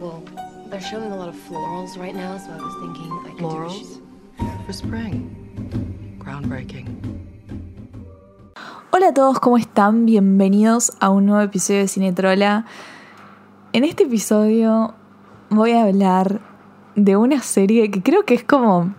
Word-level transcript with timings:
Well, 0.00 0.22
they're 0.70 0.80
showing 0.80 1.10
a 1.10 1.16
lot 1.16 1.28
of 1.28 1.34
florals 1.34 1.98
right 1.98 2.14
now, 2.14 2.38
so 2.38 2.52
I 2.52 2.62
was 2.62 2.74
thinking 2.78 3.10
I 3.10 3.30
could 3.30 3.38
Florals? 3.38 4.00
For 4.64 4.72
spring. 4.72 5.34
Groundbreaking. 6.20 6.86
Hola 8.92 9.08
a 9.08 9.12
todos, 9.12 9.40
¿cómo 9.40 9.58
están? 9.58 10.06
Bienvenidos 10.06 10.92
a 11.00 11.10
un 11.10 11.26
nuevo 11.26 11.42
episodio 11.42 11.80
de 11.80 11.88
Cinetrola. 11.88 12.64
En 13.72 13.82
este 13.82 14.04
episodio 14.04 14.94
voy 15.48 15.72
a 15.72 15.82
hablar 15.82 16.42
de 16.94 17.16
una 17.16 17.42
serie 17.42 17.90
que 17.90 18.00
creo 18.00 18.24
que 18.24 18.34
es 18.34 18.44
como... 18.44 18.94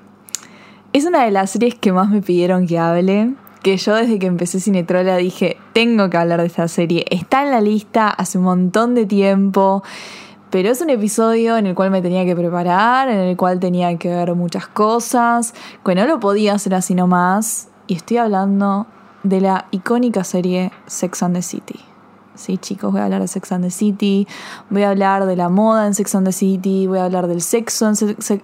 Es 0.91 1.05
una 1.05 1.23
de 1.23 1.31
las 1.31 1.51
series 1.51 1.75
que 1.75 1.93
más 1.93 2.09
me 2.09 2.21
pidieron 2.21 2.67
que 2.67 2.77
hable. 2.77 3.35
Que 3.63 3.77
yo 3.77 3.95
desde 3.95 4.19
que 4.19 4.27
empecé 4.27 4.59
Cinetrola 4.59 5.15
dije, 5.15 5.55
tengo 5.71 6.09
que 6.09 6.17
hablar 6.17 6.41
de 6.41 6.47
esta 6.47 6.67
serie. 6.67 7.05
Está 7.09 7.43
en 7.43 7.51
la 7.51 7.61
lista 7.61 8.09
hace 8.09 8.37
un 8.37 8.43
montón 8.43 8.95
de 8.95 9.05
tiempo. 9.05 9.81
Pero 10.49 10.69
es 10.69 10.81
un 10.81 10.89
episodio 10.89 11.57
en 11.57 11.67
el 11.67 11.75
cual 11.75 11.91
me 11.91 12.01
tenía 12.01 12.25
que 12.25 12.35
preparar, 12.35 13.07
en 13.09 13.19
el 13.19 13.37
cual 13.37 13.59
tenía 13.59 13.95
que 13.97 14.09
ver 14.09 14.33
muchas 14.33 14.67
cosas, 14.67 15.53
que 15.85 15.95
no 15.95 16.05
lo 16.05 16.19
podía 16.19 16.53
hacer 16.53 16.73
así 16.73 16.95
nomás. 16.95 17.67
Y 17.85 17.95
estoy 17.95 18.17
hablando 18.17 18.87
de 19.23 19.41
la 19.41 19.67
icónica 19.71 20.23
serie 20.23 20.71
Sex 20.87 21.21
and 21.21 21.35
the 21.35 21.41
City. 21.41 21.79
Sí, 22.33 22.57
chicos, 22.57 22.91
voy 22.91 23.01
a 23.01 23.03
hablar 23.03 23.21
de 23.21 23.27
Sex 23.27 23.51
and 23.51 23.65
the 23.65 23.69
City, 23.69 24.25
voy 24.69 24.83
a 24.83 24.91
hablar 24.91 25.25
de 25.25 25.35
la 25.35 25.49
moda 25.49 25.85
en 25.85 25.93
Sex 25.93 26.15
and 26.15 26.25
the 26.25 26.31
City, 26.31 26.87
voy 26.87 26.99
a 26.99 27.03
hablar 27.03 27.27
del 27.27 27.41
sexo 27.41 27.87
en, 27.89 27.95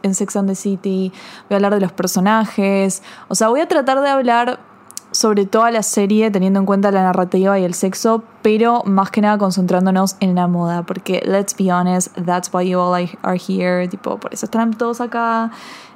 en 0.04 0.16
Sex 0.16 0.36
and 0.36 0.50
the 0.50 0.56
City, 0.56 1.14
voy 1.48 1.54
a 1.54 1.56
hablar 1.56 1.74
de 1.74 1.80
los 1.80 1.94
personajes. 1.94 3.02
O 3.30 3.36
sea, 3.36 3.48
voy 3.48 3.62
a 3.62 3.68
tratar 3.68 4.02
de 4.02 4.10
hablar 4.10 4.60
sobre 5.16 5.46
toda 5.46 5.72
la 5.72 5.82
serie 5.82 6.30
teniendo 6.30 6.60
en 6.60 6.66
cuenta 6.66 6.92
la 6.92 7.02
narrativa 7.02 7.58
y 7.58 7.64
el 7.64 7.74
sexo, 7.74 8.24
pero 8.42 8.84
más 8.86 9.12
que 9.12 9.22
nada 9.22 9.38
concentrándonos 9.38 10.18
en 10.20 10.36
la 10.36 10.48
moda, 10.48 10.84
porque 10.84 11.24
let's 11.26 11.56
be 11.56 11.72
honest, 11.72 12.14
that's 12.26 12.54
why 12.54 12.68
you 12.68 12.78
all 12.78 12.94
are 12.94 13.40
here, 13.40 13.88
tipo, 13.88 14.18
por 14.18 14.34
eso 14.34 14.46
están 14.46 14.74
todos 14.74 15.00
acá. 15.00 15.52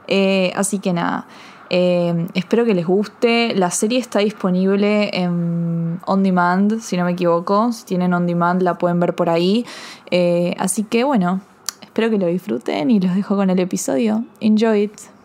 Eh, 0.07 0.53
así 0.55 0.79
que 0.79 0.93
nada, 0.93 1.27
eh, 1.69 2.27
espero 2.33 2.63
que 2.63 2.73
les 2.73 2.87
guste. 2.87 3.53
La 3.55 3.71
serie 3.71 3.99
está 3.99 4.19
disponible 4.19 5.09
en 5.13 5.99
On 6.05 6.23
Demand, 6.23 6.79
si 6.79 6.95
no 6.95 7.03
me 7.03 7.11
equivoco. 7.11 7.73
Si 7.73 7.83
tienen 7.83 8.13
On 8.13 8.25
Demand 8.25 8.61
la 8.61 8.77
pueden 8.77 9.01
ver 9.01 9.15
por 9.15 9.29
ahí. 9.29 9.65
Eh, 10.11 10.55
así 10.57 10.83
que 10.85 11.03
bueno, 11.03 11.41
espero 11.81 12.09
que 12.09 12.17
lo 12.17 12.27
disfruten 12.27 12.89
y 12.89 13.01
los 13.01 13.13
dejo 13.13 13.35
con 13.35 13.49
el 13.49 13.59
episodio. 13.59 14.23
Enjoy 14.39 14.83
it. 14.83 15.18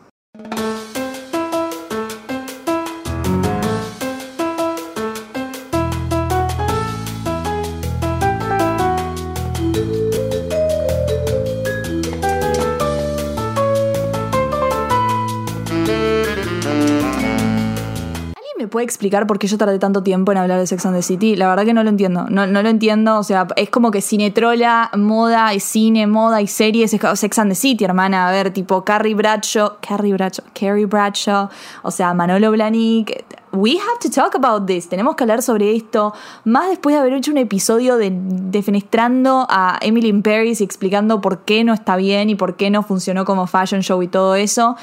Explicar 18.85 19.27
por 19.27 19.39
qué 19.39 19.47
yo 19.47 19.59
tardé 19.59 19.79
tanto 19.79 20.03
tiempo 20.03 20.33
en 20.33 20.39
hablar 20.39 20.59
de 20.59 20.67
Sex 20.67 20.87
and 20.87 20.97
the 20.97 21.03
City? 21.03 21.37
La 21.37 21.49
verdad 21.49 21.65
que 21.65 21.75
no 21.75 21.83
lo 21.83 21.91
entiendo. 21.91 22.27
No, 22.29 22.47
lo 22.47 22.69
entiendo. 22.69 23.19
O 23.19 23.23
sea, 23.23 23.47
es 23.57 23.71
como 23.71 23.91
que 23.91 24.01
cinetrola, 24.01 24.91
moda 24.97 25.53
y 25.55 25.61
cine, 25.61 26.07
moda 26.07 26.41
y 26.41 26.47
series. 26.47 26.91
Sex 26.91 27.39
and 27.39 27.51
the 27.51 27.55
City, 27.55 27.85
hermana. 27.85 28.29
A 28.29 28.33
ver, 28.33 28.53
tipo 28.53 28.85
Carrie 28.85 29.15
Bradshaw. 29.15 29.79
Carrie 29.81 30.13
Bradshaw. 30.13 30.45
Carrie 30.53 30.87
Bradshaw. 30.87 31.49
O 31.83 31.91
sea, 31.91 32.15
Manolo 32.15 32.51
Blahnik. 32.51 33.25
We 33.53 33.77
have 33.79 34.01
to 34.01 34.11
talk 34.11 34.35
about 34.35 34.67
this. 34.67 34.89
Tenemos 34.89 35.15
que 35.15 35.25
hablar 35.25 35.41
sobre 35.41 35.77
esto. 35.77 36.13
Más 36.45 36.69
después 36.69 36.95
de 36.95 37.01
haber 37.01 37.13
hecho 37.13 37.31
un 37.31 37.39
episodio 37.39 37.97
de 37.97 38.11
defenestrando 38.13 39.47
a 39.49 39.79
Emily 39.81 40.09
in 40.09 40.23
Paris 40.23 40.61
y 40.61 40.65
explicando 40.65 41.21
por 41.21 41.45
qué 41.45 41.63
no 41.63 41.73
está 41.73 41.97
bien 41.97 42.31
y 42.31 42.35
por 42.35 42.57
qué 42.57 42.71
no 42.71 42.83
funcionó 42.83 43.25
como 43.25 43.47
fashion 43.47 43.81
show 43.81 44.03
y 44.03 44.09
todo 44.09 44.35
eso 44.35 44.77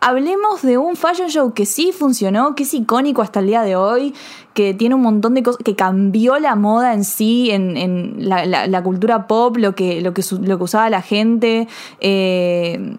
hablemos 0.00 0.62
de 0.62 0.78
un 0.78 0.96
fashion 0.96 1.28
show 1.28 1.52
que 1.52 1.66
sí 1.66 1.92
funcionó, 1.92 2.54
que 2.54 2.62
es 2.62 2.74
icónico 2.74 3.22
hasta 3.22 3.40
el 3.40 3.46
día 3.46 3.62
de 3.62 3.76
hoy, 3.76 4.14
que 4.54 4.74
tiene 4.74 4.94
un 4.94 5.02
montón 5.02 5.34
de 5.34 5.42
cosas, 5.42 5.62
que 5.64 5.74
cambió 5.74 6.38
la 6.38 6.56
moda 6.56 6.94
en 6.94 7.04
sí, 7.04 7.50
en, 7.50 8.16
la, 8.18 8.82
cultura 8.82 9.26
pop, 9.26 9.56
lo 9.56 9.74
que, 9.74 10.00
lo 10.00 10.14
que, 10.14 10.22
usaba 10.62 10.90
la 10.90 11.02
gente, 11.02 11.68
eh, 12.00 12.96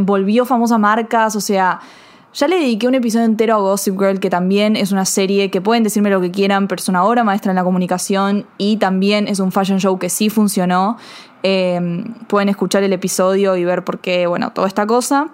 volvió 0.00 0.44
famosa 0.44 0.78
marcas, 0.78 1.36
o 1.36 1.40
sea... 1.40 1.80
Ya 2.38 2.48
le 2.48 2.56
dediqué 2.56 2.86
un 2.86 2.94
episodio 2.94 3.24
entero 3.24 3.54
a 3.54 3.58
Gossip 3.60 3.98
Girl, 3.98 4.20
que 4.20 4.28
también 4.28 4.76
es 4.76 4.92
una 4.92 5.06
serie 5.06 5.50
que 5.50 5.62
pueden 5.62 5.82
decirme 5.82 6.10
lo 6.10 6.20
que 6.20 6.30
quieran, 6.30 6.68
una 6.88 7.02
obra 7.02 7.24
maestra 7.24 7.50
en 7.50 7.56
la 7.56 7.64
comunicación 7.64 8.44
y 8.58 8.76
también 8.76 9.26
es 9.26 9.40
un 9.40 9.52
fashion 9.52 9.80
show 9.80 9.98
que 9.98 10.10
sí 10.10 10.28
funcionó. 10.28 10.98
Eh, 11.42 12.04
pueden 12.26 12.50
escuchar 12.50 12.82
el 12.82 12.92
episodio 12.92 13.56
y 13.56 13.64
ver 13.64 13.84
por 13.84 14.00
qué, 14.00 14.26
bueno, 14.26 14.52
toda 14.52 14.68
esta 14.68 14.86
cosa. 14.86 15.30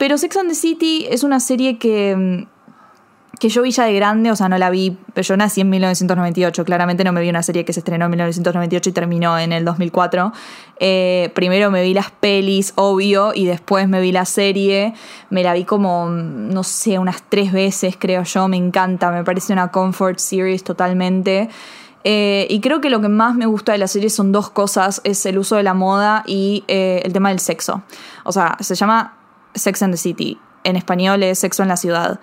Pero 0.00 0.16
Sex 0.16 0.34
and 0.38 0.48
the 0.48 0.54
City 0.54 1.06
es 1.10 1.24
una 1.24 1.40
serie 1.40 1.76
que, 1.76 2.16
mm, 2.16 3.38
que 3.38 3.50
yo 3.50 3.60
vi 3.60 3.70
ya 3.70 3.84
de 3.84 3.92
grande, 3.92 4.30
o 4.30 4.36
sea, 4.36 4.48
no 4.48 4.56
la 4.56 4.70
vi, 4.70 4.96
yo 5.14 5.36
nací 5.36 5.60
en 5.60 5.68
1998, 5.68 6.64
claramente 6.64 7.04
no 7.04 7.12
me 7.12 7.20
vi 7.20 7.28
una 7.28 7.42
serie 7.42 7.66
que 7.66 7.74
se 7.74 7.80
estrenó 7.80 8.06
en 8.06 8.12
1998 8.12 8.88
y 8.88 8.92
terminó 8.94 9.38
en 9.38 9.52
el 9.52 9.62
2004. 9.62 10.32
Eh, 10.78 11.30
primero 11.34 11.70
me 11.70 11.82
vi 11.82 11.92
las 11.92 12.10
pelis, 12.12 12.72
obvio, 12.76 13.32
y 13.34 13.44
después 13.44 13.90
me 13.90 14.00
vi 14.00 14.10
la 14.10 14.24
serie. 14.24 14.94
Me 15.28 15.42
la 15.42 15.52
vi 15.52 15.66
como, 15.66 16.06
mm, 16.06 16.48
no 16.48 16.62
sé, 16.62 16.98
unas 16.98 17.22
tres 17.28 17.52
veces, 17.52 17.94
creo 17.98 18.22
yo, 18.22 18.48
me 18.48 18.56
encanta, 18.56 19.10
me 19.10 19.22
parece 19.22 19.52
una 19.52 19.70
comfort 19.70 20.18
series 20.18 20.64
totalmente. 20.64 21.50
Eh, 22.04 22.46
y 22.48 22.60
creo 22.60 22.80
que 22.80 22.88
lo 22.88 23.02
que 23.02 23.10
más 23.10 23.34
me 23.34 23.44
gusta 23.44 23.72
de 23.72 23.78
la 23.78 23.86
serie 23.86 24.08
son 24.08 24.32
dos 24.32 24.48
cosas, 24.48 25.02
es 25.04 25.26
el 25.26 25.36
uso 25.36 25.56
de 25.56 25.62
la 25.62 25.74
moda 25.74 26.24
y 26.26 26.64
eh, 26.68 27.02
el 27.04 27.12
tema 27.12 27.28
del 27.28 27.38
sexo. 27.38 27.82
O 28.24 28.32
sea, 28.32 28.56
se 28.60 28.74
llama 28.74 29.19
Sex 29.54 29.82
and 29.82 29.92
the 29.92 29.98
City. 29.98 30.38
En 30.64 30.76
español 30.76 31.22
es 31.22 31.38
Sexo 31.38 31.62
en 31.62 31.68
la 31.68 31.76
Ciudad. 31.76 32.20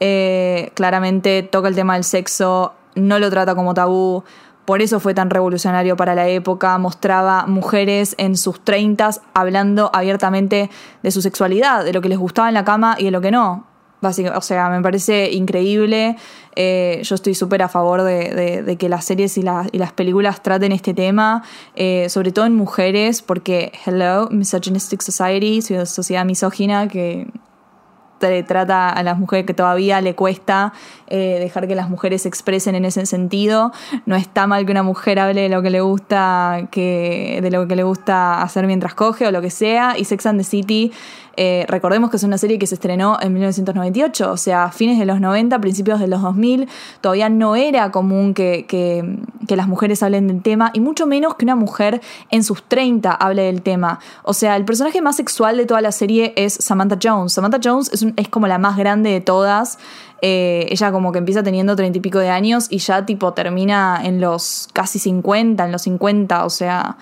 Eh, 0.00 0.70
claramente 0.74 1.42
toca 1.42 1.68
el 1.68 1.74
tema 1.74 1.94
del 1.94 2.04
sexo, 2.04 2.74
no 2.94 3.18
lo 3.18 3.30
trata 3.30 3.54
como 3.54 3.74
tabú. 3.74 4.24
Por 4.64 4.82
eso 4.82 5.00
fue 5.00 5.14
tan 5.14 5.30
revolucionario 5.30 5.96
para 5.96 6.14
la 6.14 6.28
época. 6.28 6.76
Mostraba 6.78 7.46
mujeres 7.46 8.14
en 8.18 8.36
sus 8.36 8.62
treintas 8.62 9.22
hablando 9.32 9.90
abiertamente 9.94 10.70
de 11.02 11.10
su 11.10 11.22
sexualidad, 11.22 11.84
de 11.84 11.92
lo 11.92 12.02
que 12.02 12.10
les 12.10 12.18
gustaba 12.18 12.48
en 12.48 12.54
la 12.54 12.64
cama 12.64 12.96
y 12.98 13.06
de 13.06 13.10
lo 13.10 13.20
que 13.20 13.30
no. 13.30 13.64
O 14.00 14.40
sea, 14.40 14.68
me 14.70 14.80
parece 14.80 15.30
increíble. 15.32 16.16
Eh, 16.54 17.00
yo 17.02 17.14
estoy 17.14 17.34
súper 17.34 17.62
a 17.62 17.68
favor 17.68 18.02
de, 18.02 18.76
que 18.78 18.88
las 18.88 19.04
series 19.04 19.36
y, 19.38 19.42
la- 19.42 19.66
y 19.72 19.78
las 19.78 19.92
películas 19.92 20.42
traten 20.42 20.72
este 20.72 20.94
tema, 20.94 21.42
eh, 21.76 22.08
sobre 22.08 22.32
todo 22.32 22.46
en 22.46 22.54
mujeres, 22.54 23.22
porque, 23.22 23.72
hello, 23.86 24.28
misogynistic 24.30 25.00
society, 25.02 25.62
sociedad 25.62 26.24
misógina 26.24 26.88
que 26.88 27.26
tra- 28.20 28.44
trata 28.46 28.88
a 28.90 29.02
las 29.02 29.18
mujeres 29.18 29.46
que 29.46 29.54
todavía 29.54 30.00
le 30.00 30.14
cuesta 30.14 30.72
eh, 31.08 31.38
dejar 31.40 31.68
que 31.68 31.74
las 31.76 31.88
mujeres 31.88 32.22
se 32.22 32.28
expresen 32.28 32.74
en 32.74 32.84
ese 32.84 33.06
sentido. 33.06 33.72
No 34.06 34.16
está 34.16 34.46
mal 34.46 34.66
que 34.66 34.72
una 34.72 34.82
mujer 34.82 35.18
hable 35.20 35.42
de 35.42 35.48
lo 35.48 35.62
que 35.62 35.70
le 35.70 35.80
gusta, 35.80 36.68
que, 36.70 37.38
de 37.42 37.50
lo 37.50 37.66
que 37.68 37.76
le 37.76 37.82
gusta 37.84 38.42
hacer 38.42 38.66
mientras 38.66 38.94
coge 38.94 39.26
o 39.26 39.30
lo 39.30 39.40
que 39.40 39.50
sea. 39.50 39.96
Y 39.96 40.04
Sex 40.04 40.26
and 40.26 40.38
the 40.40 40.44
City, 40.44 40.92
eh, 41.40 41.66
recordemos 41.68 42.10
que 42.10 42.16
es 42.16 42.24
una 42.24 42.36
serie 42.36 42.58
que 42.58 42.66
se 42.66 42.74
estrenó 42.74 43.16
en 43.20 43.32
1998, 43.32 44.32
o 44.32 44.36
sea, 44.36 44.72
fines 44.72 44.98
de 44.98 45.06
los 45.06 45.20
90, 45.20 45.60
principios 45.60 46.00
de 46.00 46.08
los 46.08 46.20
2000. 46.20 46.68
Todavía 47.00 47.28
no 47.28 47.54
era 47.54 47.92
común 47.92 48.34
que, 48.34 48.66
que, 48.66 49.20
que 49.46 49.54
las 49.54 49.68
mujeres 49.68 50.02
hablen 50.02 50.26
del 50.26 50.42
tema, 50.42 50.72
y 50.74 50.80
mucho 50.80 51.06
menos 51.06 51.36
que 51.36 51.44
una 51.44 51.54
mujer 51.54 52.00
en 52.30 52.42
sus 52.42 52.64
30 52.64 53.12
hable 53.12 53.42
del 53.42 53.62
tema. 53.62 54.00
O 54.24 54.34
sea, 54.34 54.56
el 54.56 54.64
personaje 54.64 55.00
más 55.00 55.14
sexual 55.14 55.56
de 55.56 55.64
toda 55.64 55.80
la 55.80 55.92
serie 55.92 56.32
es 56.34 56.54
Samantha 56.54 56.98
Jones. 57.00 57.34
Samantha 57.34 57.60
Jones 57.62 57.92
es, 57.92 58.04
es 58.16 58.28
como 58.28 58.48
la 58.48 58.58
más 58.58 58.76
grande 58.76 59.10
de 59.10 59.20
todas. 59.20 59.78
Eh, 60.20 60.66
ella 60.70 60.90
como 60.90 61.12
que 61.12 61.18
empieza 61.18 61.44
teniendo 61.44 61.76
treinta 61.76 61.98
y 61.98 62.00
pico 62.00 62.18
de 62.18 62.30
años 62.30 62.66
y 62.68 62.78
ya 62.78 63.06
tipo 63.06 63.32
termina 63.34 64.00
en 64.02 64.20
los 64.20 64.68
casi 64.72 64.98
50, 64.98 65.64
en 65.64 65.70
los 65.70 65.82
50, 65.82 66.44
o 66.44 66.50
sea, 66.50 66.96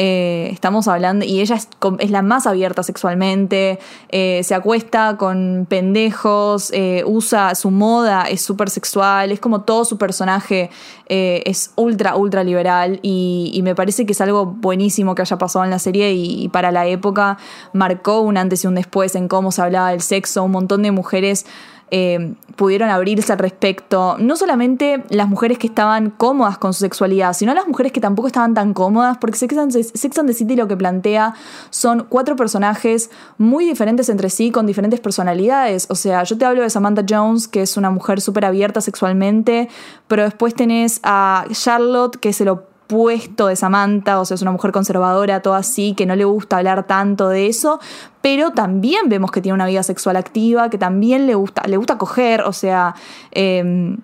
eh, 0.00 0.50
estamos 0.52 0.86
hablando, 0.86 1.24
y 1.24 1.40
ella 1.40 1.56
es, 1.56 2.10
la 2.10 2.22
más 2.22 2.46
abierta 2.46 2.84
sexualmente, 2.84 3.80
eh, 4.10 4.42
se 4.44 4.54
acuesta 4.54 5.16
con 5.16 5.66
pendejos, 5.68 6.70
eh, 6.72 7.02
usa 7.04 7.56
su 7.56 7.72
moda, 7.72 8.22
es 8.30 8.40
súper 8.40 8.70
sexual, 8.70 9.32
es 9.32 9.40
como 9.40 9.62
todo 9.62 9.84
su 9.84 9.98
personaje 9.98 10.70
es 11.10 11.72
ultra, 11.74 12.16
ultra 12.16 12.44
liberal 12.44 13.00
y, 13.02 13.50
y 13.54 13.62
me 13.62 13.74
parece 13.74 14.04
que 14.04 14.12
es 14.12 14.20
algo 14.20 14.44
buenísimo 14.44 15.14
que 15.14 15.22
haya 15.22 15.38
pasado 15.38 15.64
en 15.64 15.70
la 15.70 15.78
serie 15.78 16.12
y, 16.12 16.44
y 16.44 16.48
para 16.48 16.70
la 16.70 16.86
época 16.86 17.38
marcó 17.72 18.20
un 18.20 18.36
antes 18.36 18.62
y 18.64 18.66
un 18.66 18.74
después 18.74 19.14
en 19.14 19.26
cómo 19.26 19.50
se 19.50 19.62
hablaba 19.62 19.90
del 19.90 20.02
sexo, 20.02 20.44
un 20.44 20.50
montón 20.50 20.82
de 20.82 20.90
mujeres 20.90 21.46
eh, 21.90 22.34
pudieron 22.56 22.90
abrirse 22.90 23.32
al 23.32 23.38
respecto. 23.38 24.16
No 24.18 24.36
solamente 24.36 25.04
las 25.10 25.28
mujeres 25.28 25.58
que 25.58 25.68
estaban 25.68 26.10
cómodas 26.10 26.58
con 26.58 26.74
su 26.74 26.80
sexualidad, 26.80 27.32
sino 27.32 27.54
las 27.54 27.66
mujeres 27.68 27.92
que 27.92 28.00
tampoco 28.00 28.26
estaban 28.26 28.54
tan 28.54 28.74
cómodas, 28.74 29.18
porque 29.18 29.36
Sex 29.36 29.56
and, 29.56 29.72
Sex 29.72 30.18
and 30.18 30.28
the 30.28 30.34
City 30.34 30.56
lo 30.56 30.66
que 30.66 30.76
plantea 30.76 31.34
son 31.70 32.06
cuatro 32.08 32.36
personajes 32.36 33.10
muy 33.38 33.64
diferentes 33.64 34.08
entre 34.08 34.30
sí, 34.30 34.50
con 34.50 34.66
diferentes 34.66 35.00
personalidades. 35.00 35.86
O 35.90 35.94
sea, 35.94 36.24
yo 36.24 36.36
te 36.36 36.44
hablo 36.44 36.62
de 36.62 36.70
Samantha 36.70 37.04
Jones, 37.08 37.48
que 37.48 37.62
es 37.62 37.76
una 37.76 37.90
mujer 37.90 38.20
súper 38.20 38.44
abierta 38.44 38.80
sexualmente, 38.80 39.68
pero 40.08 40.24
después 40.24 40.54
tenés 40.54 41.00
a 41.02 41.44
Charlotte, 41.52 42.16
que 42.16 42.30
es 42.30 42.40
el 42.40 42.48
opuesto 42.88 43.48
de 43.48 43.56
Samantha, 43.56 44.18
o 44.18 44.24
sea, 44.24 44.34
es 44.34 44.42
una 44.42 44.50
mujer 44.50 44.72
conservadora, 44.72 45.40
todo 45.40 45.54
así, 45.54 45.92
que 45.94 46.06
no 46.06 46.16
le 46.16 46.24
gusta 46.24 46.56
hablar 46.56 46.86
tanto 46.86 47.28
de 47.28 47.46
eso, 47.46 47.80
pero 48.22 48.52
también 48.52 49.10
vemos 49.10 49.30
que 49.30 49.42
tiene 49.42 49.54
una 49.54 49.66
vida 49.66 49.82
sexual 49.82 50.16
activa, 50.16 50.70
que 50.70 50.78
también 50.78 51.26
le 51.26 51.34
gusta, 51.34 51.62
le 51.66 51.76
gusta 51.76 51.98
coger, 51.98 52.42
o 52.42 52.52
sea... 52.52 52.94
Em, 53.30 53.98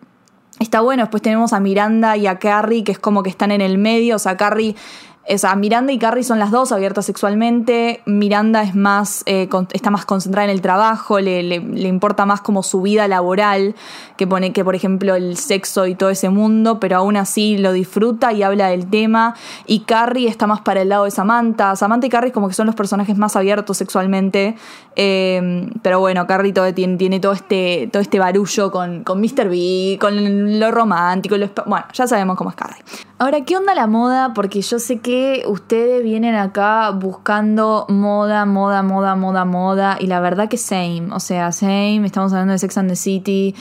está 0.61 0.83
bueno, 0.83 1.03
después 1.03 1.21
tenemos 1.21 1.53
a 1.53 1.59
Miranda 1.59 2.17
y 2.17 2.29
a 2.29 2.39
Carrie, 2.39 2.85
que 2.85 2.93
es 2.93 2.99
como 2.99 3.25
que 3.25 3.31
están 3.31 3.51
en 3.51 3.61
el 3.61 3.77
medio, 3.77 4.17
o 4.17 4.19
sea, 4.21 4.37
Carrie 4.37 4.77
o 5.27 5.57
Miranda 5.57 5.91
y 5.91 5.99
Carrie 5.99 6.23
son 6.23 6.39
las 6.39 6.51
dos 6.51 6.71
abiertas 6.71 7.07
sexualmente. 7.07 8.03
Miranda 8.05 8.63
es 8.63 8.75
más, 8.75 9.23
eh, 9.25 9.49
está 9.73 9.91
más 9.91 10.05
concentrada 10.05 10.45
en 10.45 10.51
el 10.51 10.61
trabajo, 10.61 11.19
le, 11.19 11.43
le, 11.43 11.89
importa 11.89 12.27
más 12.27 12.43
como 12.43 12.63
su 12.63 12.83
vida 12.83 13.09
laboral 13.09 13.75
que, 14.19 14.27
pone, 14.27 14.53
que, 14.53 14.65
por 14.65 14.75
ejemplo, 14.75 15.15
el 15.15 15.39
sexo 15.39 15.87
y 15.87 15.95
todo 15.95 16.11
ese 16.11 16.29
mundo, 16.29 16.79
pero 16.79 16.99
aún 16.99 17.17
así 17.17 17.57
lo 17.57 17.73
disfruta 17.73 18.35
y 18.35 18.43
habla 18.43 18.69
del 18.69 18.91
tema. 18.91 19.35
Y 19.67 19.81
Carrie 19.81 20.29
está 20.29 20.47
más 20.47 20.61
para 20.61 20.83
el 20.83 20.91
lado 20.91 21.05
de 21.05 21.11
Samantha. 21.11 21.75
Samantha 21.75 22.07
y 22.07 22.11
Carrie 22.11 22.33
como 22.33 22.49
que 22.49 22.55
son 22.55 22.67
los 22.67 22.75
personajes 22.75 23.17
más 23.17 23.35
abiertos 23.35 23.79
sexualmente. 23.79 24.57
Eh, 24.95 25.71
pero 25.81 26.01
bueno, 26.01 26.27
Carrie 26.27 26.53
todo, 26.53 26.73
tiene, 26.75 26.99
tiene, 26.99 27.19
todo, 27.19 27.33
este, 27.33 27.89
todo 27.91 28.03
este 28.03 28.19
barullo 28.19 28.71
con, 28.71 29.05
con 29.05 29.23
Mr. 29.23 29.49
B, 29.49 29.97
con 29.99 30.61
lo 30.61 30.71
romántico. 30.71 31.39
Lo, 31.39 31.49
bueno, 31.65 31.87
ya 31.95 32.07
sabemos 32.07 32.37
cómo 32.37 32.51
es 32.51 32.57
Carrie. 32.57 32.83
Ahora, 33.25 33.43
¿qué 33.47 33.57
onda 33.57 33.75
la 33.75 33.87
moda? 33.87 34.35
Porque 34.35 34.61
yo 34.61 34.79
sé 34.79 34.99
que 34.99 35.45
ustedes 35.47 36.03
vienen 36.03 36.35
acá 36.35 36.91
buscando 36.91 37.87
moda, 37.89 38.45
moda, 38.45 38.83
moda, 38.83 39.15
moda, 39.15 39.47
moda. 39.47 39.97
Y 39.99 40.09
la 40.09 40.21
verdad 40.21 40.51
que 40.51 40.59
same. 40.59 41.07
O 41.11 41.21
sea, 41.21 41.51
same. 41.51 42.03
Estamos 42.05 42.35
hablando 42.35 42.53
de 42.53 42.59
Sex 42.59 42.77
and 42.77 42.91
the 42.91 42.97
City. 42.97 43.55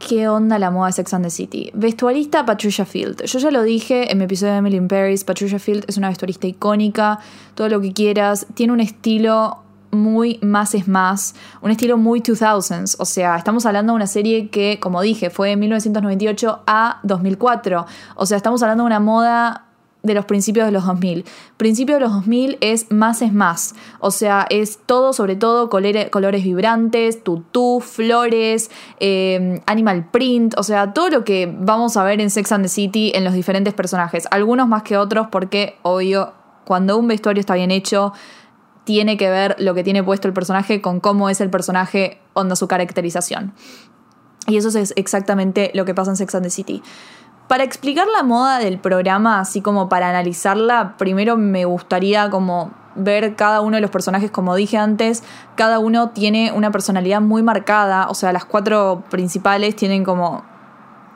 ¿Qué 0.00 0.28
onda 0.28 0.58
la 0.58 0.72
moda 0.72 0.88
de 0.88 0.94
Sex 0.94 1.14
and 1.14 1.26
the 1.26 1.30
City? 1.30 1.70
Vestuarista 1.74 2.44
Patricia 2.44 2.84
Field. 2.84 3.22
Yo 3.22 3.38
ya 3.38 3.52
lo 3.52 3.62
dije 3.62 4.10
en 4.10 4.18
mi 4.18 4.24
episodio 4.24 4.54
de 4.54 4.58
Emily 4.58 4.78
in 4.78 4.88
Paris. 4.88 5.22
Patricia 5.22 5.60
Field 5.60 5.84
es 5.86 5.96
una 5.96 6.08
vestuarista 6.08 6.48
icónica. 6.48 7.20
Todo 7.54 7.68
lo 7.68 7.80
que 7.80 7.92
quieras. 7.92 8.48
Tiene 8.54 8.72
un 8.72 8.80
estilo 8.80 9.62
muy 9.90 10.38
más 10.42 10.74
es 10.74 10.88
más, 10.88 11.34
un 11.62 11.70
estilo 11.70 11.96
muy 11.96 12.20
2000s, 12.20 12.96
o 12.98 13.04
sea, 13.04 13.36
estamos 13.36 13.66
hablando 13.66 13.92
de 13.92 13.96
una 13.96 14.06
serie 14.06 14.48
que, 14.48 14.78
como 14.80 15.00
dije, 15.02 15.30
fue 15.30 15.50
de 15.50 15.56
1998 15.56 16.60
a 16.66 17.00
2004, 17.02 17.86
o 18.14 18.26
sea, 18.26 18.36
estamos 18.36 18.62
hablando 18.62 18.84
de 18.84 18.86
una 18.86 19.00
moda 19.00 19.66
de 20.02 20.14
los 20.14 20.24
principios 20.24 20.66
de 20.66 20.72
los 20.72 20.86
2000. 20.86 21.24
Principio 21.56 21.96
de 21.96 22.00
los 22.00 22.12
2000 22.12 22.58
es 22.60 22.90
más 22.90 23.22
es 23.22 23.32
más, 23.32 23.74
o 23.98 24.10
sea, 24.10 24.46
es 24.48 24.78
todo, 24.86 25.12
sobre 25.12 25.36
todo 25.36 25.68
colores, 25.68 26.44
vibrantes, 26.44 27.22
tutú, 27.22 27.80
flores, 27.80 28.70
em, 28.98 29.60
animal 29.66 30.08
print, 30.10 30.54
o 30.56 30.62
sea, 30.62 30.92
todo 30.92 31.10
lo 31.10 31.24
que 31.24 31.54
vamos 31.58 31.96
a 31.96 32.04
ver 32.04 32.20
en 32.20 32.30
Sex 32.30 32.52
and 32.52 32.64
the 32.64 32.68
City 32.68 33.12
en 33.14 33.24
los 33.24 33.34
diferentes 33.34 33.74
personajes, 33.74 34.26
algunos 34.30 34.68
más 34.68 34.82
que 34.82 34.96
otros 34.96 35.28
porque, 35.30 35.76
obvio, 35.82 36.32
cuando 36.64 36.96
un 36.96 37.08
vestuario 37.08 37.40
está 37.40 37.54
bien 37.54 37.70
hecho, 37.70 38.12
tiene 38.90 39.16
que 39.16 39.30
ver 39.30 39.54
lo 39.60 39.72
que 39.72 39.84
tiene 39.84 40.02
puesto 40.02 40.26
el 40.26 40.34
personaje 40.34 40.80
con 40.80 40.98
cómo 40.98 41.30
es 41.30 41.40
el 41.40 41.48
personaje, 41.48 42.20
onda 42.32 42.56
su 42.56 42.66
caracterización. 42.66 43.54
Y 44.48 44.56
eso 44.56 44.76
es 44.76 44.92
exactamente 44.96 45.70
lo 45.74 45.84
que 45.84 45.94
pasa 45.94 46.10
en 46.10 46.16
Sex 46.16 46.34
and 46.34 46.42
the 46.42 46.50
City. 46.50 46.82
Para 47.46 47.62
explicar 47.62 48.08
la 48.08 48.24
moda 48.24 48.58
del 48.58 48.80
programa, 48.80 49.38
así 49.38 49.60
como 49.60 49.88
para 49.88 50.10
analizarla, 50.10 50.96
primero 50.98 51.36
me 51.36 51.66
gustaría 51.66 52.30
como 52.30 52.72
ver 52.96 53.36
cada 53.36 53.60
uno 53.60 53.76
de 53.76 53.80
los 53.80 53.92
personajes, 53.92 54.32
como 54.32 54.56
dije 54.56 54.76
antes, 54.76 55.22
cada 55.54 55.78
uno 55.78 56.10
tiene 56.10 56.50
una 56.50 56.72
personalidad 56.72 57.20
muy 57.20 57.44
marcada, 57.44 58.08
o 58.08 58.14
sea, 58.14 58.32
las 58.32 58.44
cuatro 58.44 59.04
principales 59.08 59.76
tienen 59.76 60.02
como 60.02 60.42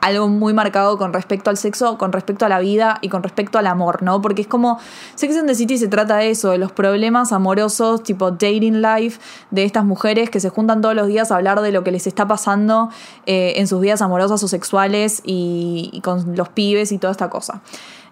algo 0.05 0.27
muy 0.27 0.53
marcado 0.53 0.99
con 0.99 1.13
respecto 1.13 1.49
al 1.49 1.57
sexo, 1.57 1.97
con 1.97 2.11
respecto 2.11 2.45
a 2.45 2.49
la 2.49 2.59
vida 2.59 2.99
y 3.01 3.09
con 3.09 3.23
respecto 3.23 3.57
al 3.57 3.65
amor, 3.65 4.03
¿no? 4.03 4.21
Porque 4.21 4.43
es 4.43 4.47
como 4.47 4.79
Sex 5.15 5.35
and 5.35 5.47
the 5.47 5.55
City 5.55 5.79
se 5.79 5.87
trata 5.87 6.17
de 6.17 6.29
eso, 6.29 6.51
de 6.51 6.59
los 6.59 6.71
problemas 6.71 7.31
amorosos, 7.31 8.03
tipo 8.03 8.29
dating 8.29 8.83
life, 8.83 9.19
de 9.49 9.63
estas 9.63 9.83
mujeres 9.83 10.29
que 10.29 10.39
se 10.39 10.49
juntan 10.49 10.81
todos 10.81 10.93
los 10.93 11.07
días 11.07 11.31
a 11.31 11.37
hablar 11.37 11.59
de 11.61 11.71
lo 11.71 11.83
que 11.83 11.91
les 11.91 12.05
está 12.05 12.27
pasando 12.27 12.89
eh, 13.25 13.53
en 13.55 13.67
sus 13.67 13.81
vidas 13.81 14.03
amorosas 14.03 14.43
o 14.43 14.47
sexuales 14.47 15.23
y, 15.25 15.99
con 16.03 16.35
los 16.35 16.49
pibes 16.49 16.91
y 16.91 16.99
toda 16.99 17.09
esta 17.09 17.31
cosa. 17.31 17.61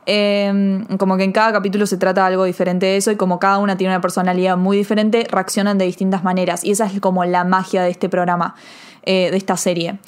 Em, 0.08 0.86
como 0.98 1.16
que 1.16 1.24
en 1.24 1.32
cada 1.32 1.54
capítulo 1.54 1.86
se 1.86 1.98
trata 1.98 2.26
algo 2.26 2.44
diferente 2.46 2.88
de 2.88 2.98
eso 2.98 3.12
y 3.12 3.18
como 3.18 3.38
cada 3.38 3.60
una 3.60 3.78
tiene 3.78 3.94
una 3.94 4.02
personalidad 4.02 4.58
muy 4.58 4.78
diferente, 4.78 5.28
reaccionan 5.30 5.78
de 5.78 5.86
distintas 5.86 6.24
maneras. 6.24 6.64
Y 6.64 6.72
esa 6.72 6.88
es 6.88 7.00
como 7.00 7.24
la 7.24 7.44
magia 7.44 7.84
de 7.84 7.92
este 7.92 8.10
programa, 8.10 8.56
eh, 9.04 9.30
de 9.30 9.38
esta 9.38 9.58
serie. 9.58 10.00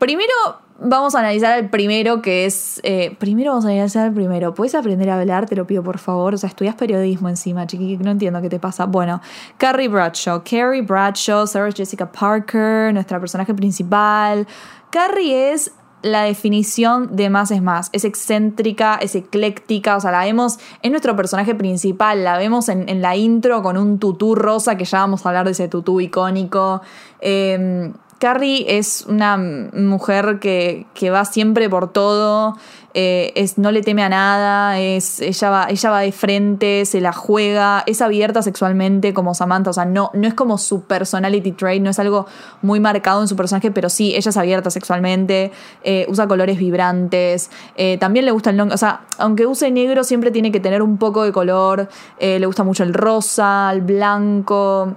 Primero, 0.00 0.32
vamos 0.80 1.14
a 1.14 1.18
analizar 1.18 1.58
el 1.58 1.68
primero, 1.68 2.22
que 2.22 2.46
es. 2.46 2.80
Eh, 2.84 3.14
primero 3.18 3.50
vamos 3.50 3.66
a 3.66 3.68
analizar 3.68 4.06
el 4.06 4.14
primero. 4.14 4.54
¿Puedes 4.54 4.74
aprender 4.74 5.10
a 5.10 5.20
hablar? 5.20 5.44
Te 5.44 5.54
lo 5.54 5.66
pido, 5.66 5.82
por 5.82 5.98
favor. 5.98 6.32
O 6.32 6.38
sea, 6.38 6.48
estudias 6.48 6.74
periodismo 6.74 7.28
encima, 7.28 7.66
chiqui, 7.66 7.98
no 7.98 8.10
entiendo 8.10 8.40
qué 8.40 8.48
te 8.48 8.58
pasa. 8.58 8.86
Bueno, 8.86 9.20
Carrie 9.58 9.88
Bradshaw. 9.88 10.42
Carrie 10.42 10.80
Bradshaw, 10.80 11.46
Sarah 11.46 11.70
Jessica 11.70 12.10
Parker, 12.10 12.94
nuestra 12.94 13.20
personaje 13.20 13.52
principal. 13.52 14.46
Carrie 14.88 15.52
es 15.52 15.72
la 16.00 16.22
definición 16.22 17.14
de 17.14 17.28
más 17.28 17.50
es 17.50 17.60
más. 17.60 17.90
Es 17.92 18.06
excéntrica, 18.06 18.94
es 19.02 19.14
ecléctica, 19.14 19.98
o 19.98 20.00
sea, 20.00 20.12
la 20.12 20.24
vemos, 20.24 20.58
en 20.80 20.92
nuestro 20.92 21.14
personaje 21.14 21.54
principal, 21.54 22.24
la 22.24 22.38
vemos 22.38 22.70
en, 22.70 23.02
la 23.02 23.16
intro 23.16 23.62
con 23.62 23.76
un 23.76 23.98
tutú 23.98 24.34
rosa, 24.34 24.78
que 24.78 24.86
ya 24.86 25.00
vamos 25.00 25.26
a 25.26 25.28
hablar 25.28 25.44
de 25.44 25.50
ese 25.50 25.68
tutú 25.68 26.00
icónico. 26.00 26.80
Eh, 27.20 27.92
Carrie 28.20 28.66
es 28.76 29.06
una 29.08 29.38
mujer 29.38 30.40
que, 30.40 30.86
va 31.10 31.24
siempre 31.24 31.70
por 31.70 31.90
todo, 31.90 32.54
eh, 32.92 33.32
es, 33.34 33.56
no 33.56 33.72
le 33.72 33.80
teme 33.80 34.02
a 34.02 34.10
nada, 34.10 34.78
es, 34.78 35.20
ella, 35.20 35.48
va, 35.48 35.66
ella 35.70 35.90
va 35.90 36.00
de 36.00 36.12
frente, 36.12 36.84
se 36.84 37.00
la 37.00 37.14
juega, 37.14 37.82
es 37.86 38.02
abierta 38.02 38.42
sexualmente 38.42 39.14
como 39.14 39.32
Samantha, 39.34 39.70
o 39.70 39.72
sea, 39.72 39.86
no, 39.86 40.10
no 40.12 40.28
es 40.28 40.34
como 40.34 40.58
su 40.58 40.82
personality 40.82 41.52
trait, 41.52 41.82
no 41.82 41.88
es 41.88 41.98
algo 41.98 42.26
muy 42.60 42.78
marcado 42.78 43.22
en 43.22 43.28
su 43.28 43.36
personaje, 43.36 43.70
pero 43.70 43.88
sí, 43.88 44.14
ella 44.14 44.28
es 44.28 44.36
abierta 44.36 44.68
sexualmente, 44.68 45.50
eh, 45.82 46.04
usa 46.10 46.28
colores 46.28 46.58
vibrantes, 46.58 47.50
eh, 47.74 47.96
también 47.96 48.26
le 48.26 48.32
gusta 48.32 48.50
el 48.50 48.58
long, 48.58 48.70
o 48.70 48.76
sea, 48.76 49.00
aunque 49.16 49.46
use 49.46 49.70
negro 49.70 50.04
siempre 50.04 50.30
tiene 50.30 50.52
que 50.52 50.60
tener 50.60 50.82
un 50.82 50.98
poco 50.98 51.24
de 51.24 51.32
color, 51.32 51.88
le 52.20 52.44
gusta 52.44 52.64
mucho 52.64 52.82
el 52.82 52.92
rosa, 52.92 53.70
el 53.72 53.80
blanco 53.80 54.94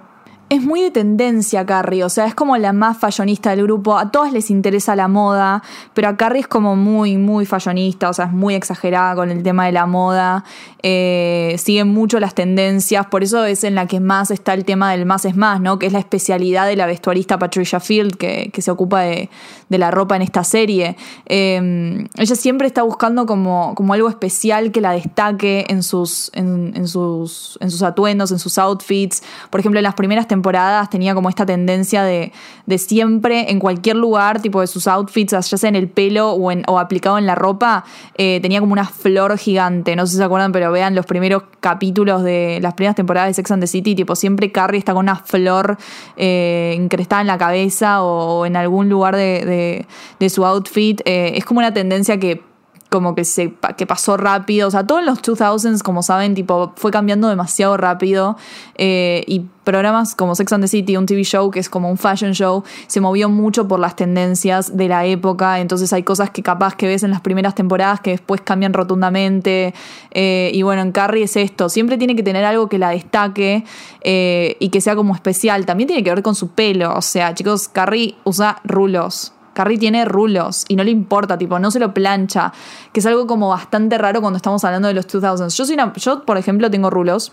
es 0.53 0.61
muy 0.61 0.81
de 0.81 0.91
tendencia 0.91 1.65
Carrie, 1.65 2.03
o 2.03 2.09
sea, 2.09 2.25
es 2.25 2.35
como 2.35 2.55
la 2.57 2.73
más 2.73 2.97
fashionista 2.97 3.50
del 3.50 3.63
grupo. 3.63 3.97
A 3.97 4.11
todas 4.11 4.31
les 4.31 4.51
interesa 4.51 4.95
la 4.95 5.07
moda, 5.07 5.63
pero 5.95 6.09
a 6.09 6.15
Carrie 6.15 6.41
es 6.41 6.47
como 6.47 6.75
muy, 6.75 7.17
muy 7.17 7.47
fashionista, 7.47 8.09
o 8.09 8.13
sea, 8.13 8.25
es 8.25 8.31
muy 8.31 8.53
exagerada 8.53 9.15
con 9.15 9.31
el 9.31 9.41
tema 9.41 9.65
de 9.65 9.71
la 9.71 9.88
moda. 9.88 10.44
Eh, 10.83 11.55
sigue 11.57 11.86
mucho 11.86 12.19
las 12.19 12.36
tendencias, 12.36 13.07
por 13.07 13.24
eso 13.24 13.45
es 13.45 13.63
en 13.63 13.74
la 13.74 13.88
que 13.88 14.00
más 14.00 14.29
está 14.29 14.53
el 14.53 14.63
tema 14.63 14.91
del 14.91 15.07
más 15.07 15.25
es 15.25 15.36
más, 15.36 15.60
¿no? 15.60 15.79
Que 15.79 15.88
es 15.88 15.93
la 15.93 16.00
especialidad 16.00 16.67
de 16.67 16.75
la 16.75 16.86
vestuarista 16.86 17.39
Patricia 17.39 17.79
Field, 17.79 18.15
que, 18.17 18.51
se 18.55 18.69
ocupa 18.69 19.01
de, 19.01 19.29
la 19.69 19.89
ropa 19.89 20.15
en 20.15 20.22
esta 20.22 20.43
serie. 20.43 20.95
Em, 21.25 22.07
ella 22.15 22.36
siempre 22.36 22.67
está 22.67 22.83
buscando 22.83 23.25
como, 23.25 23.74
como, 23.74 23.93
algo 23.93 24.07
especial 24.07 24.72
que 24.72 24.81
la 24.81 24.91
destaque 24.91 25.65
en 25.67 25.81
sus, 25.81 26.29
en, 26.36 26.88
sus, 26.88 27.57
en 27.60 27.72
sus 27.72 27.81
atuendos, 27.81 28.31
en 28.31 28.39
sus 28.39 28.60
outfits. 28.60 29.24
Por 29.50 29.60
ejemplo, 29.60 29.79
en 29.79 29.83
las 29.83 29.95
primeras 29.95 30.27
temporadas 30.27 30.42
tenía 30.89 31.15
como 31.15 31.29
esta 31.29 31.45
tendencia 31.45 32.03
de, 32.03 32.31
siempre, 32.77 33.51
en 33.51 33.59
cualquier 33.59 33.95
lugar, 33.95 34.41
tipo 34.41 34.62
de 34.62 34.67
sus 34.67 34.88
outfits, 34.88 35.31
ya 35.31 35.41
sea 35.41 35.69
en 35.69 35.75
el 35.75 35.88
pelo 35.89 36.31
o, 36.33 36.79
aplicado 36.79 37.17
en 37.17 37.25
la 37.25 37.35
ropa, 37.35 37.85
eh, 38.17 38.39
tenía 38.41 38.59
como 38.59 38.73
una 38.73 38.85
flor 38.85 39.38
gigante. 39.38 39.95
No 39.95 40.05
sé 40.05 40.13
si 40.13 40.17
se 40.17 40.23
acuerdan, 40.23 40.51
pero 40.51 40.71
vean 40.71 40.95
los 40.95 41.05
primeros 41.05 41.43
capítulos 41.59 42.23
de 42.23 42.59
las 42.62 42.73
primeras 42.73 42.95
temporadas 42.95 43.29
de 43.29 43.33
Sex 43.33 43.51
and 43.51 43.63
the 43.63 43.67
City, 43.67 43.95
tipo 43.95 44.15
siempre 44.15 44.51
Carrie 44.51 44.79
está 44.79 44.93
con 44.93 45.05
una 45.05 45.15
flor 45.15 45.77
eh, 46.17 46.75
increstada 46.77 47.21
en 47.21 47.27
la 47.27 47.38
cabeza 47.38 48.03
o, 48.03 48.45
en 48.45 48.55
algún 48.55 48.89
lugar 48.89 49.15
de, 49.15 49.85
su 50.29 50.45
outfit. 50.45 51.01
Eh, 51.05 51.33
es 51.35 51.45
como 51.45 51.59
una 51.59 51.73
tendencia 51.73 52.19
que 52.19 52.52
como 52.93 53.15
que 53.15 53.25
se 53.25 53.55
que 53.75 53.88
pasó 53.88 54.17
rápido. 54.17 54.67
O 54.67 54.71
sea, 54.71 54.85
todos 54.85 55.03
los 55.03 55.19
2000s, 55.23 55.81
como 55.81 56.03
saben, 56.03 56.35
tipo, 56.35 56.73
fue 56.75 56.91
cambiando 56.91 57.27
demasiado 57.27 57.75
rápido. 57.75 58.38
Eh, 58.75 59.23
y 59.25 59.47
programas 59.63 60.13
como 60.13 60.35
Sex 60.35 60.53
and 60.53 60.63
the 60.63 60.67
City, 60.67 60.95
un 60.95 61.07
TV 61.07 61.23
show 61.23 61.50
que 61.50 61.59
es 61.59 61.69
como 61.69 61.89
un 61.89 61.97
fashion 61.97 62.33
show, 62.33 62.63
se 62.85 63.01
movió 63.01 63.29
mucho 63.29 63.67
por 63.67 63.79
las 63.79 63.95
tendencias 63.95 64.77
de 64.77 64.88
la 64.89 65.07
época. 65.07 65.59
Entonces 65.59 65.91
hay 65.91 66.03
cosas 66.03 66.29
que 66.29 66.43
capaz 66.43 66.75
que 66.75 66.85
ves 66.85 67.01
en 67.01 67.09
las 67.09 67.21
primeras 67.21 67.55
temporadas 67.55 68.00
que 68.00 68.12
después 68.12 68.41
cambian 68.41 68.73
rotundamente. 68.73 69.73
Eh, 70.12 70.51
y 70.53 70.62
bueno, 70.62 70.83
en 70.83 70.91
Carrie 70.91 71.23
es 71.23 71.35
esto. 71.35 71.69
Siempre 71.69 71.97
tiene 71.97 72.15
que 72.15 72.21
tener 72.21 72.45
algo 72.45 72.69
que 72.69 72.77
la 72.77 72.91
destaque 72.91 73.63
eh, 74.01 74.55
y 74.59 74.69
que 74.69 74.81
sea 74.81 74.95
como 74.95 75.15
especial. 75.15 75.65
También 75.65 75.88
tiene 75.88 76.03
que 76.03 76.12
ver 76.12 76.21
con 76.21 76.35
su 76.35 76.50
pelo. 76.50 76.93
O 76.93 77.01
sea, 77.01 77.33
chicos, 77.33 77.69
Carrie 77.69 78.13
usa 78.23 78.62
rulos. 78.63 79.33
Carrie 79.53 79.77
tiene 79.77 80.05
rulos 80.05 80.65
y 80.67 80.75
no 80.75 80.83
le 80.83 80.91
importa, 80.91 81.38
tipo, 81.38 81.60
no 81.60 81.72
se 81.72 81.79
lo 81.79 81.93
plancha, 81.93 82.53
que 82.91 83.00
es 83.00 83.05
algo 83.05 83.27
como 83.27 83.50
bastante 83.50 83.98
raro 83.98 84.22
cuando 84.22 84.38
estamos 84.38 84.63
hablando 84.63 84.88
de 84.88 84.93
los 84.93 85.07
2000s. 85.07 85.55
Yo, 85.55 85.65
soy 85.65 85.77
yo 85.95 86.25
por 86.25 86.38
ejemplo, 86.38 86.69
tengo 86.69 86.89
rulos. 86.89 87.31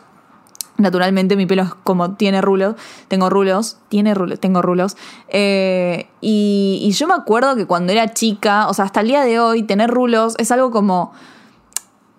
Naturalmente 0.77 1.37
mi 1.37 1.45
pelo 1.45 1.63
es 1.63 1.75
como 1.85 2.15
tiene 2.15 2.41
rulos, 2.41 2.75
tengo 3.09 3.29
rulos, 3.29 3.77
tiene 3.89 4.15
rulos, 4.15 4.41
tengo 4.41 4.63
rulos. 4.63 4.97
Eh, 5.29 6.09
y, 6.23 6.81
y 6.83 6.93
yo 6.93 7.07
me 7.07 7.15
acuerdo 7.15 7.55
que 7.55 7.67
cuando 7.67 7.93
era 7.93 8.15
chica, 8.15 8.67
o 8.69 8.73
sea, 8.73 8.87
hasta 8.87 9.01
el 9.01 9.09
día 9.09 9.23
de 9.23 9.39
hoy, 9.41 9.63
tener 9.63 9.91
rulos 9.91 10.37
es 10.39 10.51
algo 10.51 10.71
como 10.71 11.13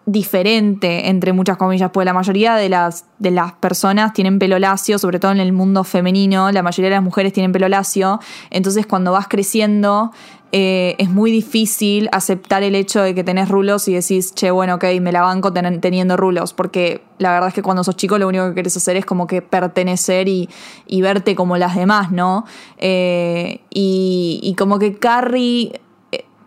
diferente, 0.05 1.09
entre 1.09 1.31
muchas 1.31 1.57
comillas, 1.57 1.91
porque 1.91 2.05
la 2.05 2.13
mayoría 2.13 2.55
de 2.55 2.69
las, 2.69 3.05
de 3.19 3.31
las 3.31 3.53
personas 3.53 4.13
tienen 4.13 4.39
pelo 4.39 4.57
lacio, 4.57 4.97
sobre 4.97 5.19
todo 5.19 5.31
en 5.31 5.39
el 5.39 5.53
mundo 5.53 5.83
femenino, 5.83 6.51
la 6.51 6.63
mayoría 6.63 6.89
de 6.89 6.95
las 6.95 7.03
mujeres 7.03 7.33
tienen 7.33 7.51
pelo 7.51 7.69
lacio, 7.69 8.19
entonces 8.49 8.87
cuando 8.87 9.11
vas 9.11 9.27
creciendo 9.27 10.11
eh, 10.53 10.95
es 10.97 11.09
muy 11.09 11.31
difícil 11.31 12.09
aceptar 12.11 12.63
el 12.63 12.75
hecho 12.75 13.01
de 13.01 13.15
que 13.15 13.23
tenés 13.23 13.47
rulos 13.47 13.87
y 13.87 13.93
decís, 13.93 14.33
che, 14.35 14.51
bueno, 14.51 14.75
ok, 14.75 14.85
me 14.99 15.11
la 15.11 15.21
banco 15.21 15.53
teniendo 15.53 16.17
rulos, 16.17 16.53
porque 16.53 17.03
la 17.19 17.31
verdad 17.31 17.49
es 17.49 17.53
que 17.53 17.61
cuando 17.61 17.83
sos 17.83 17.95
chico 17.95 18.17
lo 18.17 18.27
único 18.27 18.49
que 18.49 18.55
querés 18.55 18.75
hacer 18.75 18.97
es 18.97 19.05
como 19.05 19.27
que 19.27 19.41
pertenecer 19.41 20.27
y, 20.27 20.49
verte 21.01 21.35
como 21.35 21.57
las 21.57 21.75
demás, 21.75 22.11
¿no? 22.11 22.45
Eh, 22.79 23.61
y, 23.69 24.39
y 24.43 24.55
como 24.55 24.77
que 24.77 24.97
Carrie 24.97 25.79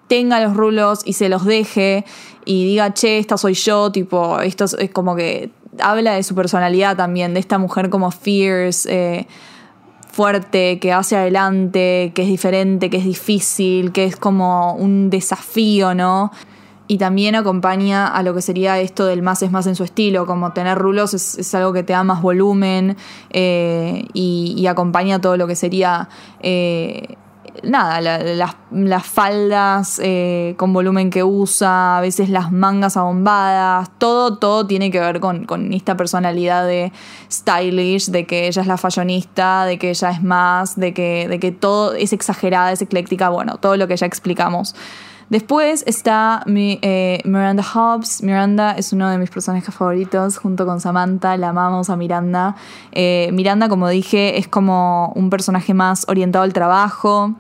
tenga 0.07 0.41
los 0.41 0.57
rulos 0.57 1.01
y 1.05 1.15
se 1.15 1.29
los 1.29 1.45
deje 1.45 2.05
y 2.45 2.65
diga, 2.67 2.93
che, 2.95 3.19
esta 3.19 3.37
soy 3.37 3.55
yo, 3.55 3.91
tipo, 3.91 4.41
esto 4.41 4.65
es, 4.65 4.91
como 4.91 5.17
que 5.17 5.51
habla 5.81 6.15
de 6.15 6.23
su 6.23 6.35
personalidad 6.35 6.97
también, 6.97 7.35
de 7.35 7.41
esta 7.41 7.59
mujer 7.59 7.91
como 7.91 8.11
fierce 8.11 9.27
fuerte, 10.15 10.79
que 10.79 10.93
hace 10.93 11.17
adelante, 11.17 12.13
que 12.15 12.23
es 12.23 12.29
diferente, 12.29 12.89
que 12.89 12.99
es 12.99 13.05
difícil, 13.05 13.91
que 13.91 14.05
es 14.05 14.17
como 14.17 14.75
un 14.75 15.11
desafío, 15.11 15.95
¿no? 15.95 16.31
Y 16.87 16.99
también 16.99 17.35
acompaña 17.35 18.07
a 18.07 18.23
lo 18.23 18.35
que 18.35 18.43
sería 18.43 18.79
esto 18.79 19.07
del 19.07 19.23
más 19.23 19.43
es 19.43 19.51
más 19.51 19.67
en 19.67 19.75
su 19.75 19.85
estilo, 19.85 20.27
como 20.27 20.53
tener 20.53 20.79
rulos 20.79 21.15
es, 21.15 21.55
algo 21.55 21.73
que 21.73 21.83
te 21.83 21.95
da 21.95 22.05
más 22.05 22.23
volumen 22.23 22.97
eh, 23.31 24.07
y, 24.13 24.67
acompaña 24.67 25.21
todo 25.21 25.37
lo 25.37 25.47
que 25.47 25.57
sería 25.57 26.09
eh, 26.41 27.17
nada, 27.63 28.01
las 28.01 29.07
faldas 29.07 30.01
eh, 30.03 30.55
con 30.57 30.73
volumen 30.73 31.11
que 31.11 31.23
usa, 31.23 31.99
a 31.99 32.01
veces 32.01 32.29
las 32.29 32.53
mangas 32.53 32.97
abombadas, 32.97 33.91
todo, 33.99 34.39
todo 34.39 34.67
tiene 34.67 34.91
que 34.91 35.01
ver 35.01 35.21
con, 35.21 35.73
esta 35.73 35.97
personalidad 35.97 36.67
de 36.67 36.93
stylish, 37.31 38.11
de 38.11 38.27
que 38.27 38.49
ella 38.49 38.63
es 38.63 38.69
la 38.69 38.77
fashionista, 38.77 39.65
de 39.65 39.79
que 39.79 39.91
ella 39.91 40.11
es 40.11 40.23
más, 40.23 40.77
de 40.77 40.93
que, 40.93 41.29
de 41.29 41.39
que 41.39 41.53
todo 41.53 41.95
es 41.95 42.13
exagerada, 42.13 42.73
es 42.73 42.83
ecléctica, 42.83 43.29
bueno, 43.29 43.57
todo 43.59 43.77
lo 43.77 43.87
que 43.89 43.97
ya 43.97 44.07
explicamos. 44.07 44.75
Después 45.31 45.85
está 45.87 46.45
eh, 46.47 47.21
Miranda 47.25 47.65
Hobbs. 47.65 48.23
Miranda 48.23 48.73
es 48.73 48.93
uno 48.93 49.09
de 49.09 49.19
mis 49.19 49.31
personajes 49.31 49.75
favoritos 49.75 50.37
junto 50.39 50.67
con 50.67 50.81
Samantha. 50.81 51.37
La 51.37 51.49
amamos 51.49 51.91
a 51.91 51.97
Miranda. 51.97 52.57
Eh, 52.93 53.31
Miranda, 53.33 53.69
como 53.69 53.89
dije, 53.89 54.39
es 54.39 54.49
como 54.49 55.13
un 55.17 55.31
personaje 55.31 55.73
más 55.73 56.05
orientado 56.09 56.45
al 56.45 56.53
trabajo. 56.53 57.35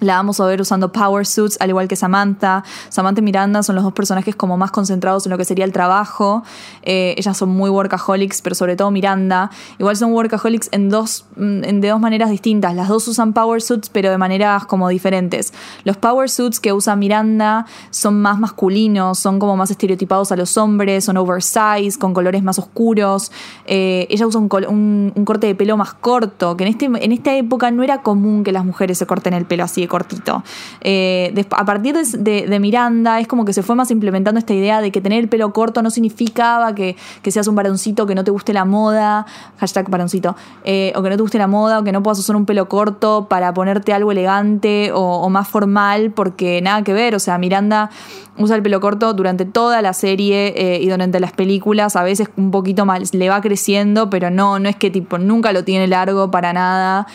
La 0.00 0.16
vamos 0.16 0.40
a 0.40 0.46
ver 0.46 0.60
usando 0.60 0.90
power 0.90 1.24
suits, 1.24 1.56
al 1.60 1.70
igual 1.70 1.86
que 1.86 1.94
Samantha. 1.94 2.64
Samantha 2.88 3.20
y 3.20 3.22
Miranda 3.22 3.62
son 3.62 3.76
los 3.76 3.84
dos 3.84 3.92
personajes 3.92 4.34
como 4.34 4.56
más 4.56 4.72
concentrados 4.72 5.24
en 5.24 5.30
lo 5.30 5.38
que 5.38 5.44
sería 5.44 5.64
el 5.64 5.72
trabajo. 5.72 6.42
Eh, 6.82 7.14
ellas 7.16 7.36
son 7.36 7.50
muy 7.50 7.70
workaholics, 7.70 8.42
pero 8.42 8.56
sobre 8.56 8.74
todo 8.74 8.90
Miranda. 8.90 9.50
Igual 9.78 9.96
son 9.96 10.12
workaholics 10.12 10.68
en 10.72 10.88
dos, 10.88 11.26
mm, 11.36 11.80
de 11.80 11.88
dos 11.88 12.00
maneras 12.00 12.30
distintas. 12.30 12.74
Las 12.74 12.88
dos 12.88 13.06
usan 13.06 13.32
power 13.32 13.62
suits, 13.62 13.88
pero 13.88 14.10
de 14.10 14.18
maneras 14.18 14.66
como 14.66 14.88
diferentes. 14.88 15.54
Los 15.84 15.96
power 15.96 16.28
suits 16.28 16.58
que 16.58 16.72
usa 16.72 16.96
Miranda 16.96 17.64
son 17.90 18.20
más 18.20 18.40
masculinos, 18.40 19.20
son 19.20 19.38
como 19.38 19.56
más 19.56 19.70
estereotipados 19.70 20.32
a 20.32 20.36
los 20.36 20.56
hombres, 20.56 21.04
son 21.04 21.16
oversized, 21.18 22.00
con 22.00 22.14
colores 22.14 22.42
más 22.42 22.58
oscuros. 22.58 23.30
Eh, 23.64 24.08
ella 24.10 24.26
usa 24.26 24.40
un, 24.40 25.12
corte 25.24 25.46
de 25.46 25.54
pelo 25.54 25.76
más 25.76 25.94
corto, 25.94 26.56
que 26.56 26.64
en, 26.64 26.70
este, 26.70 26.86
en 26.86 27.12
esta 27.12 27.34
época 27.36 27.70
no 27.70 27.84
era 27.84 28.02
común 28.02 28.42
que 28.42 28.50
las 28.50 28.64
mujeres 28.64 28.98
se 28.98 29.06
corten 29.06 29.34
el 29.34 29.46
pelo 29.46 29.64
así 29.64 29.84
cortito. 29.94 30.42
Eh, 30.80 31.46
a 31.52 31.64
partir 31.64 31.94
de, 31.94 32.58
Miranda 32.58 33.20
es 33.20 33.28
como 33.28 33.44
que 33.44 33.52
se 33.52 33.62
fue 33.62 33.76
más 33.76 33.92
implementando 33.92 34.40
esta 34.40 34.52
idea 34.52 34.80
de 34.80 34.90
que 34.90 35.00
tener 35.00 35.20
el 35.20 35.28
pelo 35.28 35.52
corto 35.52 35.82
no 35.82 35.90
significaba 35.90 36.74
que, 36.74 36.96
seas 37.28 37.46
un 37.46 37.54
varoncito, 37.54 38.04
que 38.04 38.16
no 38.16 38.24
te 38.24 38.32
guste 38.32 38.52
la 38.52 38.64
moda, 38.64 39.24
hashtag 39.58 39.88
varoncito, 39.88 40.34
eh, 40.64 40.92
o 40.96 41.02
que 41.04 41.10
no 41.10 41.16
te 41.16 41.22
guste 41.22 41.38
la 41.38 41.46
moda, 41.46 41.78
o 41.78 41.84
que 41.84 41.92
no 41.92 42.02
puedas 42.02 42.18
usar 42.18 42.34
un 42.34 42.44
pelo 42.44 42.68
corto 42.68 43.28
para 43.28 43.54
ponerte 43.54 43.92
algo 43.92 44.10
elegante 44.10 44.90
o, 44.92 45.28
más 45.30 45.46
formal, 45.46 46.10
porque 46.10 46.60
nada 46.60 46.82
que 46.82 46.92
ver, 46.92 47.14
o 47.14 47.20
sea, 47.20 47.38
Miranda 47.38 47.90
usa 48.36 48.56
el 48.56 48.62
pelo 48.64 48.80
corto 48.80 49.14
durante 49.14 49.44
toda 49.44 49.80
la 49.80 49.92
serie 49.92 50.54
eh, 50.56 50.80
y 50.82 50.88
durante 50.88 51.20
las 51.20 51.30
películas, 51.30 51.94
a 51.94 52.02
veces 52.02 52.28
un 52.36 52.50
poquito 52.50 52.84
más 52.84 53.14
le 53.14 53.28
va 53.28 53.40
creciendo, 53.40 54.10
pero 54.10 54.30
no, 54.30 54.58
no 54.58 54.68
es 54.68 54.74
que 54.74 54.90
tipo 54.90 55.18
nunca 55.18 55.52
lo 55.52 55.62
tiene 55.62 55.86
largo 55.86 56.32
para 56.32 56.52
nada 56.52 57.06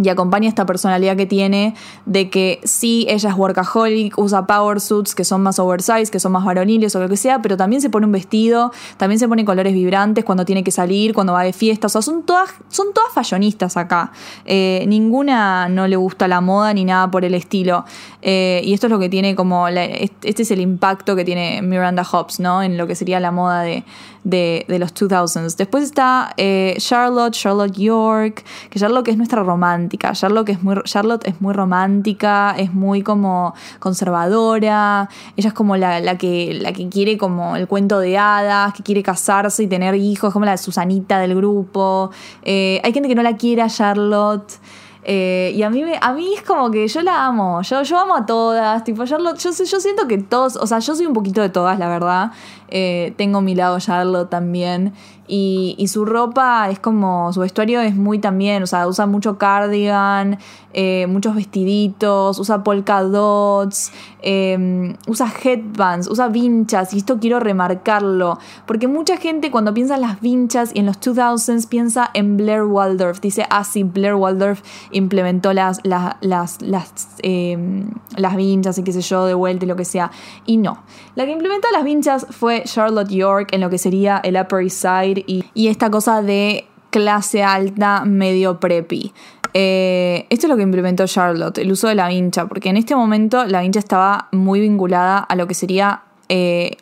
y 0.00 0.08
acompaña 0.08 0.48
esta 0.48 0.64
personalidad 0.64 1.16
que 1.16 1.26
tiene 1.26 1.74
de 2.06 2.30
que 2.30 2.60
sí, 2.62 3.04
ella 3.08 3.30
es 3.30 3.36
workaholic, 3.36 4.16
usa 4.16 4.46
power 4.46 4.80
suits 4.80 5.14
que 5.14 5.24
son 5.24 5.42
más 5.42 5.58
oversized, 5.58 6.08
que 6.08 6.20
son 6.20 6.32
más 6.32 6.44
varoniles 6.44 6.94
o 6.94 7.00
lo 7.00 7.08
que 7.08 7.16
sea, 7.16 7.42
pero 7.42 7.56
también 7.56 7.82
se 7.82 7.90
pone 7.90 8.06
un 8.06 8.12
vestido, 8.12 8.70
también 8.96 9.18
se 9.18 9.26
pone 9.28 9.44
colores 9.44 9.74
vibrantes 9.74 10.24
cuando 10.24 10.44
tiene 10.44 10.62
que 10.62 10.70
salir, 10.70 11.14
cuando 11.14 11.32
va 11.32 11.42
de 11.42 11.52
fiesta, 11.52 11.88
o 11.88 11.90
sea, 11.90 12.02
son 12.02 12.22
todas, 12.22 12.50
son 12.68 12.86
todas 12.94 13.12
fallonistas 13.12 13.76
acá. 13.76 14.12
Eh, 14.44 14.84
ninguna 14.86 15.68
no 15.68 15.88
le 15.88 15.96
gusta 15.96 16.28
la 16.28 16.40
moda 16.40 16.72
ni 16.72 16.84
nada 16.84 17.10
por 17.10 17.24
el 17.24 17.34
estilo. 17.34 17.84
Eh, 18.22 18.60
y 18.64 18.74
esto 18.74 18.86
es 18.86 18.90
lo 18.90 18.98
que 18.98 19.08
tiene 19.08 19.34
como, 19.34 19.66
este 19.68 20.42
es 20.42 20.50
el 20.50 20.60
impacto 20.60 21.16
que 21.16 21.24
tiene 21.24 21.60
Miranda 21.62 22.04
Hobbs, 22.04 22.40
¿no? 22.40 22.62
En 22.62 22.76
lo 22.76 22.86
que 22.86 22.94
sería 22.94 23.20
la 23.20 23.32
moda 23.32 23.62
de, 23.62 23.84
de, 24.24 24.78
los 24.78 24.94
2000s. 24.94 25.56
Después 25.56 25.84
está 25.84 26.34
eh, 26.36 26.74
Charlotte, 26.78 27.32
Charlotte 27.32 27.76
York, 27.76 28.44
que 28.70 28.78
Charlotte 28.78 29.08
es 29.08 29.16
nuestra 29.16 29.42
romántica. 29.42 29.87
Charlotte 29.96 30.50
es, 30.50 30.62
muy, 31.40 31.52
romántica, 31.54 32.54
es 32.58 32.74
muy 32.74 33.02
como 33.02 33.54
conservadora. 33.78 35.08
Ella 35.36 35.48
es 35.48 35.54
como 35.54 35.76
la, 35.76 36.18
que, 36.18 36.58
la 36.60 36.72
que 36.72 36.88
quiere 36.88 37.16
como 37.16 37.56
el 37.56 37.66
cuento 37.66 38.00
de 38.00 38.18
hadas, 38.18 38.74
que 38.74 38.82
quiere 38.82 39.02
casarse 39.02 39.62
y 39.62 39.66
tener 39.66 39.94
hijos, 39.94 40.32
como 40.32 40.44
la 40.44 40.52
de 40.52 40.58
Susanita 40.58 41.18
del 41.18 41.34
grupo. 41.34 42.10
Eh, 42.42 42.80
hay 42.84 42.92
gente 42.92 43.08
que 43.08 43.14
no 43.14 43.22
la 43.22 43.36
quiere 43.36 43.62
a 43.62 43.68
Charlotte. 43.68 44.52
Eh, 45.10 45.52
y 45.54 45.62
a 45.62 45.70
mí, 45.70 45.82
a 46.00 46.12
mí 46.12 46.34
es 46.34 46.42
como 46.42 46.70
que 46.70 46.86
yo 46.86 47.00
la 47.00 47.24
amo, 47.24 47.62
yo, 47.62 47.82
yo 47.82 47.98
amo 47.98 48.14
a 48.14 48.26
todas, 48.26 48.84
tipo, 48.84 49.06
Charlotte, 49.06 49.38
yo, 49.38 49.50
yo 49.52 49.80
siento 49.80 50.06
que 50.06 50.18
todos, 50.18 50.56
o 50.56 50.66
sea, 50.66 50.80
yo 50.80 50.94
soy 50.94 51.06
un 51.06 51.14
poquito 51.14 51.40
de 51.40 51.48
todas, 51.48 51.78
la 51.78 51.88
verdad, 51.88 52.32
eh, 52.68 53.14
tengo 53.16 53.40
mi 53.40 53.54
lado 53.54 53.78
Charlotte 53.80 54.30
también, 54.30 54.92
y, 55.28 55.86
su 55.88 56.04
ropa 56.06 56.70
es 56.70 56.78
como, 56.78 57.32
su 57.32 57.40
vestuario 57.40 57.80
es 57.82 57.94
muy 57.94 58.18
también, 58.18 58.62
o 58.62 58.66
sea, 58.66 58.88
usa 58.88 59.06
mucho 59.06 59.36
cardigan, 59.36 60.38
eh, 60.72 61.06
muchos 61.06 61.34
vestiditos, 61.34 62.38
usa 62.38 62.64
polka 62.64 63.02
dots, 63.02 63.92
em, 64.22 64.96
usa 65.06 65.30
headbands, 65.44 66.08
usa 66.08 66.28
vinchas, 66.28 66.94
y 66.94 66.98
esto 66.98 67.18
quiero 67.20 67.40
remarcarlo, 67.40 68.38
porque 68.66 68.88
mucha 68.88 69.18
gente 69.18 69.50
cuando 69.50 69.74
piensa 69.74 69.96
en 69.96 70.00
las 70.00 70.20
vinchas 70.20 70.70
y 70.74 70.80
en 70.80 70.86
los 70.86 70.98
2000s 70.98 71.66
piensa 71.66 72.10
en 72.14 72.38
Blair 72.38 72.62
Waldorf, 72.62 73.20
dice, 73.20 73.44
ah, 73.50 73.64
sí, 73.64 73.82
Blair 73.82 74.14
Waldorf 74.14 74.62
implementó 74.92 75.52
las, 75.52 75.80
las, 75.84 76.16
las, 76.22 76.62
las, 76.62 77.08
em, 77.22 77.90
las 78.16 78.34
vinchas 78.34 78.78
y 78.78 78.82
qué 78.82 78.92
sé 78.92 79.02
yo, 79.02 79.26
de 79.26 79.34
vuelta 79.34 79.66
y 79.66 79.68
lo 79.68 79.76
que 79.76 79.84
sea, 79.84 80.10
y 80.46 80.56
no. 80.56 80.82
La 81.14 81.26
que 81.26 81.32
implementó 81.32 81.68
las 81.72 81.84
vinchas 81.84 82.26
fue 82.30 82.57
Charlotte 82.64 83.10
York 83.10 83.48
en 83.52 83.60
lo 83.60 83.70
que 83.70 83.78
sería 83.78 84.18
el 84.18 84.36
Upper 84.36 84.62
East 84.62 84.82
Side, 84.82 85.24
y, 85.26 85.68
esta 85.68 85.90
cosa 85.90 86.22
de 86.22 86.66
clase 86.90 87.42
alta 87.42 88.04
medio 88.04 88.58
preppy. 88.60 89.12
Eh, 89.54 90.26
esto 90.30 90.46
es 90.46 90.50
lo 90.50 90.56
que 90.56 90.62
implementó 90.62 91.06
Charlotte, 91.06 91.58
el 91.58 91.72
uso 91.72 91.88
de 91.88 91.94
la 91.94 92.08
vincha, 92.08 92.46
porque 92.46 92.68
en 92.68 92.76
este 92.76 92.94
momento 92.94 93.44
la 93.44 93.60
vincha 93.60 93.78
estaba 93.78 94.28
muy 94.32 94.60
vinculada 94.60 95.18
a 95.18 95.36
lo 95.36 95.46
que 95.46 95.54
sería 95.54 96.02
eh, 96.28 96.76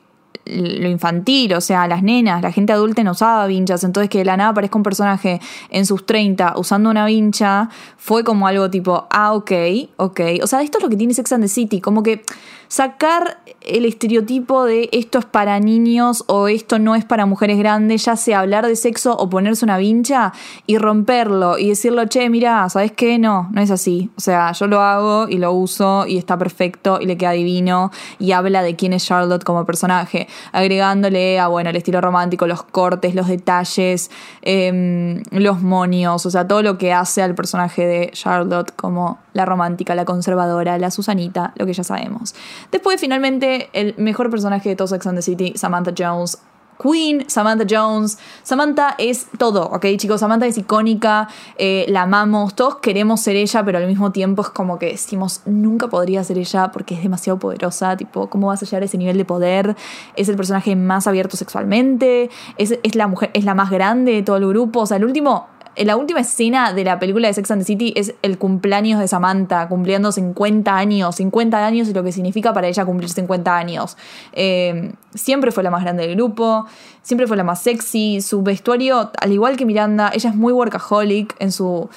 lo 0.46 0.88
infantil, 0.88 1.54
o 1.54 1.60
sea, 1.60 1.88
las 1.88 2.02
nenas, 2.02 2.40
la 2.42 2.52
gente 2.52 2.72
adulta 2.72 3.02
no 3.02 3.12
usaba 3.12 3.46
vinchas, 3.46 3.82
entonces 3.84 4.08
que 4.08 4.18
de 4.18 4.24
la 4.24 4.36
nada 4.36 4.50
aparezca 4.50 4.76
un 4.76 4.82
personaje 4.82 5.40
en 5.70 5.86
sus 5.86 6.06
30 6.06 6.54
usando 6.56 6.88
una 6.88 7.04
vincha, 7.06 7.68
fue 7.96 8.22
como 8.22 8.46
algo 8.46 8.70
tipo, 8.70 9.06
ah, 9.10 9.34
ok, 9.34 9.52
ok. 9.96 10.20
O 10.42 10.46
sea, 10.46 10.62
esto 10.62 10.78
es 10.78 10.84
lo 10.84 10.90
que 10.90 10.96
tiene 10.96 11.14
Sex 11.14 11.32
and 11.32 11.44
the 11.44 11.48
City, 11.48 11.80
como 11.80 12.02
que 12.02 12.22
sacar 12.68 13.38
el 13.66 13.84
estereotipo 13.84 14.64
de 14.64 14.88
esto 14.92 15.18
es 15.18 15.24
para 15.24 15.58
niños 15.60 16.24
o 16.28 16.48
esto 16.48 16.78
no 16.78 16.94
es 16.94 17.04
para 17.04 17.26
mujeres 17.26 17.58
grandes, 17.58 18.04
ya 18.04 18.16
sea 18.16 18.40
hablar 18.40 18.66
de 18.66 18.76
sexo 18.76 19.16
o 19.16 19.28
ponerse 19.28 19.64
una 19.64 19.76
vincha 19.76 20.32
y 20.66 20.78
romperlo 20.78 21.58
y 21.58 21.68
decirlo, 21.68 22.06
che, 22.06 22.30
mira, 22.30 22.68
¿sabes 22.68 22.92
qué? 22.92 23.18
No, 23.18 23.48
no 23.52 23.60
es 23.60 23.70
así. 23.70 24.10
O 24.16 24.20
sea, 24.20 24.52
yo 24.52 24.66
lo 24.66 24.80
hago 24.80 25.28
y 25.28 25.38
lo 25.38 25.52
uso 25.52 26.06
y 26.06 26.16
está 26.16 26.38
perfecto 26.38 26.98
y 27.00 27.06
le 27.06 27.16
queda 27.16 27.32
divino 27.32 27.90
y 28.18 28.32
habla 28.32 28.62
de 28.62 28.76
quién 28.76 28.92
es 28.92 29.04
Charlotte 29.04 29.44
como 29.44 29.66
personaje, 29.66 30.28
agregándole 30.52 31.40
a, 31.40 31.48
bueno, 31.48 31.70
el 31.70 31.76
estilo 31.76 32.00
romántico, 32.00 32.46
los 32.46 32.62
cortes, 32.62 33.14
los 33.14 33.26
detalles, 33.26 34.10
em, 34.42 35.22
los 35.30 35.60
monios, 35.60 36.24
o 36.24 36.30
sea, 36.30 36.46
todo 36.46 36.62
lo 36.62 36.78
que 36.78 36.92
hace 36.92 37.22
al 37.22 37.34
personaje 37.34 37.86
de 37.86 38.10
Charlotte 38.12 38.72
como 38.74 39.18
la 39.36 39.44
romántica, 39.44 39.94
la 39.94 40.04
conservadora, 40.04 40.78
la 40.78 40.90
Susanita, 40.90 41.52
lo 41.56 41.66
que 41.66 41.72
ya 41.72 41.84
sabemos. 41.84 42.34
Después, 42.72 43.00
finalmente, 43.00 43.68
el 43.72 43.94
mejor 43.98 44.30
personaje 44.30 44.70
de 44.70 44.76
todo 44.76 44.88
Sex 44.88 45.04
the 45.04 45.22
City, 45.22 45.52
Samantha 45.56 45.92
Jones, 45.96 46.38
Queen, 46.82 47.28
Samantha 47.28 47.64
Jones. 47.68 48.18
Samantha 48.42 48.94
es 48.98 49.28
todo, 49.38 49.64
¿ok, 49.66 49.86
chicos? 49.96 50.20
Samantha 50.20 50.46
es 50.46 50.58
icónica, 50.58 51.28
eh, 51.56 51.86
la 51.88 52.02
amamos, 52.02 52.54
todos 52.54 52.76
queremos 52.76 53.20
ser 53.20 53.36
ella, 53.36 53.64
pero 53.64 53.78
al 53.78 53.86
mismo 53.86 54.12
tiempo 54.12 54.42
es 54.42 54.48
como 54.50 54.78
que 54.78 54.86
decimos, 54.86 55.42
nunca 55.46 55.88
podría 55.88 56.22
ser 56.24 56.38
ella 56.38 56.70
porque 56.72 56.94
es 56.94 57.02
demasiado 57.02 57.38
poderosa, 57.38 57.96
tipo, 57.96 58.28
¿cómo 58.28 58.48
vas 58.48 58.62
a 58.62 58.66
llegar 58.66 58.82
a 58.82 58.84
ese 58.86 58.98
nivel 58.98 59.16
de 59.16 59.24
poder? 59.24 59.76
Es 60.16 60.28
el 60.28 60.36
personaje 60.36 60.76
más 60.76 61.06
abierto 61.06 61.36
sexualmente, 61.36 62.30
es, 62.58 62.78
es 62.82 62.94
la 62.94 63.06
mujer, 63.06 63.30
es 63.32 63.44
la 63.44 63.54
más 63.54 63.70
grande 63.70 64.12
de 64.12 64.22
todo 64.22 64.36
el 64.36 64.46
grupo, 64.46 64.80
o 64.80 64.86
sea, 64.86 64.98
el 64.98 65.04
último 65.04 65.46
la 65.84 65.96
última 65.96 66.20
escena 66.20 66.72
de 66.72 66.84
la 66.84 66.98
película 66.98 67.28
de 67.28 67.34
Sex 67.34 67.50
and 67.50 67.60
the 67.60 67.66
City 67.66 67.92
es 67.96 68.14
el 68.22 68.38
cumpleaños 68.38 68.98
de 68.98 69.08
Samantha, 69.08 69.68
cumpliendo 69.68 70.10
50 70.10 70.74
años. 70.74 71.16
50 71.16 71.66
años 71.66 71.88
y 71.88 71.92
lo 71.92 72.02
que 72.02 72.12
significa 72.12 72.54
para 72.54 72.66
ella 72.66 72.84
cumplir 72.86 73.10
50 73.10 73.56
años. 73.56 73.96
Eh, 74.32 74.94
siempre 75.14 75.52
fue 75.52 75.62
la 75.62 75.70
más 75.70 75.82
grande 75.82 76.06
del 76.06 76.16
grupo, 76.16 76.66
siempre 77.02 77.26
fue 77.26 77.36
la 77.36 77.44
más 77.44 77.62
sexy. 77.62 78.22
Su 78.22 78.42
vestuario, 78.42 79.10
al 79.20 79.32
igual 79.32 79.56
que 79.56 79.66
Miranda, 79.66 80.10
ella 80.14 80.30
es 80.30 80.36
muy 80.36 80.52
workaholic 80.52 81.36
en 81.38 81.52
su... 81.52 81.90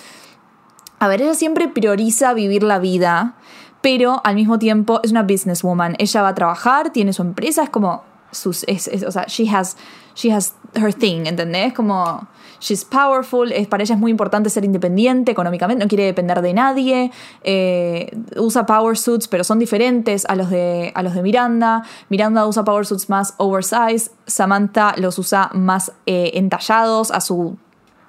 A 1.00 1.08
ver, 1.08 1.22
ella 1.22 1.34
siempre 1.34 1.70
prioriza 1.70 2.34
vivir 2.34 2.64
la 2.64 2.80
vida, 2.80 3.36
pero 3.82 4.20
al 4.26 4.36
mismo 4.36 4.60
tiempo 4.60 5.00
es 5.04 5.12
una 5.12 5.24
businesswoman. 5.24 5.96
Ella 6.00 6.22
va 6.22 6.30
a 6.30 6.36
trabajar, 6.36 6.92
tiene 6.92 7.14
su 7.14 7.22
empresa, 7.22 7.64
es 7.64 7.70
como... 7.70 8.04
Sus, 8.32 8.64
o 8.64 9.12
sea, 9.12 9.26
she 9.26 9.50
has, 9.50 9.76
she 10.14 10.32
has 10.32 10.54
her 10.76 10.94
thing, 10.94 11.26
¿entendés? 11.26 11.74
Como 11.74 12.28
she's 12.60 12.86
powerful, 12.86 13.52
es, 13.52 13.68
para 13.68 13.84
ella 13.84 13.96
es 13.96 14.00
muy 14.00 14.12
importante 14.12 14.50
ser 14.50 14.66
independiente 14.66 15.32
económicamente, 15.32 15.84
no 15.84 15.88
quiere 15.88 16.06
depender 16.06 16.42
de 16.42 16.54
nadie, 16.54 17.12
eh, 17.44 18.18
usa 18.38 18.66
power 18.66 18.98
suits, 18.98 19.28
pero 19.28 19.44
son 19.44 19.60
diferentes 19.60 20.26
a 20.26 20.36
los, 20.36 20.50
de, 20.50 20.92
a 20.96 21.04
los 21.04 21.14
de 21.14 21.22
Miranda. 21.22 21.84
Miranda 22.10 22.46
usa 22.46 22.64
power 22.64 22.86
suits 22.86 23.10
más 23.10 23.34
oversized, 23.38 24.12
Samantha 24.26 24.94
los 24.98 25.18
usa 25.20 25.50
más 25.54 25.92
eh, 26.06 26.32
entallados 26.36 27.12
a 27.12 27.22
su 27.22 27.58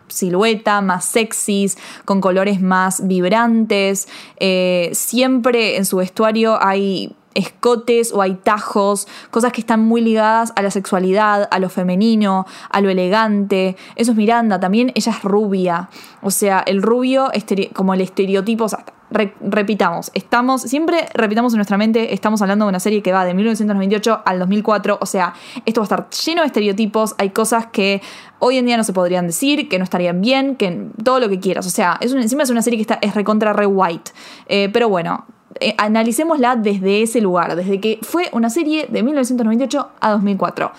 silueta, 0.08 0.80
más 0.80 1.04
sexys, 1.04 1.78
con 2.04 2.20
colores 2.20 2.60
más 2.60 3.06
vibrantes. 3.06 4.08
Eh, 4.38 4.90
siempre 4.92 5.76
en 5.76 5.84
su 5.84 5.98
vestuario 5.98 6.62
hay 6.62 7.14
escotes 7.34 8.12
o 8.12 8.22
hay 8.22 8.34
tajos, 8.34 9.06
cosas 9.30 9.52
que 9.52 9.60
están 9.60 9.80
muy 9.80 10.00
ligadas 10.00 10.52
a 10.56 10.62
la 10.62 10.70
sexualidad, 10.70 11.48
a 11.50 11.58
lo 11.58 11.68
femenino, 11.68 12.46
a 12.70 12.80
lo 12.80 12.90
elegante. 12.90 13.76
Eso 13.96 14.12
es 14.12 14.16
Miranda, 14.16 14.60
también 14.60 14.92
ella 14.94 15.12
es 15.12 15.22
rubia. 15.22 15.88
O 16.22 16.30
sea, 16.30 16.60
el 16.60 16.82
rubio, 16.82 17.30
como 17.74 17.94
el 17.94 18.00
estereotipo, 18.00 18.64
o 18.64 18.68
sea, 18.68 18.84
repitamos, 19.10 20.10
estamos, 20.14 20.62
siempre 20.62 21.06
repitamos 21.14 21.52
en 21.52 21.58
nuestra 21.58 21.76
mente, 21.76 22.14
estamos 22.14 22.42
hablando 22.42 22.64
de 22.64 22.68
una 22.68 22.80
serie 22.80 23.02
que 23.02 23.12
va 23.12 23.24
de 23.24 23.34
1998 23.34 24.22
al 24.24 24.38
2004, 24.38 24.98
o 25.00 25.06
sea, 25.06 25.34
esto 25.66 25.80
va 25.80 25.84
a 25.84 25.86
estar 25.86 26.10
lleno 26.10 26.42
de 26.42 26.46
estereotipos, 26.46 27.14
hay 27.18 27.30
cosas 27.30 27.66
que 27.66 28.02
hoy 28.38 28.58
en 28.58 28.66
día 28.66 28.76
no 28.76 28.84
se 28.84 28.92
podrían 28.92 29.26
decir, 29.26 29.68
que 29.68 29.78
no 29.78 29.84
estarían 29.84 30.20
bien, 30.20 30.54
que 30.54 30.86
todo 31.02 31.18
lo 31.18 31.28
que 31.28 31.40
quieras, 31.40 31.66
o 31.66 31.70
sea, 31.70 31.98
es 32.00 32.12
encima 32.12 32.44
es 32.44 32.50
una 32.50 32.62
serie 32.62 32.76
que 32.76 32.82
está, 32.82 32.98
es 33.00 33.14
recontra 33.14 33.52
re 33.52 33.66
white, 33.66 34.12
eh, 34.46 34.70
pero 34.72 34.88
bueno, 34.88 35.26
eh, 35.58 35.74
analicémosla 35.78 36.56
desde 36.56 37.02
ese 37.02 37.20
lugar, 37.20 37.56
desde 37.56 37.80
que 37.80 37.98
fue 38.02 38.28
una 38.32 38.50
serie 38.50 38.86
de 38.88 39.02
1998 39.02 39.88
a 40.00 40.10
2004. 40.12 40.70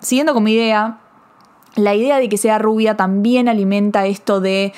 Siguiendo 0.00 0.34
con 0.34 0.42
mi 0.42 0.52
idea, 0.52 0.98
la 1.76 1.94
idea 1.94 2.18
de 2.18 2.28
que 2.28 2.38
sea 2.38 2.58
rubia 2.58 2.96
también 2.96 3.48
alimenta 3.48 4.06
esto 4.06 4.40
de 4.40 4.72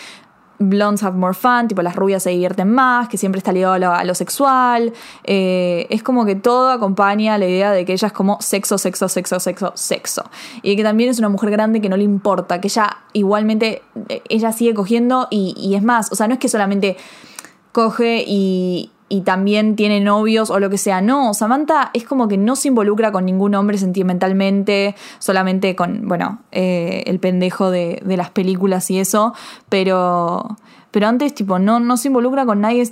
blondes 0.61 1.03
have 1.03 1.17
more 1.17 1.33
fun, 1.35 1.69
tipo 1.69 1.81
las 1.81 1.97
rubias 1.97 2.23
se 2.23 2.31
divierten 2.31 2.71
más, 2.71 3.09
que 3.09 3.17
siempre 3.17 3.39
está 3.39 3.51
ligado 3.51 3.93
a 3.93 4.05
lo, 4.05 4.15
sexual. 4.15 4.93
Eh, 5.25 5.87
es 5.89 6.03
como 6.03 6.27
que 6.27 6.35
todo 6.35 6.69
acompaña 6.69 7.39
la 7.39 7.47
idea 7.47 7.73
de 7.73 7.87
que 7.87 7.95
ella 7.95 8.09
es 8.09 8.13
como 8.13 8.39
sexo, 8.43 8.77
sexo, 8.77 9.09
sexo, 9.09 9.41
sexo, 9.41 9.73
sexo. 9.75 10.25
Y 10.63 10.77
que 10.77 10.83
también 10.83 11.09
es 11.09 11.19
una 11.19 11.31
mujer 11.31 11.51
grande 11.51 11.81
que 11.81 11.89
no 11.89 11.97
le 11.97 12.05
importa, 12.05 12.61
que 12.61 12.69
ella 12.69 12.99
igualmente, 13.15 13.83
eh, 14.11 14.23
ella 14.29 14.53
sigue 14.53 14.75
cogiendo 14.75 15.27
y, 15.31 15.55
y 15.57 15.75
es 15.75 15.83
más, 15.83 16.13
o 16.13 16.15
sea, 16.15 16.29
no 16.29 16.35
es 16.35 16.39
que 16.39 16.49
solamente 16.49 16.99
coge 17.73 18.25
y, 18.27 18.91
y 19.09 19.23
también 19.23 19.77
tiene 19.77 20.01
novios 20.01 20.51
o 20.51 20.61
lo 20.61 20.71
que 20.71 20.79
sea. 20.79 21.01
No, 21.01 21.35
Samantha 21.35 21.91
es 21.95 22.05
como 22.05 22.29
que 22.29 22.39
no 22.39 22.57
se 22.57 22.69
involucra 22.69 23.13
con 23.13 23.27
ningún 23.27 23.55
hombre 23.55 23.77
sentimentalmente, 23.77 24.95
solamente 25.19 25.75
con, 25.75 26.07
bueno, 26.07 26.41
eh, 26.53 27.03
el 27.07 27.19
pendejo 27.19 27.71
de, 27.71 28.01
de, 28.05 28.17
las 28.17 28.31
películas 28.31 28.91
y 28.91 29.01
eso, 29.01 29.35
pero, 29.69 30.57
pero 30.93 31.09
antes, 31.09 31.35
tipo, 31.35 31.59
no, 31.59 31.81
no 31.81 31.97
se 31.97 32.09
involucra 32.09 32.47
con 32.47 32.61
nadie 32.61 32.89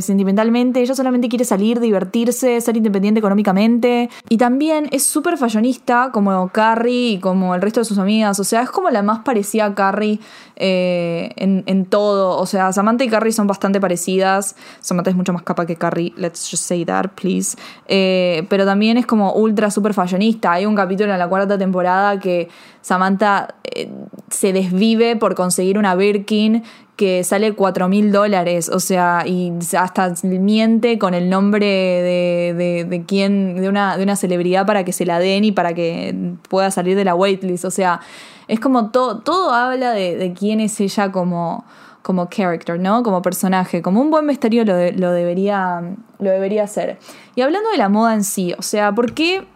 sentimentalmente, 0.00 0.80
ella 0.80 0.94
solamente 0.94 1.28
quiere 1.28 1.44
salir, 1.44 1.80
divertirse, 1.80 2.60
ser 2.60 2.76
independiente 2.76 3.18
económicamente. 3.18 4.10
Y 4.28 4.36
también 4.36 4.88
es 4.92 5.04
súper 5.04 5.36
fashionista, 5.36 6.10
como 6.12 6.48
Carrie 6.48 7.12
y 7.12 7.18
como 7.18 7.54
el 7.54 7.62
resto 7.62 7.80
de 7.80 7.84
sus 7.84 7.98
amigas. 7.98 8.38
O 8.40 8.44
sea, 8.44 8.62
es 8.62 8.70
como 8.70 8.90
la 8.90 9.02
más 9.02 9.20
parecida 9.20 9.66
a 9.66 9.74
Carrie 9.74 10.20
eh, 10.56 11.32
en, 11.36 11.84
todo. 11.86 12.38
O 12.38 12.46
sea, 12.46 12.72
Samantha 12.72 13.04
y 13.04 13.08
Carrie 13.08 13.32
son 13.32 13.46
bastante 13.46 13.80
parecidas. 13.80 14.56
Samantha 14.80 15.10
es 15.10 15.16
mucho 15.16 15.32
más 15.32 15.42
capa 15.42 15.66
que 15.66 15.76
Carrie, 15.76 16.12
let's 16.16 16.48
just 16.50 16.64
say 16.64 16.84
that, 16.84 17.10
please. 17.14 17.56
Eh, 17.86 18.46
pero 18.48 18.64
también 18.64 18.96
es 18.96 19.06
como 19.06 19.32
ultra 19.34 19.70
súper 19.70 19.94
fashionista. 19.94 20.52
Hay 20.52 20.66
un 20.66 20.74
capítulo 20.74 21.12
en 21.12 21.18
la 21.18 21.28
cuarta 21.28 21.58
temporada 21.58 22.18
que 22.18 22.48
Samantha 22.80 23.54
eh, 23.64 23.88
se 24.30 24.52
desvive 24.52 25.16
por 25.16 25.34
conseguir 25.34 25.78
una 25.78 25.94
Birkin 25.94 26.62
que 26.96 27.24
sale 27.24 27.54
4 27.54 27.88
mil 27.88 28.12
dólares, 28.12 28.68
o 28.68 28.78
sea, 28.78 29.24
y 29.26 29.52
hasta 29.76 30.14
miente 30.22 30.98
con 30.98 31.14
el 31.14 31.28
nombre 31.28 31.66
de, 31.66 32.54
de, 32.56 32.84
de 32.84 33.04
quién, 33.04 33.56
de 33.56 33.68
una, 33.68 33.96
de 33.96 34.04
una 34.04 34.14
celebridad 34.14 34.64
para 34.64 34.84
que 34.84 34.92
se 34.92 35.04
la 35.04 35.18
den 35.18 35.44
y 35.44 35.52
para 35.52 35.74
que 35.74 36.34
pueda 36.48 36.70
salir 36.70 36.96
de 36.96 37.04
la 37.04 37.16
waitlist, 37.16 37.64
o 37.64 37.70
sea, 37.70 38.00
es 38.46 38.60
como 38.60 38.90
todo, 38.90 39.18
todo 39.20 39.52
habla 39.52 39.92
de, 39.92 40.34
quién 40.38 40.60
es 40.60 40.78
ella 40.80 41.10
como, 41.10 41.64
como 42.02 42.28
character, 42.28 42.78
¿no? 42.78 43.02
Como 43.02 43.22
personaje, 43.22 43.82
como 43.82 44.00
un 44.00 44.10
buen 44.10 44.26
vestuario 44.26 44.64
lo, 44.64 44.74
lo, 44.92 45.12
debería, 45.12 45.82
lo 46.18 46.30
debería 46.30 46.66
ser. 46.66 46.98
Y 47.34 47.40
hablando 47.40 47.70
de 47.70 47.78
la 47.78 47.88
moda 47.88 48.14
en 48.14 48.22
sí, 48.24 48.54
o 48.58 48.62
sea, 48.62 48.94
¿por 48.94 49.14
qué 49.14 49.46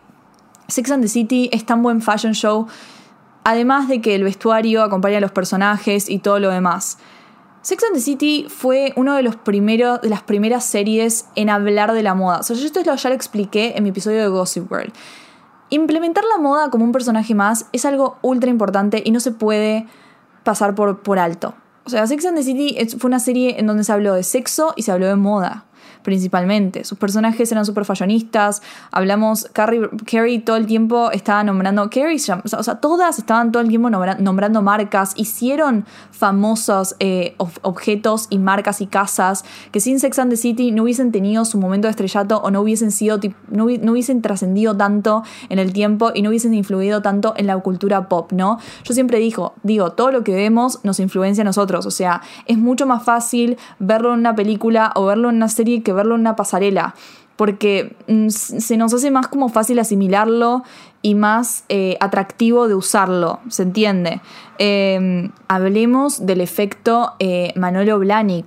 Sex 0.66 0.90
and 0.90 1.02
the 1.02 1.08
City 1.08 1.50
es 1.52 1.64
tan 1.64 1.82
buen 1.82 2.00
fashion 2.00 2.32
show? 2.32 2.66
Además 3.44 3.88
de 3.88 4.00
que 4.00 4.14
el 4.14 4.24
vestuario 4.24 4.82
acompaña 4.82 5.18
a 5.18 5.20
los 5.20 5.32
personajes 5.32 6.08
y 6.08 6.18
todo 6.18 6.38
lo 6.38 6.50
demás. 6.50 6.98
Sex 7.68 7.84
and 7.84 7.94
the 7.94 8.00
City 8.00 8.46
fue 8.48 8.94
uno 8.96 9.14
de 9.14 9.22
de 9.22 10.08
las 10.08 10.22
primeras 10.22 10.64
series 10.64 11.26
en 11.34 11.50
hablar 11.50 11.92
de 11.92 12.02
la 12.02 12.14
moda. 12.14 12.38
O 12.38 12.42
sea, 12.42 12.56
yo 12.56 12.64
esto 12.64 12.80
ya 12.80 12.96
lo 13.10 13.14
expliqué 13.14 13.74
en 13.76 13.82
mi 13.82 13.90
episodio 13.90 14.22
de 14.22 14.28
Gossip 14.28 14.70
Girl. 14.70 14.90
Implementar 15.68 16.24
la 16.34 16.40
moda 16.40 16.70
como 16.70 16.86
un 16.86 16.92
personaje 16.92 17.34
más 17.34 17.66
es 17.74 17.84
algo 17.84 18.16
ultra 18.22 18.48
importante 18.48 19.02
y 19.04 19.10
no 19.10 19.20
se 19.20 19.32
puede 19.32 19.86
pasar 20.44 20.74
por, 20.74 21.02
por 21.02 21.18
alto. 21.18 21.56
O 21.84 21.90
sea, 21.90 22.06
Sex 22.06 22.24
and 22.24 22.38
the 22.38 22.42
City 22.42 22.74
fue 22.96 23.08
una 23.08 23.20
serie 23.20 23.60
en 23.60 23.66
donde 23.66 23.84
se 23.84 23.92
habló 23.92 24.14
de 24.14 24.22
sexo 24.22 24.72
y 24.74 24.84
se 24.84 24.90
habló 24.90 25.06
de 25.06 25.16
moda 25.16 25.66
principalmente. 26.08 26.84
Sus 26.84 26.96
personajes 26.96 27.52
eran 27.52 27.66
súper 27.66 27.84
fashionistas. 27.84 28.62
Hablamos, 28.92 29.46
Carrie, 29.52 29.90
Carrie 30.10 30.38
todo 30.38 30.56
el 30.56 30.64
tiempo 30.64 31.10
estaba 31.10 31.44
nombrando, 31.44 31.90
Carrie, 31.90 32.16
o 32.16 32.62
sea, 32.62 32.80
todas 32.80 33.18
estaban 33.18 33.52
todo 33.52 33.62
el 33.62 33.68
tiempo 33.68 33.90
nombrando 33.90 34.62
marcas, 34.62 35.12
hicieron 35.16 35.84
famosos 36.10 36.96
eh, 36.98 37.34
objetos 37.60 38.26
y 38.30 38.38
marcas 38.38 38.80
y 38.80 38.86
casas 38.86 39.44
que 39.70 39.80
sin 39.80 40.00
Sex 40.00 40.18
and 40.18 40.30
the 40.30 40.38
City 40.38 40.72
no 40.72 40.84
hubiesen 40.84 41.12
tenido 41.12 41.44
su 41.44 41.58
momento 41.58 41.88
de 41.88 41.90
estrellato 41.90 42.38
o 42.38 42.50
no 42.50 42.62
hubiesen 42.62 42.90
sido, 42.90 43.20
no, 43.50 43.64
hubiesen 43.66 44.22
trascendido 44.22 44.74
tanto 44.74 45.24
en 45.50 45.58
el 45.58 45.74
tiempo 45.74 46.12
y 46.14 46.22
no 46.22 46.30
hubiesen 46.30 46.54
influido 46.54 47.02
tanto 47.02 47.34
en 47.36 47.46
la 47.46 47.58
cultura 47.58 48.08
pop, 48.08 48.32
¿no? 48.32 48.58
Yo 48.82 48.94
siempre 48.94 49.18
digo, 49.18 49.52
digo, 49.62 49.92
todo 49.92 50.10
lo 50.10 50.24
que 50.24 50.34
vemos 50.34 50.82
nos 50.84 51.00
influencia 51.00 51.42
a 51.42 51.44
nosotros, 51.44 51.84
o 51.84 51.90
sea, 51.90 52.22
es 52.46 52.56
mucho 52.56 52.86
más 52.86 53.02
fácil 53.02 53.58
verlo 53.78 54.14
en 54.14 54.20
una 54.20 54.34
película 54.34 54.90
o 54.94 55.04
verlo 55.04 55.28
en 55.28 55.36
una 55.36 55.48
serie 55.48 55.82
que 55.82 55.92
verlo 55.98 56.14
en 56.14 56.22
una 56.22 56.36
pasarela, 56.36 56.94
porque 57.36 57.94
mm, 58.08 58.28
se 58.30 58.76
nos 58.76 58.94
hace 58.94 59.10
más 59.10 59.28
como 59.28 59.48
fácil 59.48 59.78
asimilarlo 59.78 60.64
y 61.00 61.14
más 61.14 61.64
eh, 61.68 61.96
atractivo 62.00 62.68
de 62.68 62.74
usarlo, 62.74 63.40
¿se 63.48 63.62
entiende? 63.62 64.20
Em, 64.60 65.30
hablemos 65.46 66.26
del 66.26 66.40
efecto 66.40 67.12
eh, 67.20 67.52
Manolo. 67.54 68.00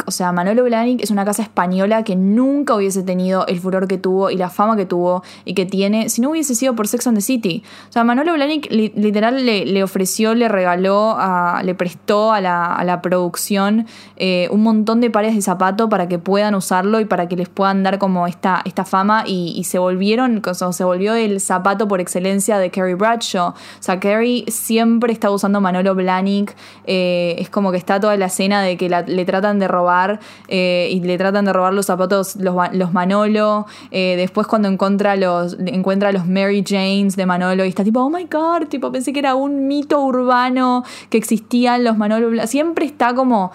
O 0.06 0.12
sea, 0.12 0.34
Manolo 0.34 0.66
Blahnik 0.66 1.02
es 1.02 1.10
una 1.10 1.24
casa 1.24 1.42
española 1.42 2.04
que 2.04 2.18
nunca 2.18 2.76
hubiese 2.76 3.02
tenido 3.04 3.48
el 3.48 3.62
furor 3.62 3.88
que 3.88 3.98
tuvo 3.98 4.30
y 4.30 4.36
la 4.36 4.50
fama 4.50 4.76
que 4.76 4.86
tuvo 4.86 5.24
y 5.46 5.54
que 5.54 5.66
tiene 5.66 6.10
si 6.10 6.20
no 6.20 6.32
hubiese 6.32 6.54
sido 6.54 6.76
por 6.76 6.90
Sex 6.90 7.08
and 7.08 7.18
the 7.18 7.22
City. 7.22 7.64
O 7.90 7.94
sea, 7.94 8.04
Manolo 8.04 8.34
Blahnik 8.34 8.70
literal 8.70 9.46
le, 9.46 9.84
ofreció, 9.84 10.36
le 10.36 10.50
regaló, 10.50 11.18
le 11.64 11.76
prestó 11.76 12.34
a 12.34 12.42
la, 12.42 13.00
producción 13.02 13.88
eh, 14.18 14.50
un 14.52 14.64
montón 14.64 15.00
de 15.00 15.10
pares 15.10 15.34
de 15.34 15.42
zapatos 15.42 15.90
para 15.90 16.10
que 16.10 16.20
puedan 16.20 16.56
usarlo 16.56 17.00
y 17.00 17.06
para 17.06 17.30
que 17.30 17.38
les 17.38 17.48
puedan 17.48 17.84
dar 17.84 18.00
como 18.00 18.28
esta, 18.28 18.62
esta 18.66 18.84
fama 18.84 19.24
y, 19.26 19.64
se 19.64 19.80
volvieron, 19.80 20.42
se 20.72 20.84
volvió 20.84 21.14
el 21.14 21.40
zapato 21.40 21.88
por 21.88 22.02
excelencia 22.02 22.41
de 22.48 22.72
Carrie 22.72 22.96
Bradshaw. 22.96 23.50
O 23.50 23.56
sea, 23.80 24.00
Carrie 24.00 24.46
siempre 24.48 25.14
está 25.14 25.30
usando 25.32 25.62
Manolo 25.62 25.96
Blahnik. 25.96 26.56
Eh, 26.86 27.36
es 27.38 27.50
como 27.50 27.72
que 27.72 27.78
está 27.78 28.00
toda 28.00 28.18
la 28.18 28.26
escena 28.26 28.62
de 28.62 28.78
que 28.78 28.90
le 28.90 29.26
tratan 29.26 29.60
de 29.60 29.68
robar 29.68 30.20
eh, 30.48 30.90
y 30.92 31.00
le 31.02 31.18
tratan 31.18 31.46
de 31.46 31.54
robar 31.54 31.74
los 31.74 31.86
zapatos, 31.86 32.36
los, 32.38 32.94
Manolo. 32.94 33.66
Eh, 33.92 34.16
después 34.18 34.48
cuando 34.48 34.68
encuentra 34.68 35.16
los, 35.16 35.58
encuentra 35.66 36.12
los 36.12 36.28
Mary 36.28 36.64
Janes 36.68 37.16
de 37.16 37.26
Manolo 37.26 37.66
y 37.66 37.70
está 37.70 37.84
tipo, 37.84 38.02
oh 38.02 38.10
my 38.10 38.26
god, 38.26 38.68
tipo, 38.68 38.92
pensé 38.92 39.14
que 39.14 39.20
era 39.20 39.36
un 39.36 39.68
mito 39.68 40.02
urbano 40.02 40.84
que 41.10 41.18
existían 41.18 41.84
los 41.84 41.98
Manolo. 41.98 42.48
Siempre 42.48 42.86
está 42.86 43.14
como 43.14 43.52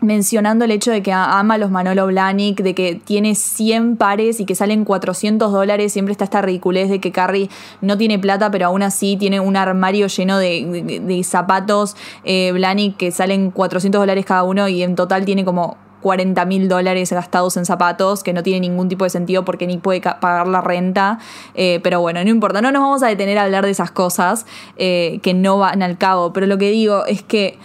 mencionando 0.00 0.64
el 0.64 0.70
hecho 0.70 0.90
de 0.90 1.02
que 1.02 1.12
ama 1.12 1.54
a 1.54 1.58
los 1.58 1.70
Manolo 1.70 2.06
Blahnik, 2.06 2.62
de 2.62 2.74
que 2.74 2.94
tiene 2.94 3.34
100 3.34 3.96
pares 3.96 4.40
y 4.40 4.46
que 4.46 4.54
salen 4.54 4.84
400 4.84 5.52
dólares, 5.52 5.92
siempre 5.92 6.12
está 6.12 6.24
esta 6.24 6.42
ridiculez 6.42 6.88
de 6.88 7.00
que 7.00 7.12
Carrie 7.12 7.48
no 7.80 7.98
tiene 7.98 8.18
plata, 8.18 8.50
pero 8.50 8.66
aún 8.66 8.82
así 8.82 9.16
tiene 9.16 9.40
un 9.40 9.56
armario 9.56 10.06
lleno 10.06 10.38
de, 10.38 11.20
zapatos 11.24 11.96
eh, 12.24 12.50
Blahnik 12.52 12.96
que 12.96 13.10
salen 13.10 13.50
400 13.50 14.00
dólares 14.00 14.24
cada 14.24 14.42
uno 14.42 14.68
y 14.68 14.82
en 14.82 14.94
total 14.94 15.24
tiene 15.24 15.44
como 15.44 15.76
40 16.00 16.44
mil 16.46 16.68
dólares 16.68 17.12
gastados 17.12 17.56
en 17.56 17.64
zapatos, 17.64 18.22
que 18.22 18.32
no 18.32 18.42
tiene 18.42 18.60
ningún 18.60 18.88
tipo 18.88 19.04
de 19.04 19.10
sentido 19.10 19.44
porque 19.44 19.66
ni 19.66 19.78
puede 19.78 20.00
pagar 20.00 20.48
la 20.48 20.60
renta. 20.60 21.18
Eh, 21.54 21.80
pero 21.82 22.00
bueno, 22.00 22.22
no 22.24 22.30
importa, 22.30 22.60
no 22.62 22.72
nos 22.72 22.82
vamos 22.82 23.02
a 23.02 23.08
detener 23.08 23.38
a 23.38 23.44
hablar 23.44 23.64
de 23.64 23.70
esas 23.70 23.90
cosas 23.90 24.46
eh, 24.76 25.20
que 25.22 25.34
no 25.34 25.58
van 25.58 25.82
al 25.82 25.98
cabo. 25.98 26.32
Pero 26.32 26.46
lo 26.46 26.58
que 26.58 26.70
digo 26.70 27.04
es 27.06 27.22
que 27.22 27.58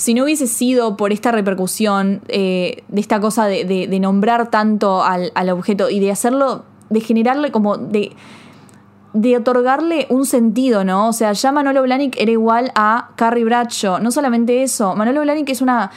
si 0.00 0.14
no 0.14 0.24
hubiese 0.24 0.46
sido 0.46 0.96
por 0.96 1.12
esta 1.12 1.30
repercusión, 1.30 2.22
eh, 2.28 2.84
de 2.88 3.00
esta 3.02 3.20
cosa 3.20 3.44
de, 3.48 3.98
nombrar 4.00 4.50
tanto 4.50 5.02
al, 5.04 5.50
objeto 5.50 5.90
y 5.90 6.00
de 6.00 6.10
hacerlo, 6.10 6.64
de 6.88 7.00
generarle 7.00 7.52
como 7.52 7.76
de 7.76 8.12
de 9.12 9.36
otorgarle 9.36 10.06
un 10.08 10.24
sentido, 10.24 10.84
¿no? 10.84 11.08
O 11.08 11.12
sea, 11.12 11.32
ya 11.32 11.52
Manolo 11.52 11.82
Blahnik 11.82 12.16
era 12.18 12.30
igual 12.30 12.70
a 12.76 13.10
Carrie 13.16 13.44
Bradshaw. 13.44 14.00
No 14.00 14.10
solamente 14.12 14.62
eso, 14.62 14.94
Manolo 14.94 15.20
Blahnik 15.20 15.50
es 15.50 15.60
una 15.60 15.90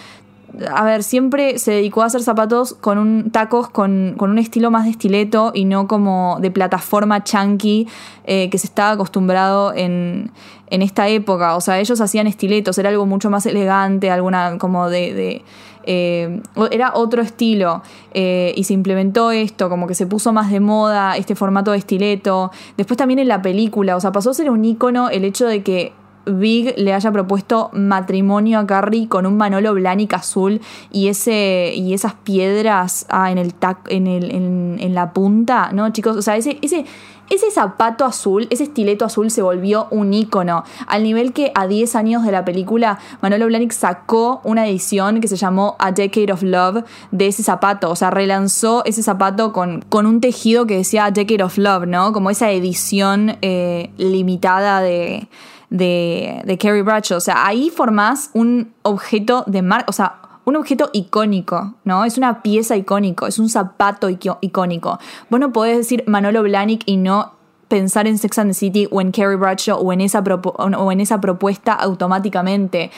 a 0.72 0.84
ver, 0.84 1.04
siempre 1.04 1.58
se 1.58 1.72
dedicó 1.72 2.04
a 2.04 2.06
hacer 2.06 2.22
zapatos 2.22 2.74
con 2.74 2.98
un 2.98 3.32
tacos 3.32 3.70
con, 3.70 4.16
un 4.20 4.38
estilo 4.38 4.72
más 4.72 4.86
de 4.86 4.92
estileto 4.92 5.52
y 5.54 5.66
no 5.66 5.88
como 5.88 6.38
de 6.42 6.52
plataforma 6.52 7.24
chunky 7.24 7.88
eh, 8.26 8.50
que 8.50 8.58
se 8.58 8.68
estaba 8.68 8.92
acostumbrado 8.92 9.74
en, 9.74 10.32
esta 10.70 11.08
época. 11.08 11.56
O 11.56 11.62
sea, 11.62 11.80
ellos 11.80 12.02
hacían 12.02 12.26
estiletos, 12.26 12.78
era 12.80 12.90
algo 12.90 13.06
mucho 13.06 13.30
más 13.30 13.46
elegante, 13.46 14.10
alguna 14.10 14.58
como 14.58 14.90
de... 14.90 15.44
Eh, 15.86 16.42
era 16.72 16.94
otro 16.96 17.22
estilo 17.22 17.84
eh, 18.14 18.54
y 18.56 18.64
se 18.64 18.74
implementó 18.74 19.32
esto, 19.32 19.70
como 19.70 19.86
que 19.86 19.96
se 19.96 20.08
puso 20.08 20.32
más 20.32 20.50
de 20.50 20.62
moda 20.62 21.18
este 21.18 21.36
formato 21.36 21.72
de 21.72 21.78
estileto. 21.78 22.52
Después 22.78 22.98
también 22.98 23.20
en 23.20 23.28
la 23.28 23.42
película, 23.42 23.98
o 23.98 24.00
sea, 24.00 24.12
pasó 24.12 24.30
a 24.30 24.34
ser 24.34 24.50
un 24.50 24.64
icono 24.64 25.10
el 25.10 25.26
hecho 25.26 25.46
de 25.46 25.62
que 25.62 25.92
Big 26.26 26.74
le 26.78 26.94
haya 26.94 27.12
propuesto 27.12 27.70
matrimonio 27.74 28.60
a 28.60 28.68
Carrie 28.68 29.08
con 29.08 29.26
un 29.26 29.38
Manolo 29.38 29.74
Blahnik 29.74 30.14
azul 30.14 30.62
y 30.92 31.08
ese 31.08 31.74
y 31.76 31.94
esas 31.94 32.14
piedras 32.14 33.06
ah, 33.10 33.32
en 33.32 33.38
el 33.38 33.54
en, 33.90 34.08
el, 34.08 34.32
en, 34.32 34.94
la 34.94 35.14
punta, 35.14 35.72
¿no, 35.74 35.90
chicos? 35.92 36.16
O 36.18 36.22
sea, 36.22 36.38
ese, 36.38 36.60
ese, 36.62 36.86
ese 37.30 37.50
zapato 37.52 38.06
azul, 38.06 38.48
ese 38.50 38.64
estileto 38.64 39.06
azul 39.06 39.32
se 39.32 39.42
volvió 39.42 39.88
un 39.90 40.14
icono. 40.14 40.64
Al 40.88 41.04
nivel 41.04 41.34
que 41.34 41.52
a 41.56 41.68
10 41.68 41.96
años 41.96 42.24
de 42.24 42.32
la 42.32 42.46
película, 42.46 43.00
Manolo 43.22 43.48
Blahnik 43.48 43.72
sacó 43.72 44.42
una 44.44 44.68
edición 44.68 45.20
que 45.20 45.28
se 45.28 45.36
llamó 45.36 45.76
A 45.80 45.92
Decade 45.92 46.32
of 46.32 46.44
Love 46.44 46.84
de 47.12 47.28
ese 47.28 47.42
zapato. 47.42 47.90
O 47.90 47.96
sea, 47.96 48.12
relanzó 48.12 48.84
ese 48.86 49.02
zapato 49.02 49.54
con, 49.54 49.84
con 49.90 50.06
un 50.06 50.22
tejido 50.22 50.68
que 50.68 50.78
decía 50.78 51.06
A 51.06 51.12
Decade 51.12 51.44
of 51.44 51.58
Love, 51.58 51.88
¿no? 51.88 52.14
Como 52.14 52.30
esa 52.30 52.52
edición 52.52 53.38
eh, 53.42 53.92
limitada 53.98 54.82
de 54.82 55.28
de, 55.74 56.42
de 56.46 56.58
Carrie 56.58 56.84
Bradshaw. 56.84 57.18
O 57.18 57.22
sea, 57.22 57.46
ahí 57.46 57.72
formás 57.72 58.30
un 58.34 58.74
objeto 58.84 59.44
de 59.48 59.64
marca, 59.64 59.88
o 59.90 59.92
sea, 59.92 60.20
un 60.46 60.56
objeto 60.56 60.90
icónico, 60.94 61.74
¿no? 61.84 62.06
Es 62.06 62.18
una 62.18 62.44
pieza 62.44 62.78
icónico, 62.78 63.26
es 63.26 63.40
un 63.40 63.50
zapato 63.50 64.08
icónico. 64.10 65.00
Vos 65.30 65.40
no 65.40 65.52
podés 65.52 65.78
decir 65.78 66.04
Manolo 66.06 66.44
Blahnik 66.44 66.84
y 66.86 66.98
no 66.98 67.34
pensar 67.70 68.06
en 68.06 68.20
Sex 68.20 68.38
and 68.38 68.52
the 68.52 68.54
City 68.54 68.88
o 68.92 69.02
en 69.02 69.12
Carrie 69.12 69.36
Bradshaw 69.36 69.80
o 69.80 69.92
en 69.92 70.02
esa, 70.02 70.20
o 70.20 70.92
en 70.92 71.00
esa 71.00 71.20
propuesta 71.20 71.74
automáticamente. 71.74 72.92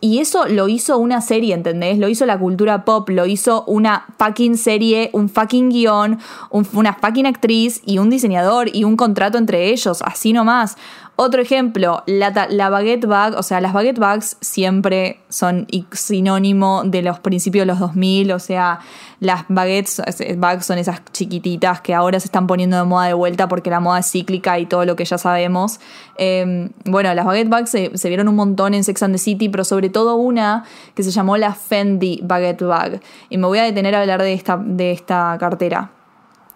y 0.00 0.18
eso 0.18 0.46
lo 0.48 0.66
hizo 0.66 0.98
una 0.98 1.20
serie, 1.20 1.54
¿entendés? 1.54 1.98
Lo 1.98 2.08
hizo 2.08 2.26
la 2.26 2.36
cultura 2.36 2.84
pop, 2.84 3.08
lo 3.10 3.26
hizo 3.26 3.62
una 3.66 4.06
fucking 4.18 4.56
serie, 4.56 5.10
un 5.12 5.28
fucking 5.28 5.68
guion, 5.68 6.18
una 6.50 6.94
fucking 6.94 7.26
actriz 7.26 7.80
y 7.86 7.98
un 7.98 8.10
diseñador 8.10 8.74
y 8.74 8.82
un 8.82 8.96
contrato 8.96 9.38
entre 9.38 9.70
ellos, 9.70 10.02
así 10.02 10.32
nomás. 10.32 10.76
Otro 11.14 11.42
ejemplo, 11.42 12.02
la, 12.06 12.48
la, 12.48 12.70
baguette 12.70 13.04
bag, 13.04 13.34
o 13.36 13.42
sea, 13.42 13.60
las 13.60 13.74
baguette 13.74 13.98
bags 13.98 14.38
siempre 14.40 15.20
son 15.28 15.66
sinónimo 15.92 16.84
de 16.84 17.02
los 17.02 17.20
principios 17.20 17.62
de 17.62 17.66
los 17.66 17.78
2000, 17.80 18.32
o 18.32 18.38
sea, 18.38 18.80
las 19.20 19.44
baguettes 19.48 20.02
bags 20.38 20.64
son 20.64 20.78
esas 20.78 21.02
chiquititas 21.12 21.82
que 21.82 21.92
ahora 21.92 22.18
se 22.18 22.28
están 22.28 22.46
poniendo 22.46 22.78
de 22.78 22.84
moda 22.84 23.08
de 23.08 23.12
vuelta 23.12 23.46
porque 23.46 23.68
la 23.68 23.78
moda 23.78 23.98
es 23.98 24.10
cíclica 24.10 24.58
y 24.58 24.64
todo 24.64 24.86
lo 24.86 24.96
que 24.96 25.04
ya 25.04 25.18
sabemos. 25.18 25.80
Em, 26.16 26.70
bueno, 26.86 27.12
las 27.12 27.26
baguette 27.26 27.50
bags 27.50 27.68
se, 27.68 27.96
se, 27.96 28.08
vieron 28.08 28.26
un 28.28 28.36
montón 28.36 28.72
en 28.72 28.82
Sex 28.82 29.02
and 29.02 29.14
the 29.14 29.18
City, 29.18 29.50
pero 29.50 29.64
sobre 29.64 29.90
todo 29.90 30.16
una 30.16 30.64
que 30.94 31.02
se 31.02 31.10
llamó 31.10 31.36
la 31.36 31.54
Fendi 31.54 32.20
Baguette 32.22 32.64
Bag. 32.64 33.00
Y 33.28 33.36
me 33.36 33.46
voy 33.46 33.58
a 33.58 33.64
detener 33.64 33.94
a 33.94 34.00
hablar 34.00 34.22
de 34.22 34.32
esta, 34.32 34.56
de 34.56 34.92
esta 34.92 35.36
cartera. 35.38 35.90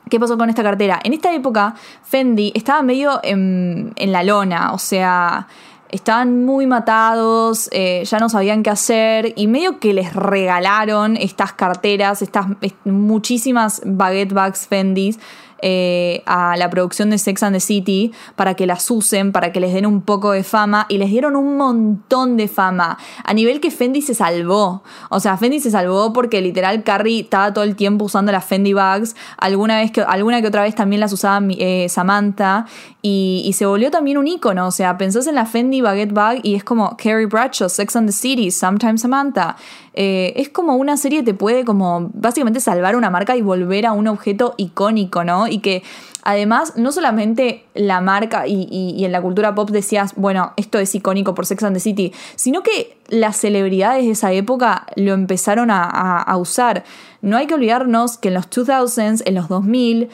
¿Qué 0.09 0.21
pasó 0.21 0.39
con 0.39 0.49
esta 0.49 0.63
cartera? 0.63 1.01
En 1.03 1.13
esta 1.13 1.35
época, 1.35 1.75
Fendi 2.05 2.53
estaba 2.55 2.81
medio 2.83 3.19
en, 3.25 3.93
la 3.99 4.23
lona, 4.23 4.73
o 4.73 4.79
sea, 4.79 5.49
estaban 5.89 6.45
muy 6.45 6.67
matados, 6.67 7.69
eh, 7.73 8.05
ya 8.05 8.21
no 8.21 8.29
sabían 8.29 8.63
qué 8.63 8.71
hacer 8.71 9.33
y 9.35 9.49
medio 9.49 9.81
que 9.81 9.93
les 9.93 10.15
regalaron 10.15 11.17
estas 11.17 11.53
carteras, 11.55 12.23
estas 12.23 12.47
muchísimas 12.85 13.83
baguette 13.85 14.33
bags 14.33 14.69
Fendis 14.69 15.19
eh, 15.63 16.23
a 16.27 16.57
la 16.57 16.69
producción 16.69 17.11
de 17.11 17.19
Sex 17.19 17.43
and 17.43 17.57
the 17.57 17.61
City 17.61 18.13
para 18.35 18.55
que 18.55 18.67
las 18.67 18.91
usen, 18.91 19.33
para 19.33 19.53
que 19.53 19.61
les 19.61 19.73
den 19.73 19.87
un 19.87 20.03
poco 20.03 20.33
de 20.33 20.43
fama 20.43 20.87
y 20.89 20.99
les 20.99 21.11
dieron 21.11 21.37
un 21.37 21.57
montón 21.57 22.37
de 22.37 22.49
fama. 22.49 22.99
A 23.25 23.35
nivel 23.35 23.61
que 23.61 23.71
Fendi 23.71 24.03
se 24.03 24.15
salvó. 24.15 24.83
O 25.11 25.21
sea, 25.21 25.37
Fendi 25.37 25.61
se 25.61 25.71
salvó 25.71 26.13
porque 26.13 26.41
literal 26.41 26.83
Carrie 26.83 27.21
estaba 27.21 27.53
todo 27.53 27.65
el 27.65 27.77
tiempo 27.77 28.05
usando 28.05 28.33
las 28.33 28.45
Fendi 28.45 28.73
bags. 28.73 29.17
Alguna 29.39 29.79
vez 29.79 29.91
que, 29.91 30.03
alguna 30.03 30.41
que 30.43 30.49
otra 30.49 30.63
vez 30.63 30.75
también 30.75 31.01
las 31.01 31.13
usaba 31.13 31.41
eh, 31.51 31.89
Samantha 31.89 32.67
y, 33.03 33.53
se 33.55 33.67
volvió 33.67 33.91
también 33.91 34.19
un 34.19 34.27
icono. 34.27 34.67
O 34.67 34.71
sea, 34.71 34.99
pensás 34.99 35.27
en 35.27 35.37
la 35.37 35.47
Fendi 35.47 35.81
Baguette 35.81 36.13
Bag 36.13 36.41
y 36.43 36.55
es 36.55 36.65
como 36.65 36.97
Carrie 36.97 37.27
Bradshaw, 37.27 37.69
Sex 37.69 37.97
and 37.97 38.09
the 38.09 38.13
City, 38.13 38.51
Sometimes 38.51 39.01
Samantha. 39.01 39.57
Eh, 39.97 40.35
es 40.37 40.51
como 40.51 40.77
una 40.77 40.97
serie 40.99 41.23
te 41.23 41.33
puede 41.33 41.65
como 41.65 42.11
básicamente 42.13 42.61
salvar 42.61 42.97
una 42.97 43.09
marca 43.09 43.35
y 43.37 43.43
volver 43.43 43.87
a 43.87 43.93
un 43.93 44.09
objeto 44.09 44.55
icónico, 44.59 45.25
¿no? 45.25 45.49
Y 45.49 45.59
que 45.59 45.83
además 46.23 46.75
no 46.77 46.93
solamente 46.93 47.65
la 47.75 48.01
marca 48.03 48.47
y, 48.47 49.03
en 49.05 49.13
la 49.13 49.23
cultura 49.23 49.55
pop 49.55 49.71
decías, 49.71 50.13
bueno, 50.17 50.53
esto 50.57 50.79
es 50.79 50.95
icónico 50.95 51.35
por 51.35 51.47
Sex 51.47 51.63
and 51.63 51.75
the 51.75 51.81
City, 51.81 52.13
sino 52.35 52.63
que 52.63 52.99
las 53.09 53.37
celebridades 53.39 54.05
de 54.05 54.11
esa 54.11 54.33
época 54.33 54.87
lo 54.97 55.15
empezaron 55.15 55.71
a, 55.71 55.83
a 56.21 56.37
usar. 56.37 56.85
No 57.23 57.39
hay 57.39 57.47
que 57.47 57.55
olvidarnos 57.55 58.19
que 58.19 58.29
en 58.29 58.35
los 58.35 58.51
2000s, 58.51 59.23
en 59.25 59.35
los 59.35 59.49
2000, 59.49 60.11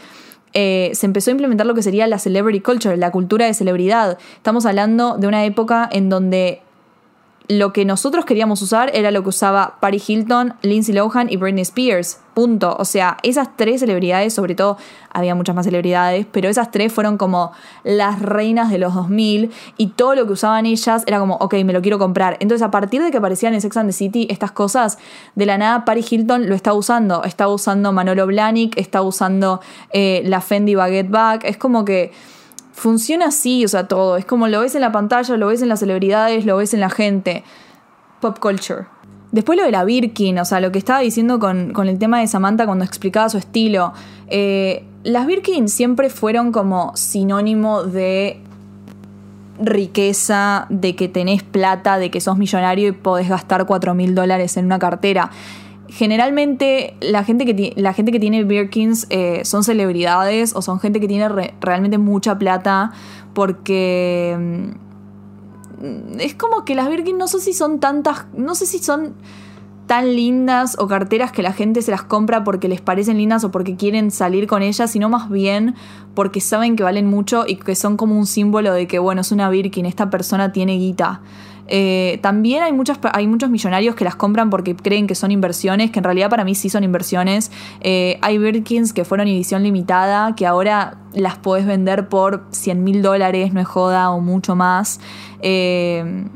eh, 0.54 0.90
se 0.94 1.06
empezó 1.06 1.30
a 1.30 1.32
implementar 1.32 1.66
lo 1.66 1.74
que 1.74 1.82
sería 1.82 2.06
la 2.06 2.18
celebrity 2.18 2.60
culture, 2.60 2.96
la 2.96 3.10
cultura 3.10 3.46
de 3.46 3.54
celebridad. 3.54 4.18
Estamos 4.36 4.66
hablando 4.66 5.16
de 5.16 5.26
una 5.26 5.44
época 5.44 5.88
en 5.90 6.08
donde 6.08 6.60
lo 7.58 7.72
que 7.72 7.84
nosotros 7.84 8.24
queríamos 8.24 8.62
usar 8.62 8.90
era 8.94 9.10
lo 9.10 9.22
que 9.22 9.28
usaba 9.28 9.76
Paris 9.80 10.08
Hilton, 10.08 10.54
Lindsay 10.62 10.94
Lohan 10.94 11.30
y 11.30 11.36
Britney 11.36 11.62
Spears. 11.62 12.18
Punto. 12.32 12.74
O 12.78 12.86
sea, 12.86 13.18
esas 13.22 13.56
tres 13.56 13.80
celebridades, 13.80 14.32
sobre 14.32 14.54
todo, 14.54 14.78
había 15.12 15.34
muchas 15.34 15.54
más 15.54 15.66
celebridades, 15.66 16.24
pero 16.32 16.48
esas 16.48 16.70
tres 16.70 16.90
fueron 16.90 17.18
como 17.18 17.52
las 17.84 18.22
reinas 18.22 18.70
de 18.70 18.78
los 18.78 18.94
2000 18.94 19.50
y 19.76 19.88
todo 19.88 20.14
lo 20.14 20.26
que 20.26 20.32
usaban 20.32 20.64
ellas 20.64 21.04
era 21.06 21.18
como, 21.18 21.34
ok, 21.34 21.54
me 21.64 21.74
lo 21.74 21.82
quiero 21.82 21.98
comprar. 21.98 22.38
Entonces, 22.40 22.62
a 22.66 22.70
partir 22.70 23.02
de 23.02 23.10
que 23.10 23.18
aparecían 23.18 23.52
en 23.52 23.60
Sex 23.60 23.76
and 23.76 23.90
the 23.90 23.92
City 23.92 24.26
estas 24.30 24.52
cosas, 24.52 24.98
de 25.34 25.44
la 25.44 25.58
nada 25.58 25.84
Paris 25.84 26.10
Hilton 26.10 26.48
lo 26.48 26.54
está 26.54 26.72
usando. 26.72 27.22
Está 27.24 27.48
usando 27.48 27.92
Manolo 27.92 28.26
Blahnik, 28.26 28.78
está 28.78 29.02
usando 29.02 29.60
eh, 29.92 30.22
la 30.24 30.40
Fendi 30.40 30.74
Baguette 30.74 31.10
Bag. 31.10 31.44
Es 31.44 31.58
como 31.58 31.84
que 31.84 32.12
funciona 32.72 33.26
así, 33.26 33.64
o 33.64 33.68
sea, 33.68 33.88
todo. 33.88 34.16
Es 34.16 34.24
como 34.24 34.48
lo 34.48 34.60
ves 34.60 34.74
en 34.74 34.80
la 34.80 34.92
pantalla, 34.92 35.36
lo 35.36 35.48
ves 35.48 35.62
en 35.62 35.68
las 35.68 35.80
celebridades, 35.80 36.44
lo 36.44 36.56
ves 36.56 36.74
en 36.74 36.80
la 36.80 36.90
gente. 36.90 37.44
Pop 38.20 38.38
culture. 38.38 38.86
Después 39.30 39.58
lo 39.58 39.64
de 39.64 39.70
la 39.70 39.84
Birkin, 39.84 40.38
o 40.38 40.44
sea, 40.44 40.60
lo 40.60 40.72
que 40.72 40.78
estaba 40.78 41.00
diciendo 41.00 41.38
con, 41.38 41.74
el 41.88 41.98
tema 41.98 42.20
de 42.20 42.26
Samantha 42.26 42.66
cuando 42.66 42.84
explicaba 42.84 43.28
su 43.30 43.38
estilo. 43.38 43.94
Eh, 44.28 44.84
las 45.04 45.26
Birkin 45.26 45.68
siempre 45.68 46.10
fueron 46.10 46.52
como 46.52 46.94
sinónimo 46.96 47.82
de 47.82 48.40
riqueza, 49.58 50.66
de 50.68 50.96
que 50.96 51.08
tenés 51.08 51.42
plata, 51.42 51.98
de 51.98 52.10
que 52.10 52.20
sos 52.20 52.36
millonario 52.36 52.88
y 52.88 52.92
podés 52.92 53.28
gastar 53.28 53.64
4 53.66 53.94
mil 53.94 54.14
dólares 54.14 54.56
en 54.56 54.66
una 54.66 54.78
cartera. 54.78 55.30
Generalmente 55.92 56.96
la 57.00 57.22
gente 57.22 57.44
que, 57.44 57.74
la 57.76 57.92
gente 57.92 58.12
que 58.12 58.20
tiene 58.20 58.44
Birkins 58.44 59.06
eh, 59.10 59.42
son 59.44 59.62
celebridades 59.62 60.54
o 60.56 60.62
son 60.62 60.80
gente 60.80 61.00
que 61.00 61.08
tiene 61.08 61.28
realmente 61.60 61.98
mucha 61.98 62.38
plata 62.38 62.92
porque 63.34 64.74
mm, 65.80 66.20
es 66.20 66.34
como 66.34 66.64
que 66.64 66.74
las 66.74 66.88
Birkins 66.88 67.18
no 67.18 67.28
sé 67.28 67.40
si 67.40 67.52
son 67.52 67.78
tantas, 67.78 68.24
no 68.34 68.54
sé 68.54 68.64
si 68.64 68.78
son 68.78 69.14
tan 69.86 70.16
lindas 70.16 70.76
o 70.78 70.86
carteras 70.86 71.32
que 71.32 71.42
la 71.42 71.52
gente 71.52 71.82
se 71.82 71.90
las 71.90 72.02
compra 72.02 72.42
porque 72.44 72.68
les 72.68 72.80
parecen 72.80 73.18
lindas 73.18 73.44
o 73.44 73.50
porque 73.50 73.76
quieren 73.76 74.10
salir 74.10 74.46
con 74.46 74.62
ellas, 74.62 74.90
sino 74.90 75.10
más 75.10 75.28
bien 75.28 75.74
porque 76.14 76.40
saben 76.40 76.76
que 76.76 76.82
valen 76.82 77.06
mucho 77.06 77.44
y 77.46 77.56
que 77.56 77.74
son 77.74 77.98
como 77.98 78.16
un 78.16 78.24
símbolo 78.24 78.72
de 78.72 78.86
que, 78.86 78.98
bueno, 78.98 79.20
es 79.20 79.32
una 79.32 79.50
Birkin, 79.50 79.84
esta 79.84 80.08
persona 80.08 80.52
tiene 80.52 80.78
guita. 80.78 81.20
Eh, 81.74 82.18
también 82.20 82.62
hay, 82.62 82.72
muchas, 82.72 82.98
hay 83.14 83.26
muchos 83.26 83.48
millonarios 83.48 83.94
que 83.94 84.04
las 84.04 84.14
compran 84.14 84.50
porque 84.50 84.76
creen 84.76 85.06
que 85.06 85.14
son 85.14 85.30
inversiones, 85.30 85.90
que 85.90 86.00
en 86.00 86.04
realidad 86.04 86.28
para 86.28 86.44
mí 86.44 86.54
sí 86.54 86.68
son 86.68 86.84
inversiones. 86.84 87.50
Eh, 87.80 88.18
hay 88.20 88.36
Birkins 88.36 88.92
que 88.92 89.06
fueron 89.06 89.26
edición 89.26 89.62
limitada, 89.62 90.34
que 90.34 90.46
ahora 90.46 90.98
las 91.14 91.38
puedes 91.38 91.64
vender 91.64 92.10
por 92.10 92.44
100 92.50 92.84
mil 92.84 93.00
dólares, 93.00 93.54
no 93.54 93.60
es 93.60 93.66
joda, 93.66 94.10
o 94.10 94.20
mucho 94.20 94.54
más. 94.54 95.00
Eh, 95.40 96.26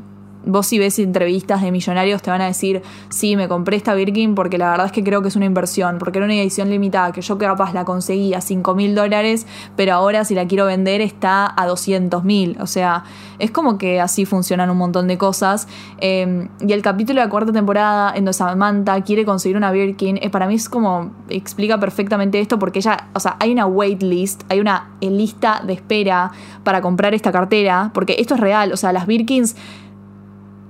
vos 0.47 0.67
si 0.67 0.79
ves 0.79 0.99
entrevistas 0.99 1.61
de 1.61 1.71
millonarios 1.71 2.21
te 2.21 2.29
van 2.29 2.41
a 2.41 2.45
decir, 2.45 2.81
sí, 3.09 3.35
me 3.35 3.47
compré 3.47 3.77
esta 3.77 3.93
Birkin 3.93 4.35
porque 4.35 4.57
la 4.57 4.71
verdad 4.71 4.87
es 4.87 4.91
que 4.91 5.03
creo 5.03 5.21
que 5.21 5.27
es 5.27 5.35
una 5.35 5.45
inversión, 5.45 5.97
porque 5.99 6.19
era 6.19 6.25
una 6.25 6.35
edición 6.35 6.69
limitada 6.69 7.11
que 7.11 7.21
yo 7.21 7.37
capaz 7.37 7.73
la 7.73 7.85
conseguí 7.85 8.33
a 8.33 8.41
5 8.41 8.75
mil 8.75 8.95
dólares, 8.95 9.45
pero 9.75 9.93
ahora 9.93 10.25
si 10.25 10.35
la 10.35 10.47
quiero 10.47 10.65
vender 10.65 11.01
está 11.01 11.53
a 11.55 11.65
200 11.67 12.23
mil. 12.23 12.57
O 12.59 12.67
sea, 12.67 13.03
es 13.39 13.51
como 13.51 13.77
que 13.77 13.99
así 14.01 14.25
funcionan 14.25 14.69
un 14.69 14.77
montón 14.77 15.07
de 15.07 15.17
cosas. 15.17 15.67
Em, 15.99 16.49
y 16.65 16.73
el 16.73 16.81
capítulo 16.81 17.19
de 17.19 17.25
la 17.25 17.29
cuarta 17.29 17.51
temporada 17.51 18.09
en 18.09 18.25
donde 18.25 18.33
Samantha 18.33 19.01
quiere 19.01 19.25
conseguir 19.25 19.57
una 19.57 19.71
Birkin, 19.71 20.17
eh, 20.21 20.29
para 20.29 20.47
mí 20.47 20.55
es 20.55 20.69
como, 20.69 21.11
explica 21.29 21.79
perfectamente 21.79 22.39
esto 22.39 22.59
porque 22.59 22.79
ella, 22.79 23.07
o 23.13 23.19
sea, 23.19 23.37
hay 23.39 23.51
una 23.51 23.65
wait 23.65 24.01
list, 24.01 24.43
hay 24.49 24.59
una 24.59 24.91
lista 25.01 25.61
de 25.65 25.73
espera 25.73 26.31
para 26.63 26.81
comprar 26.81 27.13
esta 27.13 27.31
cartera, 27.31 27.91
porque 27.93 28.15
esto 28.19 28.35
es 28.35 28.39
real, 28.39 28.71
o 28.73 28.77
sea, 28.77 28.91
las 28.91 29.07
Birkins 29.07 29.55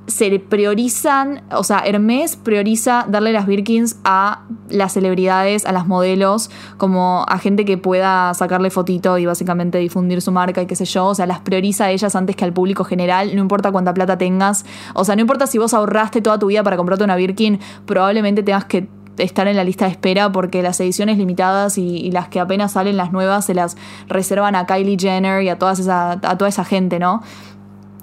se 0.08 0.40
priorizan, 0.40 1.44
o 1.52 1.64
sea, 1.64 1.80
Hermes 1.80 2.38
prioriza 2.38 3.06
darle 3.10 3.34
las 3.34 3.46
Birkins 3.46 3.98
a 4.06 4.44
las 4.70 4.94
celebridades, 4.94 5.66
a 5.66 5.74
las 5.74 5.86
modelos, 5.86 6.50
como 6.78 7.26
a 7.28 7.38
gente 7.40 7.66
que 7.66 7.78
pueda 7.78 8.34
sacarle 8.34 8.70
fotito 8.70 9.18
y 9.18 9.26
básicamente 9.26 9.78
difundir 9.80 10.22
su 10.22 10.32
marca 10.32 10.62
y 10.62 10.66
qué 10.66 10.76
sé 10.76 10.86
yo, 10.86 11.08
o 11.08 11.16
sea, 11.16 11.26
las 11.26 11.42
prioriza 11.42 11.86
a 11.86 11.92
ellas 11.92 12.16
antes 12.16 12.38
que 12.38 12.46
al 12.46 12.54
público 12.54 12.86
general, 12.86 13.36
no 13.36 13.42
importa 13.42 13.72
cuánta 13.72 13.94
plata 13.94 14.18
tengas, 14.18 14.66
o 14.94 15.04
sea, 15.04 15.16
no 15.16 15.22
importa 15.22 15.46
si 15.46 15.58
vos 15.58 15.74
ahorraste 15.74 16.22
toda 16.22 16.40
tu 16.40 16.48
vida 16.48 16.64
para 16.64 16.78
comprarte 16.78 17.04
una 17.04 17.18
Birkin, 17.18 17.60
probablemente 17.86 18.44
tengas 18.44 18.64
que 18.64 18.88
estar 19.18 19.48
en 19.48 19.58
la 19.58 19.64
lista 19.64 19.86
de 19.86 19.92
espera 19.92 20.32
porque 20.32 20.62
las 20.62 20.80
ediciones 20.80 21.18
limitadas 21.18 21.78
y, 21.78 22.12
las 22.12 22.30
que 22.30 22.40
apenas 22.40 22.74
salen 22.74 22.96
las 22.98 23.12
nuevas 23.12 23.46
se 23.46 23.54
las 23.54 23.76
reservan 24.08 24.56
a 24.56 24.66
Kylie 24.66 24.98
Jenner 24.98 25.42
y 25.44 25.50
a, 25.50 25.58
todas 25.58 25.80
esa, 25.80 26.12
a 26.12 26.38
toda 26.38 26.48
esa 26.48 26.64
gente, 26.64 27.00
¿no? 27.00 27.22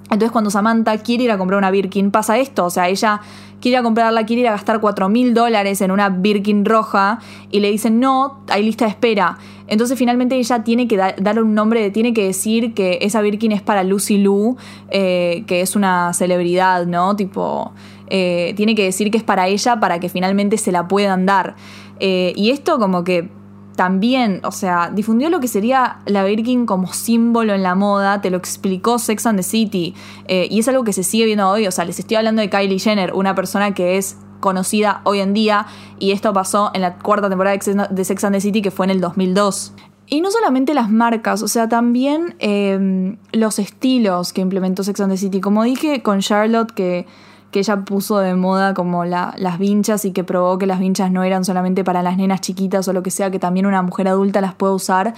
Entonces 0.05 0.31
cuando 0.31 0.51
Samantha 0.51 0.97
quiere 0.99 1.23
ir 1.23 1.31
a 1.31 1.37
comprar 1.37 1.57
una 1.57 1.71
Birkin 1.71 2.11
pasa 2.11 2.37
esto, 2.37 2.65
o 2.65 2.69
sea, 2.69 2.87
ella 2.89 3.21
quiere 3.59 3.75
ir 3.75 3.79
a 3.79 3.83
comprarla, 3.83 4.25
quiere 4.25 4.43
ir 4.43 4.47
a 4.47 4.51
gastar 4.51 4.79
4 4.79 5.09
mil 5.09 5.33
dólares 5.33 5.81
en 5.81 5.89
una 5.91 6.09
Birkin 6.09 6.63
roja 6.63 7.19
y 7.49 7.59
le 7.59 7.71
dicen 7.71 7.99
no, 7.99 8.41
hay 8.49 8.63
lista 8.63 8.85
de 8.85 8.91
espera. 8.91 9.37
Entonces 9.67 9.97
finalmente 9.97 10.35
ella 10.35 10.63
tiene 10.63 10.87
que 10.87 10.97
darle 10.97 11.41
un 11.41 11.55
nombre, 11.55 11.89
tiene 11.89 12.13
que 12.13 12.25
decir 12.25 12.75
que 12.75 12.99
esa 13.01 13.21
Birkin 13.21 13.51
es 13.51 13.63
para 13.63 13.83
Lucy 13.83 14.19
Lou, 14.19 14.57
eh, 14.91 15.43
que 15.47 15.61
es 15.61 15.75
una 15.75 16.13
celebridad, 16.13 16.85
¿no? 16.85 17.15
Tipo, 17.15 17.73
eh, 18.07 18.53
tiene 18.55 18.75
que 18.75 18.83
decir 18.83 19.09
que 19.09 19.17
es 19.17 19.23
para 19.23 19.47
ella 19.47 19.79
para 19.79 19.99
que 19.99 20.09
finalmente 20.09 20.59
se 20.59 20.71
la 20.71 20.87
puedan 20.87 21.25
dar. 21.25 21.55
Eh, 21.99 22.33
y 22.35 22.51
esto 22.51 22.77
como 22.77 23.03
que 23.03 23.29
también, 23.75 24.41
o 24.43 24.51
sea, 24.51 24.91
difundió 24.93 25.29
lo 25.29 25.39
que 25.39 25.47
sería 25.47 25.99
la 26.05 26.23
Birkin 26.23 26.65
como 26.65 26.93
símbolo 26.93 27.53
en 27.53 27.63
la 27.63 27.75
moda, 27.75 28.21
te 28.21 28.29
lo 28.29 28.37
explicó 28.37 28.99
Sex 28.99 29.25
and 29.25 29.39
the 29.39 29.43
City, 29.43 29.93
eh, 30.27 30.47
y 30.49 30.59
es 30.59 30.67
algo 30.67 30.83
que 30.83 30.93
se 30.93 31.03
sigue 31.03 31.25
viendo 31.25 31.49
hoy, 31.49 31.67
o 31.67 31.71
sea, 31.71 31.85
les 31.85 31.99
estoy 31.99 32.17
hablando 32.17 32.41
de 32.41 32.49
Kylie 32.49 32.79
Jenner, 32.79 33.13
una 33.13 33.35
persona 33.35 33.73
que 33.73 33.97
es 33.97 34.17
conocida 34.39 35.01
hoy 35.03 35.19
en 35.19 35.33
día, 35.33 35.67
y 35.99 36.11
esto 36.11 36.31
pasó 36.33 36.71
en 36.73 36.81
la 36.81 36.97
cuarta 36.97 37.29
temporada 37.29 37.57
de 37.89 38.05
Sex 38.05 38.23
and 38.23 38.35
the 38.35 38.41
City, 38.41 38.61
que 38.61 38.71
fue 38.71 38.85
en 38.85 38.91
el 38.91 39.01
2002. 39.01 39.73
Y 40.07 40.21
no 40.21 40.29
solamente 40.29 40.73
las 40.73 40.91
marcas, 40.91 41.41
o 41.41 41.47
sea, 41.47 41.67
también 41.67 42.35
eh, 42.39 43.17
los 43.31 43.57
estilos 43.57 44.33
que 44.33 44.41
implementó 44.41 44.83
Sex 44.83 44.99
and 45.01 45.11
the 45.11 45.17
City. 45.17 45.41
Como 45.41 45.63
dije 45.63 46.03
con 46.03 46.19
Charlotte, 46.19 46.71
que 46.71 47.07
que 47.55 47.59
ella 47.59 47.85
puso 47.85 48.17
de 48.17 48.35
moda 48.35 48.73
como 48.73 49.05
las 49.05 49.59
vinchas 49.59 50.03
y 50.03 50.11
que 50.11 50.25
probó 50.25 50.57
que 50.57 50.65
las 50.65 50.77
vinchas 50.77 51.09
no 51.09 51.23
eran 51.23 51.45
solamente 51.45 51.85
para 51.85 52.03
las 52.03 52.17
nenas 52.17 52.41
chiquitas 52.41 52.85
o 52.89 52.91
lo 52.91 53.01
que 53.01 53.11
sea, 53.11 53.31
que 53.31 53.39
también 53.39 53.65
una 53.65 53.81
mujer 53.81 54.09
adulta 54.09 54.41
las 54.41 54.53
puede 54.53 54.73
usar. 54.73 55.13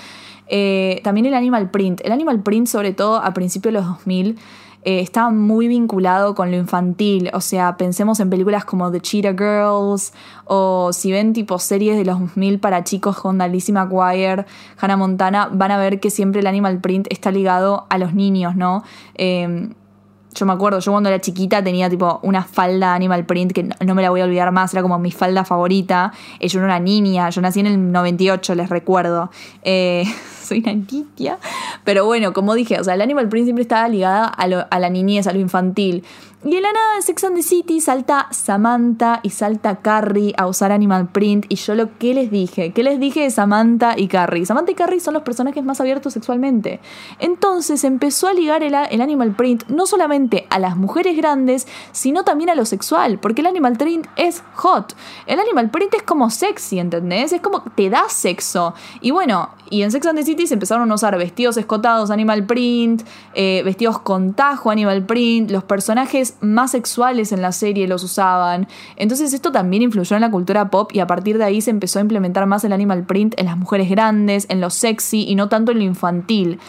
Eh, 0.46 1.02
también 1.04 1.26
el 1.26 1.34
animal 1.34 1.72
print. 1.72 2.00
El 2.06 2.12
animal 2.12 2.44
print, 2.44 2.68
sobre 2.68 2.94
todo 2.94 3.16
a 3.16 3.34
principios 3.34 3.74
de 3.74 3.80
los 3.80 3.88
2000, 3.88 4.38
eh, 4.84 5.00
estaba 5.00 5.32
muy 5.32 5.68
vinculado 5.68 6.36
con 6.36 6.52
lo 6.52 6.58
infantil. 6.58 7.32
O 7.34 7.42
sea, 7.42 7.76
pensemos 7.76 8.20
en 8.20 8.30
películas 8.30 8.66
como 8.66 8.92
The 8.92 9.02
Cheetah 9.02 9.32
Girls 9.32 10.14
o 10.46 10.94
si 10.94 11.12
ven 11.12 11.34
tipo 11.34 11.58
series 11.58 11.98
de 11.98 12.06
los 12.06 12.20
2000 12.20 12.60
para 12.60 12.84
chicos 12.84 13.20
con 13.20 13.42
Alicia 13.42 13.74
McGuire, 13.74 14.46
Hannah 14.80 14.98
Montana, 14.98 15.50
van 15.52 15.72
a 15.72 15.80
ver 15.80 16.00
que 16.00 16.12
siempre 16.12 16.42
el 16.42 16.46
animal 16.46 16.82
print 16.82 17.08
está 17.10 17.32
ligado 17.32 17.88
a 17.90 17.98
los 17.98 18.14
niños, 18.14 18.56
¿no? 18.56 18.84
Eh, 19.16 19.70
yo 20.38 20.46
me 20.46 20.54
acuerdo, 20.54 20.80
yo 20.80 20.92
cuando 20.92 21.10
era 21.10 21.20
chiquita 21.20 21.64
tenía 21.64 21.90
tipo 21.90 22.20
una 22.22 22.44
falda 22.44 22.94
animal 22.94 23.26
print 23.26 23.52
que 23.54 23.64
no, 23.64 23.96
me 23.96 24.02
la 24.02 24.10
voy 24.12 24.22
a 24.22 24.26
olvidar 24.26 24.52
más, 24.52 24.72
era 24.74 24.84
como 24.84 25.00
mi 25.00 25.12
falda 25.12 25.44
favorita. 25.44 26.14
Eh, 26.40 26.48
yo 26.48 26.60
era 26.60 26.68
una 26.68 26.80
niña, 26.80 27.30
yo 27.30 27.42
nací 27.42 27.60
en 27.60 27.68
el 27.68 27.92
98, 27.92 28.56
les 28.56 28.70
recuerdo. 28.70 29.32
Eh, 29.64 30.04
soy 30.44 30.60
una 30.60 30.74
niña. 30.74 31.38
Pero 31.84 32.06
bueno, 32.06 32.34
como 32.34 32.54
dije, 32.54 32.80
o 32.80 32.84
sea, 32.84 32.94
el 32.94 33.02
animal 33.02 33.30
print 33.30 33.46
siempre 33.46 33.64
estaba 33.64 33.88
ligada 33.88 34.26
a, 34.26 34.44
a 34.44 34.80
la 34.80 34.90
niñez, 34.90 35.28
a 35.28 35.34
lo 35.34 35.40
infantil. 35.40 36.04
Y 36.48 36.56
en 36.56 36.64
la 36.64 36.72
nada 36.72 36.96
de 36.96 37.02
Sex 37.02 37.26
and 37.26 37.36
the 37.36 37.44
City 37.44 37.82
salta 37.82 38.30
Samantha 38.32 39.20
y 39.22 39.32
salta 39.32 39.82
Carrie 39.82 40.34
a 40.38 40.48
usar 40.48 40.72
Animal 40.72 41.10
Print. 41.10 41.46
Y 41.50 41.56
yo 41.56 41.76
lo 41.76 41.98
que 41.98 42.14
les 42.14 42.32
dije, 42.32 42.72
¿qué 42.72 42.84
les 42.84 43.02
dije 43.02 43.24
de 43.24 43.32
Samantha 43.32 43.96
y 43.98 44.08
Carrie? 44.08 44.46
Samantha 44.46 44.72
y 44.72 44.76
Carrie 44.76 45.02
son 45.02 45.14
los 45.14 45.24
personajes 45.24 45.62
más 45.66 45.82
abiertos 45.82 46.14
sexualmente. 46.14 46.80
Entonces 47.20 47.84
empezó 47.84 48.30
a 48.30 48.34
ligar 48.34 48.64
el, 48.64 48.76
Animal 48.76 49.36
Print 49.36 49.66
no 49.68 49.86
solamente 49.86 50.48
a 50.50 50.58
las 50.58 50.78
mujeres 50.78 51.18
grandes, 51.18 51.68
sino 51.92 52.24
también 52.24 52.50
a 52.50 52.56
lo 52.56 52.64
sexual. 52.64 53.20
Porque 53.20 53.42
el 53.42 53.48
Animal 53.48 53.76
Print 53.76 54.08
es 54.16 54.42
hot. 54.56 54.96
El 55.26 55.42
Animal 55.42 55.70
Print 55.70 55.96
es 55.96 56.04
como 56.04 56.30
sexy, 56.30 56.80
¿entendés? 56.80 57.34
Es 57.34 57.42
como 57.42 57.62
te 57.76 57.90
da 57.90 58.08
sexo. 58.08 58.74
Y 59.02 59.12
bueno, 59.12 59.50
y 59.70 59.82
en 59.82 59.92
Sex 59.92 60.08
and 60.08 60.18
the 60.18 60.24
City 60.24 60.48
se 60.48 60.54
empezaron 60.54 60.90
a 60.90 60.96
usar 60.96 61.18
vestidos 61.18 61.58
escotados 61.58 62.10
Animal 62.10 62.46
Print, 62.46 63.04
eh, 63.34 63.64
vestidos 63.66 64.00
con 64.00 64.34
tajo 64.34 64.72
Animal 64.72 65.06
Print, 65.06 65.52
los 65.52 65.66
personajes 65.66 66.37
más 66.42 66.72
sexuales 66.72 67.32
en 67.32 67.42
la 67.42 67.52
serie 67.52 67.88
los 67.88 68.04
usaban. 68.04 68.68
Entonces 68.96 69.34
esto 69.34 69.52
también 69.52 69.84
influyó 69.84 70.16
en 70.16 70.22
la 70.22 70.32
cultura 70.32 70.70
pop 70.70 70.92
y 70.94 71.00
a 71.00 71.08
partir 71.08 71.38
de 71.38 71.44
ahí 71.44 71.62
se 71.62 71.72
empezó 71.72 72.00
a 72.00 72.02
implementar 72.02 72.46
más 72.46 72.64
el 72.64 72.74
animal 72.74 73.06
print 73.06 73.36
en 73.38 73.46
las 73.46 73.58
mujeres 73.58 73.90
grandes, 73.90 74.46
en 74.50 74.62
lo 74.62 74.70
sexy 74.70 75.26
y 75.28 75.36
no 75.36 75.50
tanto 75.50 75.72
en 75.72 75.80
lo 75.80 75.84
infantil. 75.84 76.60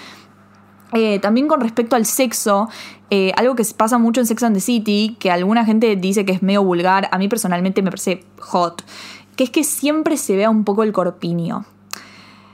Eh, 0.92 1.18
también 1.18 1.48
con 1.48 1.61
respecto 1.61 1.96
al 1.96 2.07
sexo, 2.07 2.68
eh, 3.11 3.33
algo 3.37 3.54
que 3.54 3.64
pasa 3.76 3.98
mucho 3.98 4.20
en 4.20 4.26
Sex 4.26 4.42
and 4.42 4.54
the 4.54 4.61
City, 4.61 5.16
que 5.18 5.31
alguna 5.31 5.64
gente 5.64 5.96
dice 5.96 6.24
que 6.24 6.33
es 6.33 6.42
medio 6.42 6.64
vulgar, 6.64 7.09
a 7.12 7.18
mí 7.18 7.28
personalmente 7.28 7.83
me 7.83 7.90
parece 7.90 8.24
hot, 8.38 8.83
que 9.37 9.44
es 9.44 9.50
que 9.50 9.64
siempre 9.64 10.16
se 10.16 10.35
vea 10.35 10.48
un 10.48 10.64
poco 10.64 10.83
el 10.83 10.92
corpiño. 10.92 11.66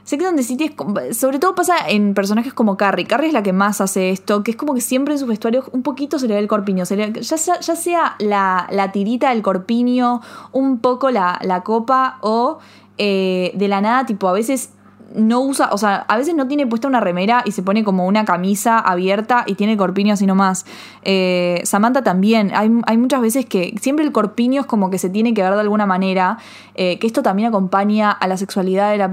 Sex 0.05 0.23
and 0.25 0.37
the 0.37 0.43
City 0.43 0.65
es, 0.65 1.17
sobre 1.17 1.39
todo 1.39 1.55
pasa 1.55 1.77
en 1.89 2.13
personajes 2.15 2.53
como 2.53 2.77
Carrie. 2.77 3.07
Carrie 3.07 3.29
es 3.29 3.33
la 3.33 3.43
que 3.43 3.55
más 3.55 3.81
hace 3.81 4.11
esto, 4.11 4.45
que 4.45 4.51
es 4.51 4.57
como 4.57 4.75
que 4.75 4.83
siempre 4.83 5.15
en 5.15 5.21
su 5.21 5.27
vestuario 5.27 5.65
un 5.73 5.83
poquito 5.83 6.19
se 6.19 6.29
le 6.29 6.35
ve 6.35 6.41
el 6.41 6.49
corpiño. 6.49 6.85
ya, 6.85 7.39
sea, 7.39 8.17
la, 8.19 8.91
tirita 8.93 9.31
del 9.31 9.43
corpiño, 9.43 10.21
un 10.53 10.79
poco 10.79 11.11
la, 11.11 11.63
copa 11.65 12.19
o 12.21 12.59
eh, 12.99 13.53
de 13.55 13.69
la 13.69 13.81
nada, 13.81 14.05
tipo 14.05 14.29
a 14.29 14.33
veces 14.33 14.71
no 15.15 15.41
usa, 15.41 15.71
o 15.73 15.79
sea, 15.79 16.05
a 16.09 16.17
veces 16.17 16.35
no 16.35 16.49
tiene 16.49 16.67
puesta 16.67 16.89
una 16.89 17.01
remera 17.01 17.43
y 17.45 17.53
se 17.53 17.63
pone 17.63 17.85
como 17.85 18.07
una 18.07 18.25
camisa 18.25 18.79
abierta 18.79 19.45
y 19.47 19.55
tiene 19.55 19.77
corpiño 19.77 20.13
así 20.13 20.27
nomás. 20.27 20.67
Eh, 21.03 21.61
Samantha 21.65 22.03
también, 22.03 22.51
hay, 22.55 22.99
muchas 22.99 23.21
veces 23.21 23.47
que 23.47 23.75
siempre 23.81 24.05
el 24.05 24.13
corpiño 24.13 24.63
es 24.63 24.67
como 24.67 24.91
que 24.91 24.99
se 24.99 25.09
tiene 25.09 25.33
que 25.33 25.43
ver 25.43 25.55
de 25.55 25.61
alguna 25.61 25.87
manera, 25.87 26.39
eh, 26.75 26.99
que 26.99 27.07
esto 27.07 27.23
también 27.23 27.49
acompaña 27.49 28.11
a 28.11 28.27
la 28.27 28.37
sexualidad 28.37 28.91
de 28.91 28.99
la, 28.99 29.09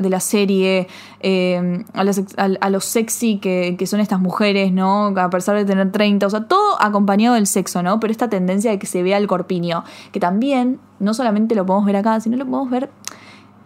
de 0.00 0.10
la, 0.10 0.20
serie, 0.20 0.88
eh, 1.20 1.84
a, 1.94 2.70
lo 2.70 2.80
sexy 2.80 3.38
que, 3.38 3.76
que, 3.78 3.86
son 3.86 4.00
estas 4.00 4.20
mujeres, 4.20 4.72
¿no? 4.72 5.06
A 5.16 5.30
pesar 5.30 5.56
de 5.56 5.64
tener 5.64 5.90
30, 5.90 6.26
o 6.26 6.30
sea, 6.30 6.44
todo 6.44 6.80
acompañado 6.80 7.34
del 7.36 7.46
sexo, 7.46 7.82
¿no? 7.82 7.98
Pero 7.98 8.10
esta 8.10 8.28
tendencia 8.28 8.70
de 8.70 8.78
que 8.78 8.86
se 8.86 9.02
vea 9.02 9.16
el 9.16 9.26
corpiño, 9.26 9.84
que 10.12 10.20
también 10.20 10.78
no 10.98 11.14
solamente 11.14 11.54
lo 11.54 11.64
podemos 11.64 11.86
ver 11.86 11.96
acá, 11.96 12.20
sino 12.20 12.36
lo 12.36 12.44
podemos 12.44 12.70
ver 12.70 12.90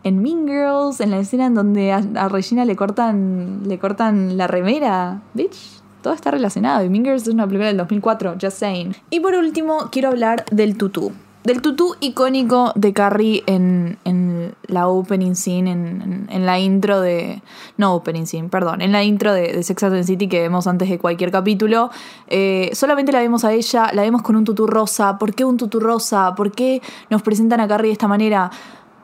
en 0.05 0.23
Mean 0.23 0.47
Girls, 0.47 1.01
en 1.01 1.11
la 1.11 1.19
escena 1.19 1.47
en 1.47 1.55
donde 1.55 1.93
a, 1.93 2.29
Regina 2.29 2.65
le 2.65 2.77
cortan, 2.77 3.63
le 3.67 3.79
cortan 3.79 4.37
la 4.37 4.47
remera. 4.47 5.23
Bitch, 5.33 5.81
todo 6.03 6.13
está 6.13 6.31
relacionado. 6.31 6.85
Y 6.85 6.91
Mean 6.91 7.05
Girls 7.05 7.23
es 7.23 7.29
una 7.29 7.47
película 7.47 7.69
del 7.69 7.79
2004, 7.79 8.37
just 8.41 8.59
saying. 8.59 8.95
Y 9.11 9.21
por 9.21 9.35
último, 9.35 9.89
quiero 9.91 10.11
hablar 10.11 10.45
del 10.51 10.77
tutú. 10.77 11.13
del 11.43 11.63
tutú 11.63 11.97
icónico 12.01 12.73
de 12.75 12.93
Carrie 12.93 13.43
en, 13.47 13.99
en 14.05 14.55
la 14.67 14.89
opening 14.89 15.35
scene, 15.35 15.73
en, 15.73 16.27
en, 16.31 16.47
la 16.47 16.59
intro 16.59 17.01
de. 17.01 17.43
No 17.79 17.95
opening 17.95 18.27
scene, 18.27 18.51
perdón, 18.51 18.83
en 18.83 18.93
la 18.93 19.03
intro 19.05 19.33
de, 19.33 19.63
Sex 19.63 19.83
and 19.85 19.95
the 19.95 20.05
City 20.05 20.29
que 20.29 20.41
vemos 20.41 20.67
antes 20.67 20.91
de 20.91 20.99
cualquier 20.99 21.31
capítulo. 21.31 21.91
Eh, 22.29 22.71
solamente 22.75 23.11
la 23.11 23.21
vemos 23.21 23.43
a 23.47 23.55
ella, 23.55 23.91
la 23.95 24.03
vemos 24.03 24.21
con 24.21 24.37
un 24.37 24.45
tutú 24.45 24.67
rosa. 24.67 25.17
¿Por 25.19 25.35
qué 25.35 25.47
un 25.47 25.57
tutú 25.57 25.81
rosa? 25.81 26.35
¿Por 26.35 26.53
qué 26.53 26.83
nos 27.09 27.23
presentan 27.23 27.61
a 27.61 27.69
Carrie 27.69 27.89
de 27.89 27.93
esta 27.93 28.09
manera? 28.09 28.51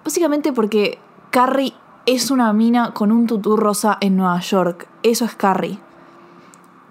Básicamente 0.05 0.53
porque 0.53 0.99
Carrie 1.31 1.75
es 2.07 2.31
una 2.31 2.53
mina 2.53 2.93
con 2.93 3.13
un 3.13 3.27
tutú 3.27 3.57
rosa 3.57 3.99
en 4.01 4.17
Nueva 4.17 4.41
York. 4.41 4.89
Eso 5.03 5.25
es 5.25 5.35
Carrie. 5.35 5.79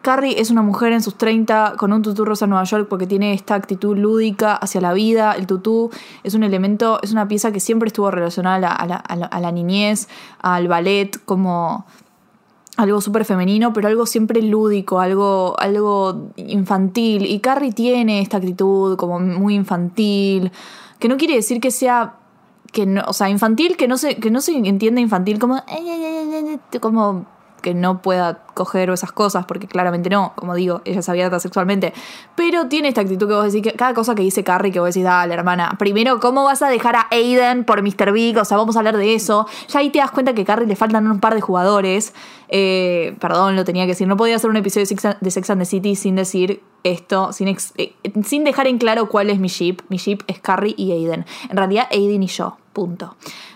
Carrie 0.01 0.39
es 0.39 0.49
una 0.49 0.61
mujer 0.61 0.93
en 0.93 1.01
sus 1.01 1.15
30 1.15 1.73
con 1.77 1.91
un 1.91 2.01
tutú 2.01 2.23
rosa 2.23 2.45
en 2.45 2.51
Nueva 2.51 2.63
York 2.63 2.87
porque 2.89 3.05
tiene 3.05 3.33
esta 3.33 3.55
actitud 3.55 3.97
lúdica 3.97 4.55
hacia 4.55 4.79
la 4.79 4.93
vida. 4.93 5.33
El 5.33 5.45
tutú 5.45 5.89
es 6.23 6.35
un 6.35 6.43
elemento, 6.43 6.99
es 7.01 7.11
una 7.11 7.27
pieza 7.27 7.51
que 7.51 7.59
siempre 7.59 7.87
estuvo 7.87 8.09
relacionada 8.09 8.71
a 8.73 8.85
la, 8.87 8.95
a 8.95 9.39
la 9.39 9.51
niñez, 9.51 10.07
al 10.39 10.67
ballet, 10.67 11.19
como 11.25 11.85
algo 12.77 13.01
súper 13.01 13.25
femenino, 13.25 13.73
pero 13.73 13.89
algo 13.89 14.05
siempre 14.05 14.41
lúdico, 14.41 15.01
algo, 15.01 15.59
algo 15.59 16.31
infantil. 16.37 17.25
Y 17.25 17.39
Carrie 17.41 17.73
tiene 17.73 18.21
esta 18.21 18.37
actitud 18.37 18.95
como 18.95 19.19
muy 19.19 19.55
infantil, 19.55 20.49
que 20.97 21.09
no 21.09 21.17
quiere 21.17 21.35
decir 21.35 21.59
que 21.59 21.71
sea 21.71 22.15
que 22.71 22.85
no, 22.85 23.03
o 23.07 23.13
sea, 23.13 23.29
infantil, 23.29 23.77
que 23.77 23.87
no 23.87 23.97
se, 23.97 24.15
que 24.17 24.31
no 24.31 24.41
se 24.41 24.55
entiende 24.55 25.01
infantil 25.01 25.39
como, 25.39 25.63
como 26.81 27.25
que 27.61 27.73
no 27.73 28.01
pueda 28.01 28.39
coger 28.53 28.89
esas 28.89 29.11
cosas, 29.11 29.45
porque 29.45 29.67
claramente 29.67 30.09
no, 30.09 30.33
como 30.35 30.55
digo, 30.55 30.81
ella 30.85 30.99
es 30.99 31.09
abierta 31.09 31.39
sexualmente. 31.39 31.93
Pero 32.35 32.67
tiene 32.67 32.87
esta 32.87 33.01
actitud 33.01 33.27
que 33.27 33.33
vos 33.33 33.51
decís, 33.51 33.61
que 33.61 33.77
cada 33.77 33.93
cosa 33.93 34.15
que 34.15 34.23
dice 34.23 34.43
Carrie, 34.43 34.71
que 34.71 34.79
vos 34.79 34.89
decís, 34.89 35.03
dale, 35.03 35.33
hermana, 35.33 35.75
primero, 35.77 36.19
¿cómo 36.19 36.43
vas 36.43 36.61
a 36.61 36.69
dejar 36.69 36.95
a 36.95 37.07
Aiden 37.11 37.63
por 37.63 37.81
Mr. 37.81 38.11
Big? 38.11 38.37
O 38.37 38.45
sea, 38.45 38.57
vamos 38.57 38.75
a 38.75 38.79
hablar 38.79 38.97
de 38.97 39.13
eso. 39.13 39.47
Ya 39.67 39.79
ahí 39.79 39.89
te 39.89 39.99
das 39.99 40.11
cuenta 40.11 40.33
que 40.33 40.41
a 40.41 40.45
Carrie 40.45 40.67
le 40.67 40.75
faltan 40.75 41.09
un 41.09 41.19
par 41.19 41.35
de 41.35 41.41
jugadores. 41.41 42.13
Eh, 42.49 43.15
perdón, 43.19 43.55
lo 43.55 43.63
tenía 43.63 43.83
que 43.83 43.89
decir. 43.89 44.07
No 44.07 44.17
podía 44.17 44.35
hacer 44.35 44.49
un 44.49 44.57
episodio 44.57 44.85
de 45.21 45.31
Sex 45.31 45.49
and 45.49 45.61
the 45.61 45.65
City 45.65 45.95
sin 45.95 46.15
decir 46.15 46.61
esto, 46.83 47.33
sin, 47.33 47.47
eh, 47.47 47.93
sin 48.25 48.43
dejar 48.43 48.67
en 48.67 48.77
claro 48.77 49.09
cuál 49.09 49.29
es 49.29 49.39
mi 49.39 49.47
ship. 49.47 49.81
Mi 49.89 49.97
ship 49.97 50.19
es 50.27 50.39
Carrie 50.39 50.75
y 50.77 50.91
Aiden. 50.91 51.25
En 51.49 51.57
realidad, 51.57 51.87
Aiden 51.91 52.23
y 52.23 52.27
yo, 52.27 52.57
punto. 52.79 53.15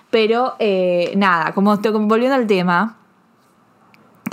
Pero 0.09 0.55
eh, 0.59 1.13
nada, 1.15 1.53
como, 1.53 1.77
volviendo 1.77 2.35
al 2.35 2.45
tema 2.45 2.97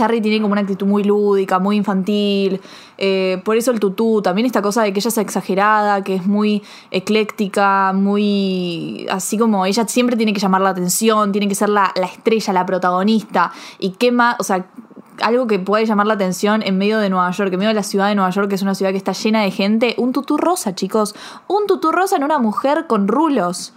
Carrie 0.00 0.22
tiene 0.22 0.40
como 0.40 0.52
una 0.52 0.62
actitud 0.62 0.86
muy 0.86 1.04
lúdica, 1.04 1.58
muy 1.58 1.76
infantil. 1.76 2.58
Eh, 2.96 3.42
por 3.44 3.58
eso 3.58 3.70
el 3.70 3.78
tutú, 3.78 4.22
también 4.22 4.46
esta 4.46 4.62
cosa 4.62 4.82
de 4.82 4.94
que 4.94 5.00
ella 5.00 5.08
es 5.08 5.18
exagerada, 5.18 6.02
que 6.02 6.14
es 6.14 6.26
muy 6.26 6.62
ecléctica, 6.90 7.92
muy. 7.92 9.06
así 9.10 9.36
como 9.36 9.66
ella 9.66 9.86
siempre 9.86 10.16
tiene 10.16 10.32
que 10.32 10.40
llamar 10.40 10.62
la 10.62 10.70
atención, 10.70 11.32
tiene 11.32 11.48
que 11.48 11.54
ser 11.54 11.68
la, 11.68 11.92
estrella, 11.96 12.52
la 12.54 12.64
protagonista. 12.64 13.52
Y 13.78 13.90
qué 13.90 14.10
más, 14.10 14.36
o 14.38 14.42
sea, 14.42 14.64
algo 15.20 15.46
que 15.46 15.58
puede 15.58 15.84
llamar 15.84 16.06
la 16.06 16.14
atención 16.14 16.62
en 16.62 16.78
medio 16.78 16.98
de 16.98 17.10
Nueva 17.10 17.30
York, 17.32 17.52
en 17.52 17.58
medio 17.58 17.68
de 17.70 17.74
la 17.74 17.82
ciudad 17.82 18.08
de 18.08 18.14
Nueva 18.14 18.30
York, 18.30 18.48
que 18.48 18.54
es 18.54 18.62
una 18.62 18.74
ciudad 18.74 18.92
que 18.92 18.96
está 18.96 19.12
llena 19.12 19.42
de 19.42 19.50
gente, 19.50 19.94
un 19.98 20.12
tutú 20.12 20.38
rosa, 20.38 20.74
chicos. 20.74 21.14
Un 21.46 21.66
tutú 21.66 21.92
rosa 21.92 22.16
en 22.16 22.24
una 22.24 22.38
mujer 22.38 22.86
con 22.86 23.06
rulos. 23.06 23.74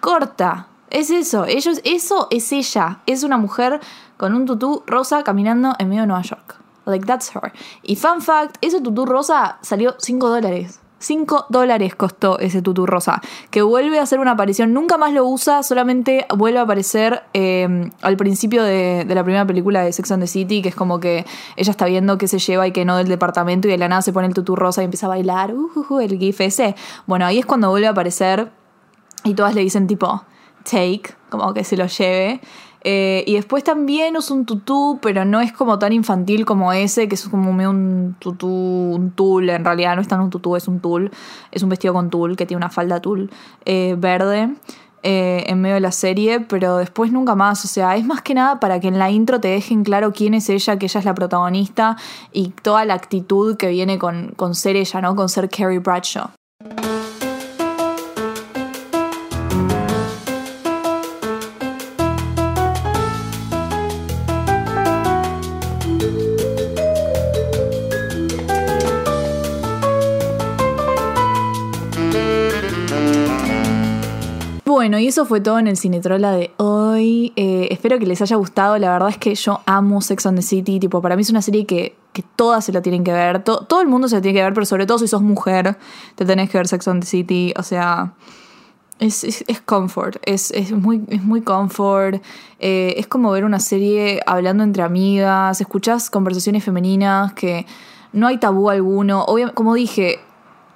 Corta. 0.00 0.68
Es 0.90 1.10
eso, 1.10 1.44
ellos, 1.44 1.80
eso 1.84 2.28
es 2.30 2.50
ella. 2.52 3.00
Es 3.06 3.22
una 3.22 3.36
mujer 3.36 3.80
con 4.16 4.34
un 4.34 4.46
tutú 4.46 4.82
rosa 4.86 5.22
caminando 5.22 5.74
en 5.78 5.88
medio 5.88 6.02
de 6.02 6.06
Nueva 6.06 6.22
York. 6.22 6.56
Like, 6.86 7.06
that's 7.06 7.34
her. 7.34 7.52
Y 7.82 7.96
fun 7.96 8.22
fact, 8.22 8.56
ese 8.62 8.80
tutú 8.80 9.04
rosa 9.04 9.58
salió 9.60 9.94
5 9.98 10.28
dólares. 10.30 10.80
5 11.00 11.46
dólares 11.50 11.94
costó 11.94 12.38
ese 12.38 12.62
tutú 12.62 12.86
rosa. 12.86 13.20
Que 13.50 13.62
vuelve 13.62 13.98
a 13.98 14.02
hacer 14.02 14.18
una 14.18 14.32
aparición. 14.32 14.72
Nunca 14.72 14.96
más 14.96 15.12
lo 15.12 15.26
usa, 15.26 15.62
solamente 15.62 16.26
vuelve 16.36 16.58
a 16.58 16.62
aparecer 16.62 17.22
em, 17.34 17.90
al 18.00 18.16
principio 18.16 18.62
de, 18.64 19.04
la 19.08 19.22
primera 19.22 19.46
película 19.46 19.82
de 19.82 19.92
Sex 19.92 20.10
and 20.10 20.22
the 20.22 20.26
City, 20.26 20.62
que 20.62 20.70
es 20.70 20.74
como 20.74 20.98
que 20.98 21.24
ella 21.56 21.70
está 21.70 21.84
viendo 21.84 22.18
qué 22.18 22.26
se 22.26 22.38
lleva 22.38 22.66
y 22.66 22.72
qué 22.72 22.84
no 22.84 22.96
del 22.96 23.08
departamento 23.08 23.68
y 23.68 23.70
de 23.70 23.78
la 23.78 23.88
nada 23.88 24.02
se 24.02 24.12
pone 24.12 24.26
el 24.26 24.34
tutú 24.34 24.56
rosa 24.56 24.82
y 24.82 24.86
empieza 24.86 25.06
a 25.06 25.10
bailar. 25.10 25.54
Uh, 25.54 25.70
uh, 25.74 25.94
uh, 25.94 26.00
el 26.00 26.18
gif 26.18 26.40
ese. 26.40 26.74
Bueno, 27.06 27.26
ahí 27.26 27.38
es 27.38 27.46
cuando 27.46 27.70
vuelve 27.70 27.86
a 27.86 27.90
aparecer 27.90 28.50
y 29.24 29.34
todas 29.34 29.54
le 29.54 29.62
dicen 29.62 29.86
tipo, 29.86 30.22
take, 30.64 31.14
como 31.30 31.52
que 31.54 31.64
se 31.64 31.76
lo 31.76 31.86
lleve. 31.86 32.40
Eh, 32.84 33.24
y 33.26 33.34
después 33.34 33.64
también 33.64 34.16
usa 34.16 34.36
un 34.36 34.46
tutú, 34.46 34.98
pero 35.02 35.24
no 35.24 35.40
es 35.40 35.52
como 35.52 35.78
tan 35.78 35.92
infantil 35.92 36.44
como 36.44 36.72
ese, 36.72 37.08
que 37.08 37.16
es 37.16 37.28
como 37.28 37.50
un 37.50 38.16
tutú, 38.18 38.48
un 38.48 39.10
tul, 39.10 39.50
en 39.50 39.64
realidad 39.64 39.96
no 39.96 40.00
es 40.00 40.08
tan 40.08 40.20
un 40.20 40.30
tutú, 40.30 40.56
es 40.56 40.68
un 40.68 40.80
tul. 40.80 41.10
Es 41.50 41.62
un 41.62 41.68
vestido 41.68 41.92
con 41.94 42.10
tul, 42.10 42.36
que 42.36 42.46
tiene 42.46 42.58
una 42.58 42.70
falda 42.70 43.00
tul 43.00 43.30
eh, 43.64 43.96
verde. 43.98 44.54
Eh, 45.04 45.44
en 45.46 45.60
medio 45.60 45.76
de 45.76 45.80
la 45.80 45.92
serie, 45.92 46.40
pero 46.40 46.78
después 46.78 47.12
nunca 47.12 47.36
más. 47.36 47.64
O 47.64 47.68
sea, 47.68 47.94
es 47.94 48.04
más 48.04 48.20
que 48.20 48.34
nada 48.34 48.58
para 48.58 48.80
que 48.80 48.88
en 48.88 48.98
la 48.98 49.10
intro 49.10 49.40
te 49.40 49.46
dejen 49.46 49.84
claro 49.84 50.12
quién 50.12 50.34
es 50.34 50.48
ella, 50.48 50.76
que 50.76 50.86
ella 50.86 50.98
es 50.98 51.04
la 51.04 51.14
protagonista 51.14 51.96
y 52.32 52.48
toda 52.48 52.84
la 52.84 52.94
actitud 52.94 53.56
que 53.56 53.68
viene 53.68 53.96
con, 53.98 54.32
con 54.34 54.56
ser 54.56 54.74
ella, 54.74 55.00
¿no? 55.00 55.14
Con 55.14 55.28
ser 55.28 55.48
Carrie 55.48 55.78
Bradshaw. 55.78 56.30
Bueno, 74.88 75.00
y 75.00 75.06
eso 75.06 75.26
fue 75.26 75.42
todo 75.42 75.58
en 75.58 75.66
el 75.66 75.76
Cinetrola 75.76 76.32
de 76.32 76.50
hoy. 76.56 77.34
Eh, 77.36 77.68
espero 77.70 77.98
que 77.98 78.06
les 78.06 78.22
haya 78.22 78.36
gustado. 78.36 78.78
La 78.78 78.90
verdad 78.90 79.10
es 79.10 79.18
que 79.18 79.34
yo 79.34 79.60
amo 79.66 80.00
Sex 80.00 80.24
on 80.24 80.34
the 80.34 80.40
City. 80.40 80.80
Tipo, 80.80 81.02
para 81.02 81.14
mí 81.14 81.20
es 81.20 81.28
una 81.28 81.42
serie 81.42 81.66
que, 81.66 81.94
que 82.14 82.24
todas 82.36 82.64
se 82.64 82.72
la 82.72 82.80
tienen 82.80 83.04
que 83.04 83.12
ver. 83.12 83.44
todo 83.44 83.82
el 83.82 83.86
mundo 83.86 84.08
se 84.08 84.16
la 84.16 84.22
tiene 84.22 84.38
que 84.38 84.42
ver, 84.42 84.54
pero 84.54 84.64
sobre 84.64 84.86
todo 84.86 84.98
si 84.98 85.06
sos 85.06 85.20
mujer, 85.20 85.76
te 86.14 86.24
tenés 86.24 86.48
que 86.48 86.56
ver 86.56 86.68
Sex 86.68 86.88
on 86.88 87.00
the 87.00 87.06
City. 87.06 87.52
O 87.58 87.62
sea, 87.62 88.14
es, 88.98 89.24
es, 89.24 89.60
comfort. 89.60 90.16
Es, 90.24 90.72
muy, 90.72 91.04
es 91.08 91.22
muy 91.22 91.42
comfort. 91.42 92.22
Eh, 92.58 92.94
es 92.96 93.06
como 93.06 93.30
ver 93.30 93.44
una 93.44 93.60
serie 93.60 94.22
hablando 94.24 94.64
entre 94.64 94.82
amigas. 94.82 95.60
Escuchás 95.60 96.08
conversaciones 96.08 96.64
femeninas 96.64 97.34
que 97.34 97.66
no 98.14 98.26
hay 98.26 98.38
tabú 98.38 98.70
alguno. 98.70 99.24
Obviamente, 99.24 99.54
como 99.54 99.74
dije, 99.74 100.18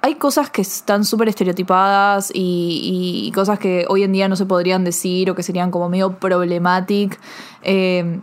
hay 0.03 0.15
cosas 0.15 0.49
que 0.49 0.61
están 0.61 1.05
súper 1.05 1.29
estereotipadas 1.29 2.29
y, 2.33 3.31
cosas 3.33 3.57
que 3.57 3.85
hoy 3.87 4.03
en 4.03 4.11
día 4.11 4.27
no 4.27 4.35
se 4.35 4.45
podrían 4.45 4.83
decir 4.83 5.31
o 5.31 5.35
que 5.35 5.43
serían 5.43 5.71
como 5.71 5.87
medio 5.87 6.19
problematic. 6.19 7.17
Eh, 7.61 8.19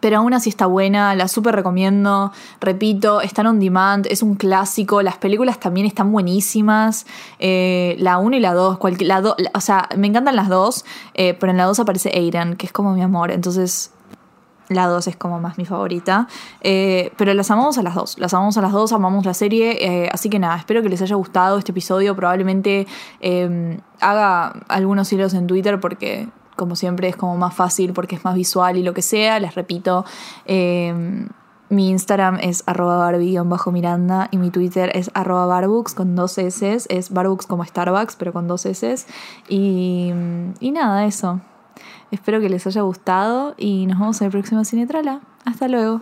pero 0.00 0.18
aún 0.18 0.32
así 0.32 0.48
está 0.48 0.64
buena, 0.64 1.14
la 1.14 1.28
súper 1.28 1.56
recomiendo. 1.56 2.32
Repito, 2.58 3.20
están 3.20 3.46
on 3.46 3.60
demand, 3.60 4.06
es 4.06 4.22
un 4.22 4.34
clásico. 4.34 5.02
Las 5.02 5.18
películas 5.18 5.60
también 5.60 5.86
están 5.86 6.10
buenísimas. 6.10 7.04
Eh, 7.38 7.96
la 7.98 8.16
1 8.16 8.36
y 8.36 8.40
la 8.40 8.54
2, 8.54 8.78
la 9.00 9.36
o 9.54 9.60
sea, 9.60 9.90
me 9.98 10.06
encantan 10.06 10.36
las 10.36 10.48
dos, 10.48 10.86
eh, 11.12 11.34
pero 11.38 11.52
en 11.52 11.58
la 11.58 11.66
2 11.66 11.80
aparece 11.80 12.10
Aiden, 12.14 12.56
que 12.56 12.64
es 12.64 12.72
como 12.72 12.94
mi 12.94 13.02
amor. 13.02 13.30
Entonces, 13.30 13.92
la 14.68 14.86
2 14.86 15.08
es 15.08 15.16
como 15.16 15.40
más 15.40 15.58
mi 15.58 15.64
favorita. 15.64 16.26
Eh, 16.60 17.12
pero 17.16 17.34
las 17.34 17.50
amamos 17.50 17.78
a 17.78 17.82
las 17.82 17.94
dos. 17.94 18.18
Las 18.18 18.32
amamos 18.34 18.56
a 18.56 18.62
las 18.62 18.72
dos, 18.72 18.92
amamos 18.92 19.26
la 19.26 19.34
serie. 19.34 20.04
Eh, 20.04 20.08
así 20.12 20.28
que 20.28 20.38
nada, 20.38 20.56
espero 20.56 20.82
que 20.82 20.88
les 20.88 21.02
haya 21.02 21.16
gustado 21.16 21.58
este 21.58 21.72
episodio. 21.72 22.16
Probablemente 22.16 22.86
em, 23.20 23.78
haga 24.00 24.54
algunos 24.68 25.12
hilos 25.12 25.34
en 25.34 25.46
Twitter 25.46 25.80
porque, 25.80 26.28
como 26.56 26.76
siempre, 26.76 27.08
es 27.08 27.16
como 27.16 27.36
más 27.36 27.54
fácil 27.54 27.92
porque 27.92 28.16
es 28.16 28.24
más 28.24 28.34
visual 28.34 28.76
y 28.76 28.82
lo 28.82 28.94
que 28.94 29.02
sea. 29.02 29.38
Les 29.38 29.54
repito. 29.54 30.04
Em, 30.46 31.28
mi 31.70 31.90
Instagram 31.90 32.38
es 32.40 32.62
arroba 32.66 32.98
barbie-miranda 32.98 34.28
y 34.30 34.36
mi 34.36 34.50
Twitter 34.50 34.92
es 34.94 35.10
arroba 35.14 35.62
con 35.94 36.14
dos 36.14 36.38
S. 36.38 36.78
Es 36.88 37.10
barbooks 37.10 37.46
como 37.46 37.64
Starbucks, 37.64 38.16
pero 38.16 38.32
con 38.32 38.46
dos 38.46 38.64
S. 38.66 39.06
Y, 39.48 40.12
y 40.60 40.70
nada, 40.70 41.04
eso. 41.06 41.40
Espero 42.14 42.40
que 42.40 42.48
les 42.48 42.64
haya 42.64 42.82
gustado 42.82 43.56
y 43.58 43.86
nos 43.86 43.98
vemos 43.98 44.20
en 44.20 44.26
el 44.26 44.30
próximo 44.30 44.64
Cinetrala. 44.64 45.20
Hasta 45.44 45.66
luego. 45.66 46.00